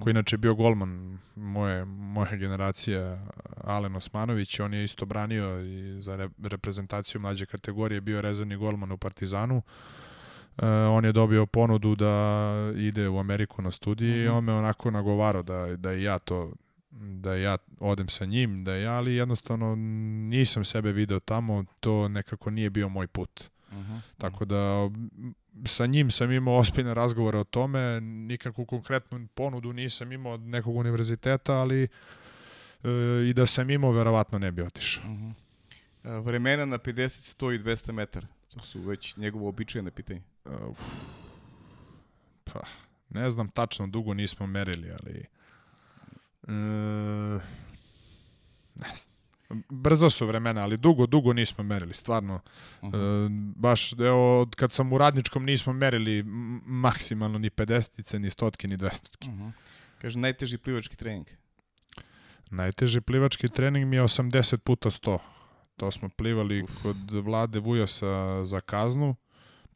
[0.00, 3.18] koji inače bio golman moje, moje generacije,
[3.64, 8.98] Alen Osmanović, on je isto branio i za reprezentaciju mlađe kategorije, bio rezervni golman u
[8.98, 9.56] Partizanu.
[9.56, 14.24] Uh, on je dobio ponudu da ide u Ameriku na studije mm -hmm.
[14.24, 14.36] i mhm.
[14.36, 16.52] on me onako nagovarao da, da i ja to
[16.98, 19.74] da ja odem sa njim, da ja, ali jednostavno
[20.28, 23.50] nisam sebe video tamo, to nekako nije bio moj put.
[23.76, 24.00] Uh -huh.
[24.18, 24.90] Tako da
[25.64, 30.76] sa njim sam imao ospine razgovore o tome, nikakvu konkretnu ponudu nisam imao od nekog
[30.76, 31.88] univerziteta, ali e,
[33.28, 35.04] i da sam imao, verovatno ne bi otišao.
[35.04, 35.32] Uh -huh.
[36.04, 40.22] E, vremena na 50, 100 i 200 metara, to su već njegovo običajne pitanje.
[40.44, 40.76] Uh,
[42.44, 42.60] pa,
[43.08, 45.24] ne znam tačno, dugo nismo merili, ali...
[46.42, 47.42] Uh,
[48.74, 49.15] ne znam
[49.68, 52.40] brzo su vremena, ali dugo, dugo nismo merili, stvarno.
[52.82, 53.26] Uh -huh.
[53.26, 56.22] e, baš, evo, od kad sam u radničkom nismo merili
[56.66, 59.52] maksimalno ni 50 ni 100 ni 200 uh -huh.
[60.00, 61.26] Kaže, najteži plivački trening?
[62.50, 65.18] Najteži plivački trening mi je 80 puta 100.
[65.76, 66.82] To smo plivali Uf.
[66.82, 69.16] kod Vlade Vujosa za kaznu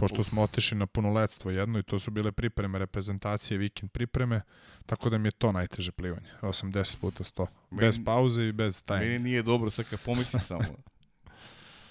[0.00, 4.40] pošto smo otišli na punoletstvo jedno i to su bile pripreme, reprezentacije, vikend pripreme,
[4.86, 8.84] tako da mi je to najteže plivanje, 80 puta 100, meni, bez pauze i bez
[8.84, 9.06] tajne.
[9.06, 10.64] Meni nije dobro, sad kad pomislim samo.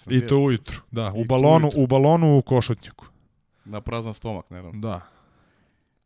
[0.09, 3.05] I to ujutru, da, u balonu, u balonu u košutnjaku.
[3.65, 4.79] Na prazan stomak, naravno.
[4.79, 5.01] Da.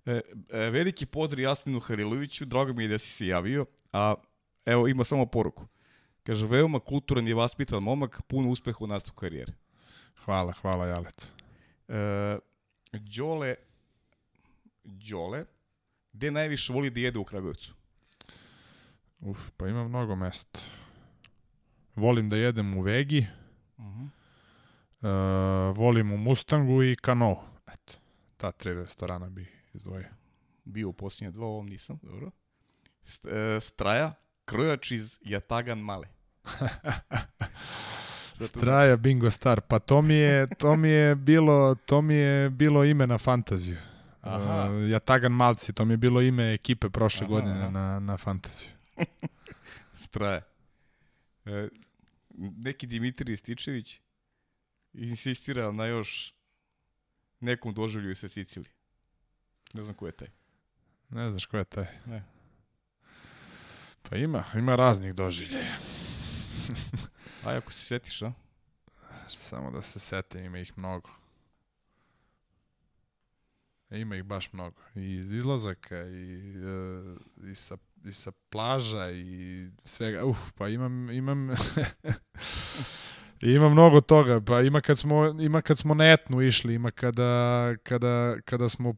[0.05, 4.15] E, e, veliki pozdrav Jasminu Hariloviću, drago mi je da si se javio, a
[4.65, 5.67] evo ima samo poruku.
[6.23, 9.53] Kaže, veoma kulturan i vaspitan momak, puno uspeha u nastavu karijere.
[10.25, 11.42] Hvala, hvala Jalet.
[11.88, 12.39] E,
[12.93, 13.55] Đole,
[14.84, 15.45] Đole,
[16.14, 17.73] gde najviše voli da jede u Kragujevcu?
[19.19, 20.60] Uf, pa ima mnogo mesta.
[21.95, 23.27] Volim da jedem u Vegi,
[23.77, 23.85] uh,
[25.77, 27.35] volim u Mustangu i Kano.
[27.68, 27.93] Eto,
[28.38, 30.10] ta tri restorana bi izdvojio.
[30.64, 32.31] Bio u posljednje dva, ovom nisam, dobro.
[33.03, 34.14] St e, straja,
[34.45, 36.07] krojač iz Jatagan Male.
[38.51, 42.49] To Straja Bingo Star, pa to mi je, to mi je bilo, to mi je
[42.49, 43.77] bilo ime na fantaziju.
[44.21, 44.69] Aha.
[44.69, 47.69] Uh, Jatagan Malci, to mi je bilo ime ekipe prošle Aha, godine aha.
[47.69, 48.69] na, na fantaziju.
[50.05, 50.41] Straja.
[51.45, 51.67] E,
[52.37, 53.99] neki Dimitrij Stičević
[54.93, 56.33] insistira na još
[57.39, 58.69] nekom doživlju sa Sicili.
[59.73, 60.27] Ne znam ko je taj.
[61.09, 61.85] Ne znaš ko je taj?
[62.05, 62.23] Ne.
[64.09, 65.75] Pa ima, ima raznih doživljaja.
[67.45, 68.31] Aj, ako se setiš, a?
[69.29, 71.09] Samo da se setim, ima ih mnogo.
[73.89, 74.81] E, Ima ih baš mnogo.
[74.95, 80.25] I iz izlazaka, i, e, i, sa, i sa plaža, i svega.
[80.25, 81.49] Uf, pa imam, imam,
[83.55, 84.41] ima mnogo toga.
[84.41, 88.95] Pa ima kad smo, ima kad smo na etnu išli, ima kada, kada, kada smo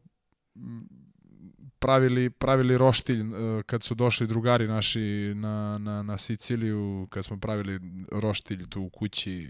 [1.79, 7.39] pravili, pravili roštilj e, kad su došli drugari naši na, na, na Siciliju, kad smo
[7.39, 7.79] pravili
[8.11, 9.49] roštilj tu u kući,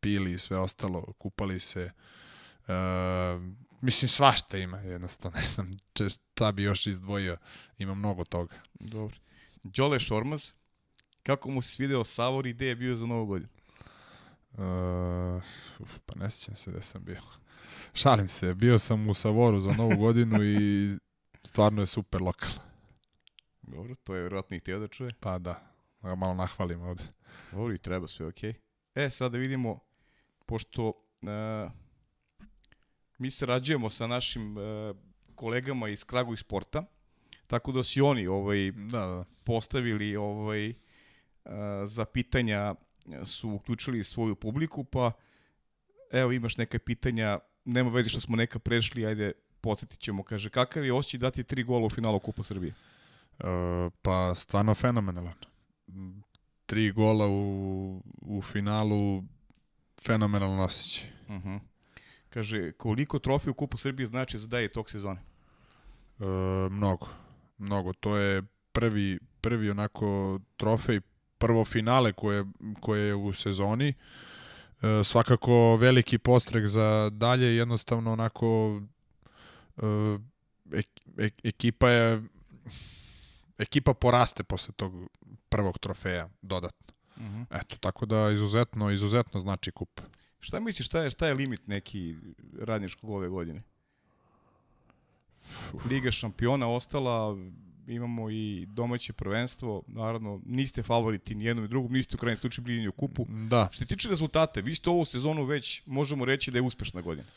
[0.00, 1.90] pili i sve ostalo, kupali se.
[2.68, 2.72] E,
[3.80, 7.36] mislim, svašta ima, jednostavno, ne znam šta bi još izdvojio.
[7.78, 8.54] Ima mnogo toga.
[8.80, 9.16] Dobro.
[9.62, 10.50] Đole Šormaz,
[11.22, 13.48] kako mu se svideo Savor i gde je bio za novu godinu?
[14.52, 15.42] Uh,
[15.78, 17.20] uf, pa ne sjećam se gde sam bio.
[17.94, 20.90] Šalim se, bio sam u Savoru za novu godinu i
[21.46, 22.50] stvarno je super lokal.
[23.62, 25.10] Dobro, to je vjerojatno i htio da čuje.
[25.20, 27.02] Pa da, da ga malo nahvalim ovde.
[27.52, 28.54] Dobro, i treba sve, okej.
[28.94, 29.78] E, sad da vidimo,
[30.46, 30.92] pošto
[31.22, 31.68] e,
[33.18, 34.94] mi se rađujemo sa našim e,
[35.34, 36.84] kolegama iz Kragu i sporta,
[37.46, 39.24] tako da si oni ovaj, Da, da.
[39.44, 40.74] postavili ovaj, e,
[41.86, 42.74] za pitanja
[43.24, 45.12] su uključili svoju publiku, pa
[46.12, 49.32] evo imaš neka pitanja, nema veze što smo neka prešli, ajde
[49.64, 52.74] podsjetit ćemo, kaže, kakav je osjećaj dati tri gola u finalu Kupa Srbije?
[53.38, 55.34] Uh, pa stvarno fenomenalan.
[56.66, 59.22] Tri gola u, u finalu,
[60.02, 61.08] fenomenalan osjećaj.
[61.28, 61.60] Uh -huh.
[62.34, 65.20] Kaže, koliko trofija u Kupu Srbije znači za daje tog sezone?
[66.20, 66.24] E,
[66.70, 67.08] mnogo,
[67.58, 67.92] mnogo.
[67.92, 68.42] To je
[68.72, 71.00] prvi, prvi onako trofej,
[71.38, 72.44] prvo finale koje,
[72.80, 73.88] koje je u sezoni.
[73.88, 78.93] E, svakako veliki postrek za dalje, jednostavno onako e,
[81.44, 82.22] ekipa je
[83.58, 84.92] ekipa poraste posle tog
[85.48, 86.94] prvog trofeja dodatno.
[87.16, 87.46] Uh -huh.
[87.50, 90.00] Eto, tako da izuzetno, izuzetno znači kup.
[90.40, 92.16] Šta misliš, šta je, šta je limit neki
[92.58, 93.62] radničkog ove godine?
[95.88, 97.36] Liga šampiona ostala,
[97.86, 102.64] imamo i domaće prvenstvo, naravno niste favoriti ni jednom i drugom, niste u krajnjem slučaju
[102.64, 103.26] bili ni u kupu.
[103.28, 107.00] Da, Što se tiče rezultate, vi ste ovu sezonu već, možemo reći da je uspešna
[107.00, 107.28] godina.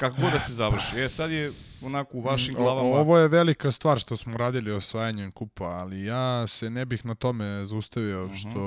[0.00, 0.96] Kako god da se završi.
[0.96, 1.52] E, sad je
[1.82, 2.88] onako u vašim O- glavama...
[2.90, 7.14] Ovo je velika stvar što smo radili osvajanjem kupa, ali ja se ne bih na
[7.14, 8.34] tome zaustavio, Mhm.
[8.34, 8.60] što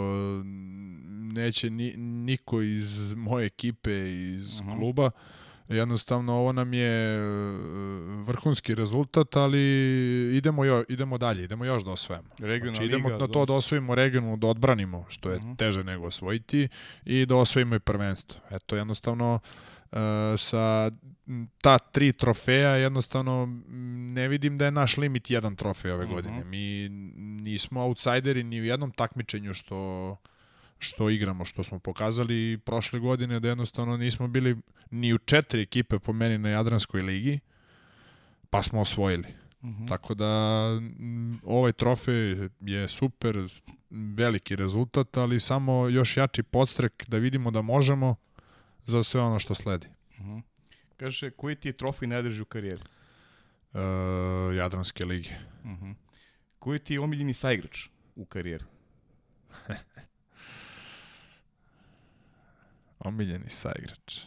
[1.34, 4.72] neće ni, niko iz moje ekipe, iz Mhm.
[4.72, 5.12] kluba.
[5.70, 7.20] Jednostavno, ovo nam je e,
[8.24, 9.60] vrhunski rezultat, ali
[10.34, 12.28] idemo, jo, idemo dalje, idemo još da osvajamo.
[12.40, 15.54] Regionalna Znači, idemo liga, na to da osvojimo regionalnu, da odbranimo, što je Mhm.
[15.54, 16.68] teže nego osvojiti,
[17.06, 18.42] i da osvojimo i prvenstvo.
[18.52, 19.40] Eto, jednostavno,
[19.92, 19.98] e,
[20.38, 20.92] sa
[21.62, 23.62] ta tri trofeja, jednostavno
[24.14, 26.14] ne vidim da je naš limit jedan trofej ove Mhm.
[26.14, 26.44] godine.
[26.44, 26.90] Mi
[27.41, 30.18] nismo outsideri ni u jednom takmičenju što
[30.80, 34.58] što igramo, što smo pokazali prošle godine da jednostavno nismo bili
[34.91, 37.40] ni u četiri ekipe po meni na Jadranskoj ligi,
[38.50, 39.28] pa smo osvojili.
[39.64, 39.86] Mhm.
[39.86, 40.30] Tako da
[41.44, 43.48] ovaj trofej je super,
[43.90, 48.16] veliki rezultat, ali samo još jači podstrek da vidimo da možemo
[48.86, 49.88] za sve ono što sledi.
[50.20, 50.38] Mhm.
[51.04, 52.82] Kaže, koji ti je trofej najdrži u karijeri?
[53.74, 53.80] E,
[54.56, 55.30] Jadranske lige.
[55.66, 55.92] Mhm.
[56.60, 58.66] Koji ti je omiljeni saigrač u karijeri?
[63.10, 64.20] Omiljeni saigrač.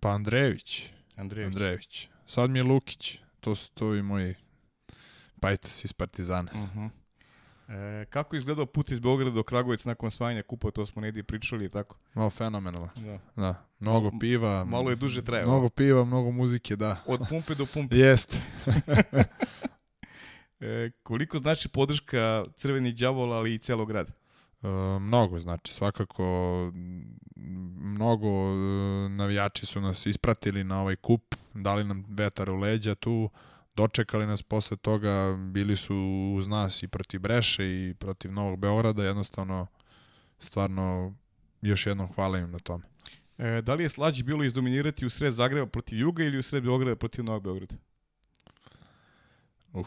[0.00, 0.90] Pa Andrejević.
[1.16, 1.54] Andrejević.
[1.54, 2.08] Andrejević.
[2.26, 3.18] Sad mi je Lukić.
[3.40, 4.34] To su to i moji
[5.40, 6.50] pajtosi iz Partizana.
[6.54, 6.86] Mhm.
[7.68, 11.22] E, kako je izgledao put iz Beograda do Kragujevca nakon osvajanja kupa, to smo negdje
[11.22, 11.96] pričali i tako.
[12.14, 12.88] No, fenomenalno.
[12.96, 13.18] Da.
[13.36, 13.66] Da.
[13.80, 14.64] Mnogo piva.
[14.64, 15.52] Malo je duže trajalo.
[15.52, 16.96] Mnogo piva, mnogo muzike, da.
[17.06, 17.96] Od pumpe do pumpe.
[18.06, 18.40] Jeste.
[20.60, 24.12] E, koliko znači podrška Crvenih đavola, ali i celog grada?
[24.12, 24.24] E,
[24.64, 26.24] E, mnogo, znači svakako
[27.76, 33.30] mnogo e, navijači su nas ispratili na ovaj kup, dali nam vetar u leđa tu,
[33.76, 35.96] dočekali nas posle toga, bili su
[36.36, 39.66] uz nas i protiv Breše i protiv Novog Beograda, jednostavno
[40.38, 41.14] stvarno
[41.62, 42.84] još jednom hvala im na tome.
[43.38, 46.62] E, da li je slađe bilo izdominirati u sred Zagreba protiv Juga ili u sred
[46.62, 47.74] Beograda protiv Novog Beograda?
[49.72, 49.86] Uh,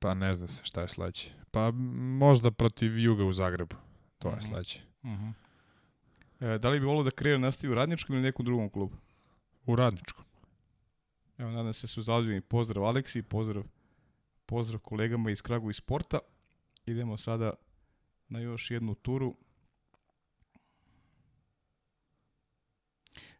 [0.00, 1.26] pa ne zna se šta je slađe.
[1.50, 1.70] Pa
[2.18, 3.76] možda protiv Juga u Zagrebu.
[4.18, 4.44] To je mhm.
[4.44, 4.78] slađe.
[5.02, 5.28] Uh mhm.
[6.40, 6.54] -huh.
[6.54, 8.96] e, da li bi volio da karijera nastavi u radničkom ili nekom drugom klubu?
[9.66, 10.24] U radničkom.
[11.40, 12.40] Evo, nadam se su zadovoljni.
[12.40, 13.64] Pozdrav Aleksi, pozdrav,
[14.46, 16.18] pozdrav kolegama iz Kragu i sporta.
[16.86, 17.52] Idemo sada
[18.28, 19.36] na još jednu turu.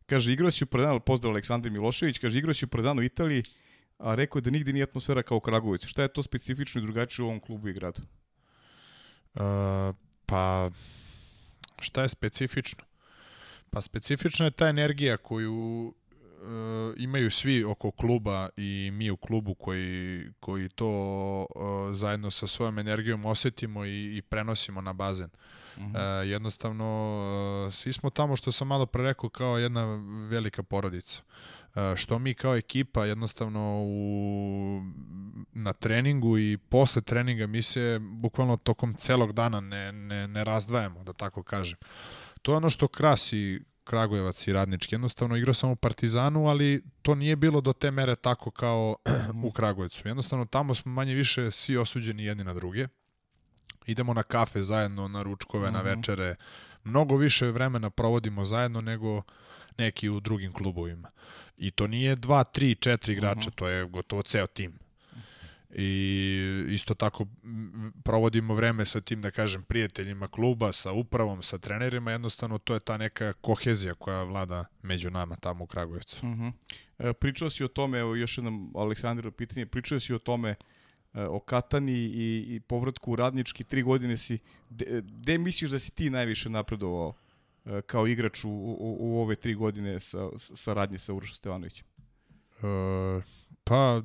[0.07, 3.43] Kaže, igrao si u Predanu, pozdrav Aleksandar Milošević, kaže, igrao si u Predanu Italiji,
[3.99, 5.89] a rekao da nigde nije atmosfera kao u Kragovicu.
[5.89, 8.03] Šta je to specifično i drugačije u ovom klubu i gradu?
[9.35, 9.41] Uh,
[10.27, 10.71] pa,
[11.79, 12.85] šta je specifično?
[13.71, 15.95] Pa specifična je ta energija koju
[16.97, 20.91] imaju svi oko kluba i mi u klubu koji, koji to
[21.41, 25.31] uh, zajedno sa svojom energijom osetimo i, i prenosimo na bazen.
[25.77, 26.21] Uh -huh.
[26.23, 29.85] uh, jednostavno, uh, svi smo tamo što sam malo pre rekao kao jedna
[30.29, 31.23] velika porodica.
[31.75, 34.83] Uh, što mi kao ekipa jednostavno u,
[35.53, 41.05] na treningu i posle treninga mi se bukvalno tokom celog dana ne, ne, ne razdvajamo,
[41.05, 41.79] da tako kažem.
[42.43, 43.61] To je ono što krasi
[43.91, 44.95] Kragujevac i Radnički.
[44.95, 48.97] Jednostavno igrao sam u Partizanu, ali to nije bilo do te mere tako kao
[49.49, 50.09] u Kragujevcu.
[50.09, 52.87] Jednostavno tamo smo manje više svi osuđeni jedni na druge.
[53.87, 55.73] Idemo na kafe zajedno, na ručkove, uh -huh.
[55.73, 55.89] na mhm.
[55.89, 56.35] večere.
[56.85, 59.23] Mnogo više vremena provodimo zajedno nego
[59.79, 61.11] neki u drugim klubovima.
[61.57, 63.59] I to nije dva, tri, četiri igrača, uh -huh.
[63.59, 64.90] to je gotovo ceo tim
[65.75, 67.27] i isto tako
[68.05, 72.81] provodimo vreme sa tim, da kažem, prijateljima kluba, sa upravom, sa trenerima, jednostavno to je
[72.81, 76.27] ta neka kohezija koja vlada među nama tamo u Kragujevcu.
[76.27, 76.53] Uh -huh.
[76.99, 80.55] e, pričao si o tome, evo još jednom Aleksandru pitanje, pričao si o tome
[81.15, 84.39] e, o Katani i, i povratku u radnički, tri godine si,
[85.03, 87.15] gde misliš da si ti najviše napredovao
[87.65, 91.87] e, kao igrač u, u, u ove tri godine sa, sa radnje sa Urošom Stevanovićem?
[92.63, 93.23] E,
[93.65, 94.03] pa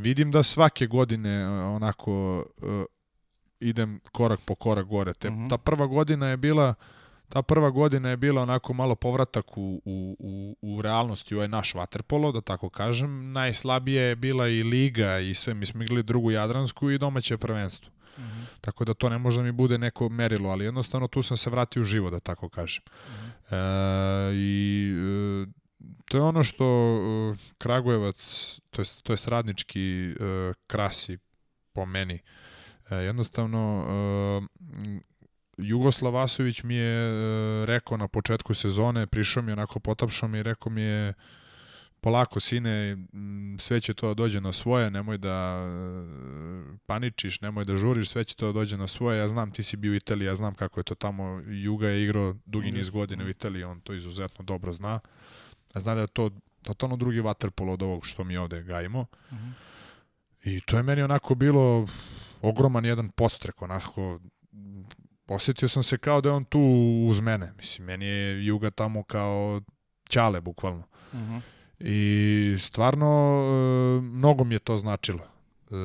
[0.00, 2.84] vidim da svake godine e, onako uh,
[3.60, 5.14] idem korak po korak gore.
[5.14, 5.44] Te, uh mhm.
[5.44, 5.50] -huh.
[5.50, 6.74] Ta prva godina je bila
[7.28, 11.48] ta prva godina je bila onako malo povratak u, u, u, u realnosti u ovaj
[11.48, 13.32] naš vaterpolo, da tako kažem.
[13.32, 15.54] Najslabije je bila i liga i sve.
[15.54, 17.92] Mi smo igrali drugu Jadransku i domaće prvenstvo.
[18.16, 18.30] Uh mhm.
[18.30, 18.44] -huh.
[18.60, 21.50] Tako da to ne može da mi bude neko merilo, ali jednostavno tu sam se
[21.50, 22.82] vratio u živo, da tako kažem.
[22.86, 23.14] Uh
[23.50, 24.30] -huh.
[24.30, 24.92] e, I
[25.42, 25.65] e,
[26.08, 28.20] to je ono što uh, Kragujevac,
[28.70, 31.18] to je, to je radnički uh, krasi
[31.72, 32.18] po meni.
[32.84, 33.84] Uh, jednostavno,
[34.38, 34.44] uh,
[35.58, 37.16] Jugoslav Vasović mi je
[37.66, 41.14] rekao na početku sezone, prišao mi onako potapšao mi i rekao mi je
[42.00, 42.96] polako sine,
[43.58, 45.66] sve će to da dođe na svoje, nemoj da
[46.86, 49.18] paničiš, nemoj da žuriš, sve će to da dođe na svoje.
[49.18, 51.42] Ja znam, ti si bio u Italiji, ja znam kako je to tamo.
[51.46, 54.94] Juga je igrao dugi niz godine u Italiji, on to izuzetno dobro zna.
[54.94, 55.00] Uh,
[55.74, 56.30] zna da je to
[56.62, 59.00] totalno drugi waterpolo od ovog što mi ovde gajimo.
[59.00, 59.52] Uh -huh.
[60.44, 61.86] I to je meni onako bilo
[62.42, 64.20] ogroman jedan postrek, onako
[65.28, 66.60] osetio sam se kao da je on tu
[67.08, 67.52] uz mene.
[67.56, 69.60] Mislim, meni je Juga tamo kao
[70.08, 70.84] ćale, bukvalno.
[71.12, 71.40] Uh -huh.
[71.78, 75.20] I stvarno, e, mnogo mi je to značilo.
[75.70, 75.76] E,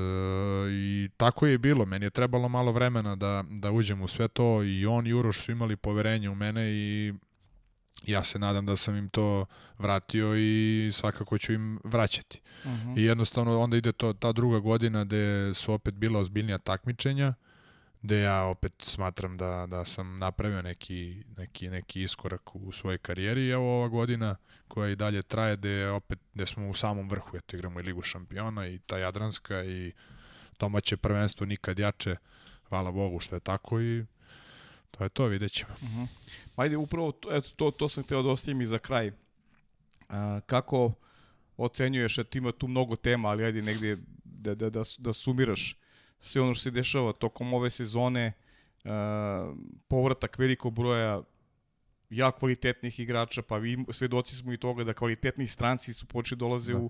[0.72, 1.86] I tako je bilo.
[1.86, 5.40] Meni je trebalo malo vremena da, da uđem u sve to i on i Uroš
[5.40, 7.14] su imali poverenje u mene i
[8.04, 9.46] ja se nadam da sam im to
[9.78, 12.42] vratio i svakako ću im vraćati.
[12.64, 12.90] Uh mhm.
[12.90, 13.00] -huh.
[13.00, 17.34] I jednostavno onda ide to ta druga godina gde su opet bila ozbiljnija takmičenja,
[18.02, 23.50] gde ja opet smatram da, da sam napravio neki, neki, neki iskorak u svojoj karijeri
[23.50, 24.36] evo ova godina
[24.68, 28.02] koja i dalje traje gde, opet, gde smo u samom vrhu, eto igramo i Ligu
[28.02, 29.92] šampiona i ta Jadranska i
[30.60, 32.16] domaće prvenstvo nikad jače,
[32.70, 34.06] hvala Bogu što je tako i
[34.92, 35.74] To je to, vidjet ćemo.
[35.82, 36.08] Uh -huh.
[36.56, 39.12] Ajde, upravo eto, to, to sam hteo da ostavim i za kraj.
[40.10, 40.94] A, kako
[41.58, 45.78] ocenjuješ, eto ima tu mnogo tema, ali ajde negde da, da, da, da sumiraš
[46.22, 48.34] sve ono što se dešava tokom ove sezone,
[48.86, 49.54] a,
[49.88, 51.22] povratak velikog broja
[52.10, 56.74] ja kvalitetnih igrača, pa vi svedoci smo i toga da kvalitetni stranci su počeli dolaze
[56.74, 56.80] da.
[56.80, 56.90] u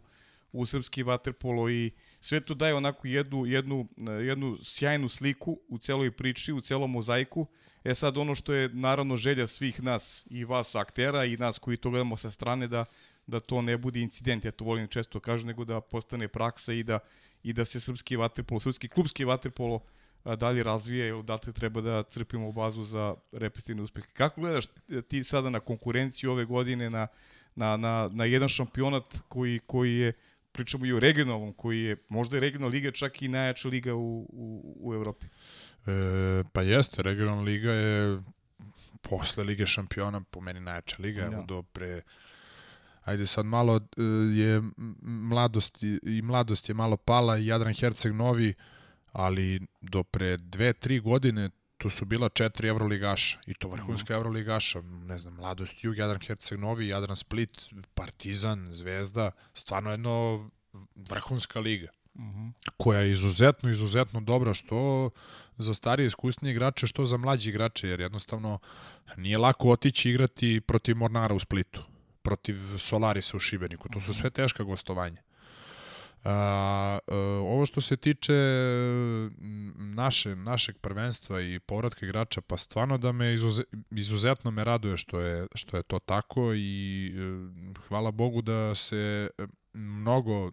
[0.51, 3.87] u srpski vaterpolo i sve to daje onako jednu, jednu,
[4.27, 7.47] jednu sjajnu sliku u celoj priči, u celom mozaiku.
[7.83, 11.77] E sad ono što je naravno želja svih nas i vas aktera i nas koji
[11.77, 12.85] to gledamo sa strane da
[13.27, 16.83] da to ne bude incident, ja to volim često kažem, nego da postane praksa i
[16.83, 16.99] da,
[17.43, 19.79] i da se srpski vaterpolo, srpski klubski vaterpolo
[20.23, 24.07] dalje razvija ili da li treba da crpimo bazu za repestivne uspehe.
[24.13, 24.65] Kako gledaš
[25.07, 27.07] ti sada na konkurenciju ove godine, na,
[27.55, 30.13] na, na, na jedan šampionat koji, koji je,
[30.51, 34.27] pričamo i o regionalnom, koji je možda je regionalna liga čak i najjača liga u,
[34.29, 35.25] u, u Evropi?
[35.25, 38.21] E, pa jeste, regionalna liga je
[39.01, 42.01] posle Lige šampiona po meni najjača liga, evo do pre
[43.03, 44.01] ajde sad malo e,
[44.33, 44.61] je
[45.01, 48.53] mladost i mladost je malo pala i Jadran Herceg novi,
[49.11, 51.49] ali do pre dve, tri godine
[51.81, 54.17] tu su bila četiri evroligaša i to vrhunska mm.
[54.17, 57.61] evroligaša, ne znam, Mladost Jug, Jadran Herceg Novi, Jadran Split,
[57.93, 60.49] Partizan, Zvezda, stvarno jedno
[60.95, 61.87] vrhunska liga.
[62.15, 62.51] Mm -hmm.
[62.77, 65.09] koja je izuzetno, izuzetno dobra, što
[65.57, 68.59] za starije iskusnije igrače, što za mlađi igrače, jer jednostavno
[69.17, 71.83] nije lako otići igrati protiv Mornara u Splitu
[72.21, 73.89] protiv Solarisa u Šibeniku.
[73.89, 75.21] To su sve teška gostovanja.
[76.23, 78.33] A, a, ovo što se tiče
[79.75, 85.19] naše, našeg prvenstva i povratka igrača, pa stvarno da me izuze, izuzetno me raduje što
[85.19, 89.29] je, što je to tako i e, hvala Bogu da se
[89.73, 90.51] mnogo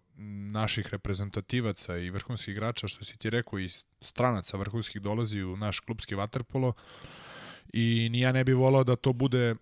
[0.52, 3.68] naših reprezentativaca i vrhunskih igrača, što si ti rekao, i
[4.00, 6.72] stranaca vrhunskih dolazi u naš klubski vaterpolo
[7.72, 9.54] i ni ja ne bih volao da to bude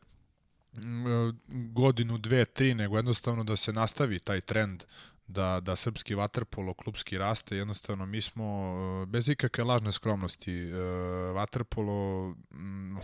[1.73, 4.85] godinu, dve, tri, nego jednostavno da se nastavi taj trend
[5.29, 10.73] da, da srpski vaterpolo klubski raste, jednostavno mi smo e, bez ikakve lažne skromnosti e,
[11.33, 12.35] vaterpolo u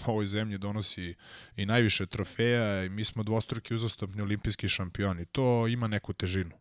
[0.06, 1.14] ovoj zemlji donosi
[1.56, 5.26] i najviše trofeja i mi smo dvostruki uzastopni olimpijski šampioni.
[5.26, 6.56] To ima neku težinu.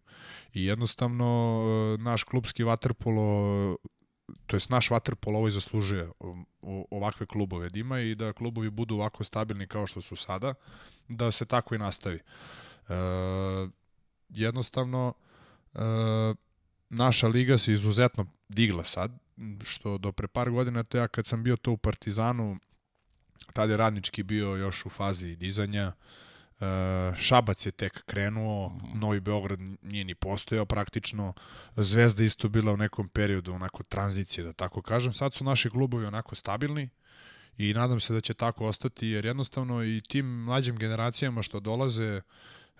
[0.54, 3.78] I jednostavno e, naš klubski vaterpolo
[4.48, 6.10] to jest naš vaterpolo ovo zaslužuje
[6.92, 10.54] ovakve klubove da ima i da klubovi budu ovako stabilni kao što su sada,
[11.08, 12.20] da se tako i nastavi.
[12.20, 12.94] E,
[14.30, 15.14] jednostavno,
[16.90, 19.12] naša liga se izuzetno digla sad,
[19.64, 22.58] što do pre par godina, to ja kad sam bio to u Partizanu,
[23.54, 25.92] tada je radnički bio još u fazi dizanja,
[26.62, 29.00] Uh, Šabac je tek krenuo, mhm.
[29.00, 31.34] Novi Beograd nije ni postojao praktično,
[31.76, 35.14] Zvezda isto bila u nekom periodu onako tranzicije, da tako kažem.
[35.14, 36.90] Sad su naši klubovi onako stabilni
[37.58, 42.22] i nadam se da će tako ostati, jer jednostavno i tim mlađim generacijama što dolaze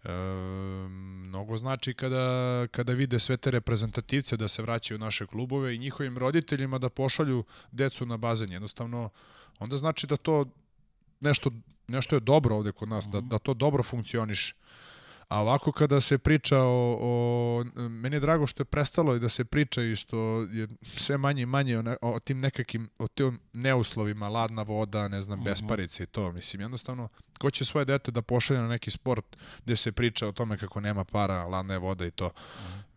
[0.04, 0.10] e,
[1.28, 5.78] mnogo znači kada, kada vide sve te reprezentativce da se vraćaju u naše klubove i
[5.78, 8.52] njihovim roditeljima da pošalju decu na bazen.
[8.52, 9.10] Jednostavno,
[9.60, 10.46] onda znači da to
[11.20, 11.52] nešto,
[11.88, 14.56] nešto je dobro ovde kod nas, da, da to dobro funkcioniše.
[15.32, 19.30] A ovako kada se priča o, o meni je drago što je prestalo i da
[19.30, 23.40] se priča i što je sve manje i manje o, o tim nekakvim o tim
[23.54, 25.46] neuslovima, ladna voda, ne znam, mhm.
[25.46, 26.32] besparice i to.
[26.32, 27.10] Mislim, jednostavno,
[27.40, 30.82] ko će svoje dete da pošalje na neki sport gde se priča o tome kako
[30.82, 32.30] nema para, ladna je voda i to.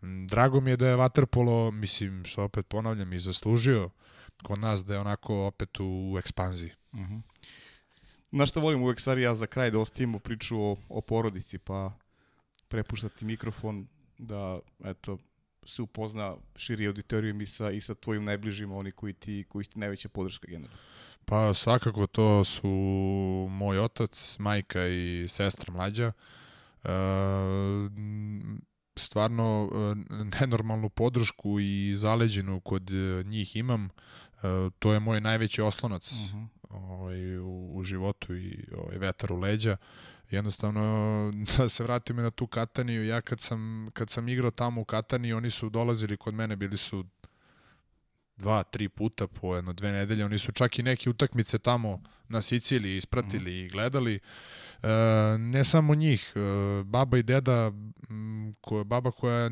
[0.02, 0.26] Mm.
[0.26, 3.90] Drago mi je da je Waterpolo, mislim, što opet ponavljam, i zaslužio
[4.42, 6.70] kod nas da je onako opet u ekspanziji.
[6.92, 7.14] Uh mhm.
[7.14, 7.22] -huh.
[8.32, 11.92] Znaš što volim uvek, stvari, ja za kraj da ostavimo priču o, o porodici, pa
[12.74, 13.86] prepuštati mikrofon
[14.18, 15.18] da, eto,
[15.66, 19.78] se upozna širi auditorijum i sa, i sa tvojim najbližima, oni koji ti, koji ti
[19.78, 20.78] najveća podrška generalno.
[21.24, 22.68] Pa svakako to su
[23.50, 26.12] moj otac, majka i sestra mlađa.
[26.84, 26.88] E,
[28.96, 29.94] stvarno e,
[30.40, 32.90] nenormalnu podršku i zaleđenu kod
[33.24, 33.84] njih imam.
[33.84, 33.90] E,
[34.78, 36.38] to je moj najveći oslonac uh mhm.
[36.38, 36.48] -huh.
[36.70, 39.76] ovaj, u, u životu i ovaj, vetar u leđa.
[40.30, 44.84] Jednostavno, da se vratimo na tu Kataniju, ja kad sam, kad sam igrao tamo u
[44.84, 47.04] Kataniji, oni su dolazili kod mene, bili su
[48.36, 50.24] dva, tri puta po jedno, dve nedelje.
[50.24, 53.66] Oni su čak i neke utakmice tamo na Siciliji ispratili mm.
[53.66, 54.20] i gledali.
[54.82, 54.88] E,
[55.38, 56.40] ne samo njih, e,
[56.84, 57.72] baba i deda,
[58.60, 59.50] koja, baba koja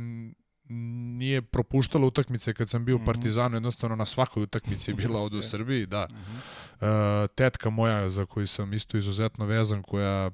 [1.19, 3.03] nije propuštala utakmice kad sam bio mm -hmm.
[3.03, 3.13] u mhm.
[3.13, 6.07] Partizanu, jednostavno na svakoj utakmici je bila ovde u Srbiji, da.
[6.11, 7.25] Mm -hmm.
[7.25, 10.31] e, tetka moja za koju sam isto izuzetno vezan, koja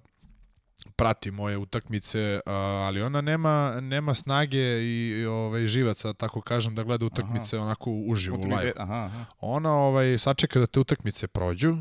[0.96, 7.06] prati moje utakmice, ali ona nema nema snage i ovaj živaca tako kažem da gleda
[7.06, 7.64] utakmice aha.
[7.64, 8.72] onako uživo u live.
[8.76, 9.24] Aha, aha.
[9.40, 11.76] Ona ovaj sačeka da te utakmice prođu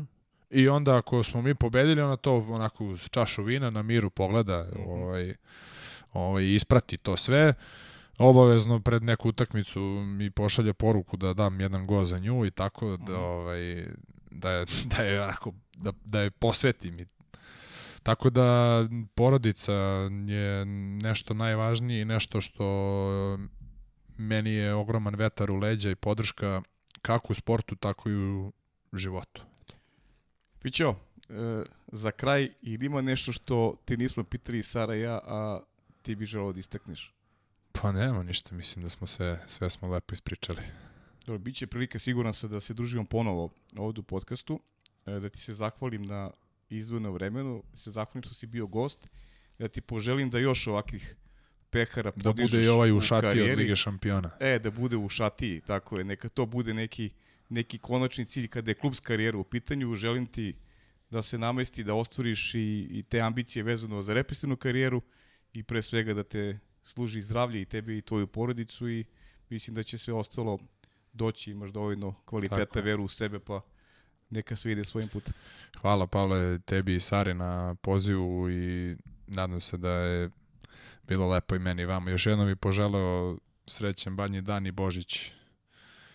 [0.50, 4.62] i onda ako smo mi pobedili ona to onako uz čašu vina na miru pogleda,
[4.62, 4.88] mm -hmm.
[4.88, 5.34] ovaj
[6.12, 7.54] ovaj isprati to sve.
[8.18, 12.96] Obavezno pred neku utakmicu mi pošalje poruku da dam jedan go za nju i tako
[12.96, 13.22] da mhm.
[13.22, 13.86] ovaj
[14.30, 14.66] da je,
[14.96, 17.06] da je, onako, da, da je posvetim i
[18.08, 19.72] Tako da porodica
[20.26, 20.64] je
[21.02, 22.64] nešto najvažnije i nešto što
[24.18, 26.62] meni je ogroman vetar u leđa i podrška
[27.02, 28.52] kako u sportu, tako i u
[28.92, 29.42] životu.
[30.62, 30.94] Fićo,
[31.28, 31.62] e,
[31.92, 35.60] za kraj, ili ima nešto što ti nismo pitali Sara i ja, a
[36.02, 37.14] ti bi želao da istakneš?
[37.72, 40.62] Pa nema ništa, mislim da smo sve, sve smo lepo ispričali.
[41.26, 44.60] Dobro, biće prilika siguran sam da se družimo ponovo ovde u podcastu,
[45.06, 46.30] e, da ti se zahvalim na
[46.70, 49.08] izdvojeno vremenu, da se zahvalim što si bio gost,
[49.58, 51.16] da ti poželim da još ovakvih
[51.70, 53.58] pehara Da bude i ovaj u u šati od.
[53.58, 54.30] Lige šampiona.
[54.40, 56.04] E, da bude u šatiji, tako je.
[56.04, 57.10] Neka to bude neki,
[57.48, 59.94] neki konačni cilj kada je klubska karijera u pitanju.
[59.94, 60.54] Želim ti
[61.10, 65.02] da se namesti, da ostvariš i, i te ambicije vezano za represivnu karijeru
[65.52, 69.04] i pre svega da te služi zdravlje i tebe i tvoju porodicu i
[69.50, 70.58] mislim da će sve ostalo
[71.12, 73.60] doći, imaš dovoljno kvaliteta, veru u sebe, pa
[74.30, 75.34] neka sve ide svojim putem.
[75.80, 78.96] Hvala Pavle tebi i Sari na pozivu i
[79.26, 80.30] nadam se da je
[81.02, 82.10] bilo lepo i meni i vama.
[82.10, 85.30] Još jednom bih poželeo srećan badnji dan i Božić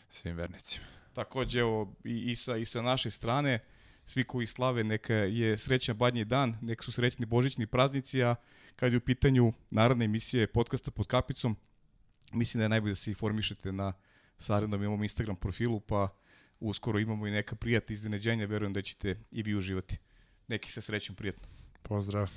[0.10, 0.86] svim vernicima.
[1.14, 3.60] Takođe, evo, i, i, sa, i sa naše strane,
[4.06, 8.36] svi koji slave, neka je srećan badnji dan, neka su srećni božićni praznici, a
[8.76, 11.56] kad je u pitanju narodne emisije podcasta pod kapicom,
[12.34, 13.94] mislim da je najbolje da se informišete na
[14.38, 16.10] Sarenom imamo Instagram profilu, pa
[16.64, 19.98] uskoro imamo i neka prijata iznenađenja, verujem da ćete i vi uživati.
[20.48, 21.48] Neki se srećan prijatno.
[21.82, 22.32] Pozdrav.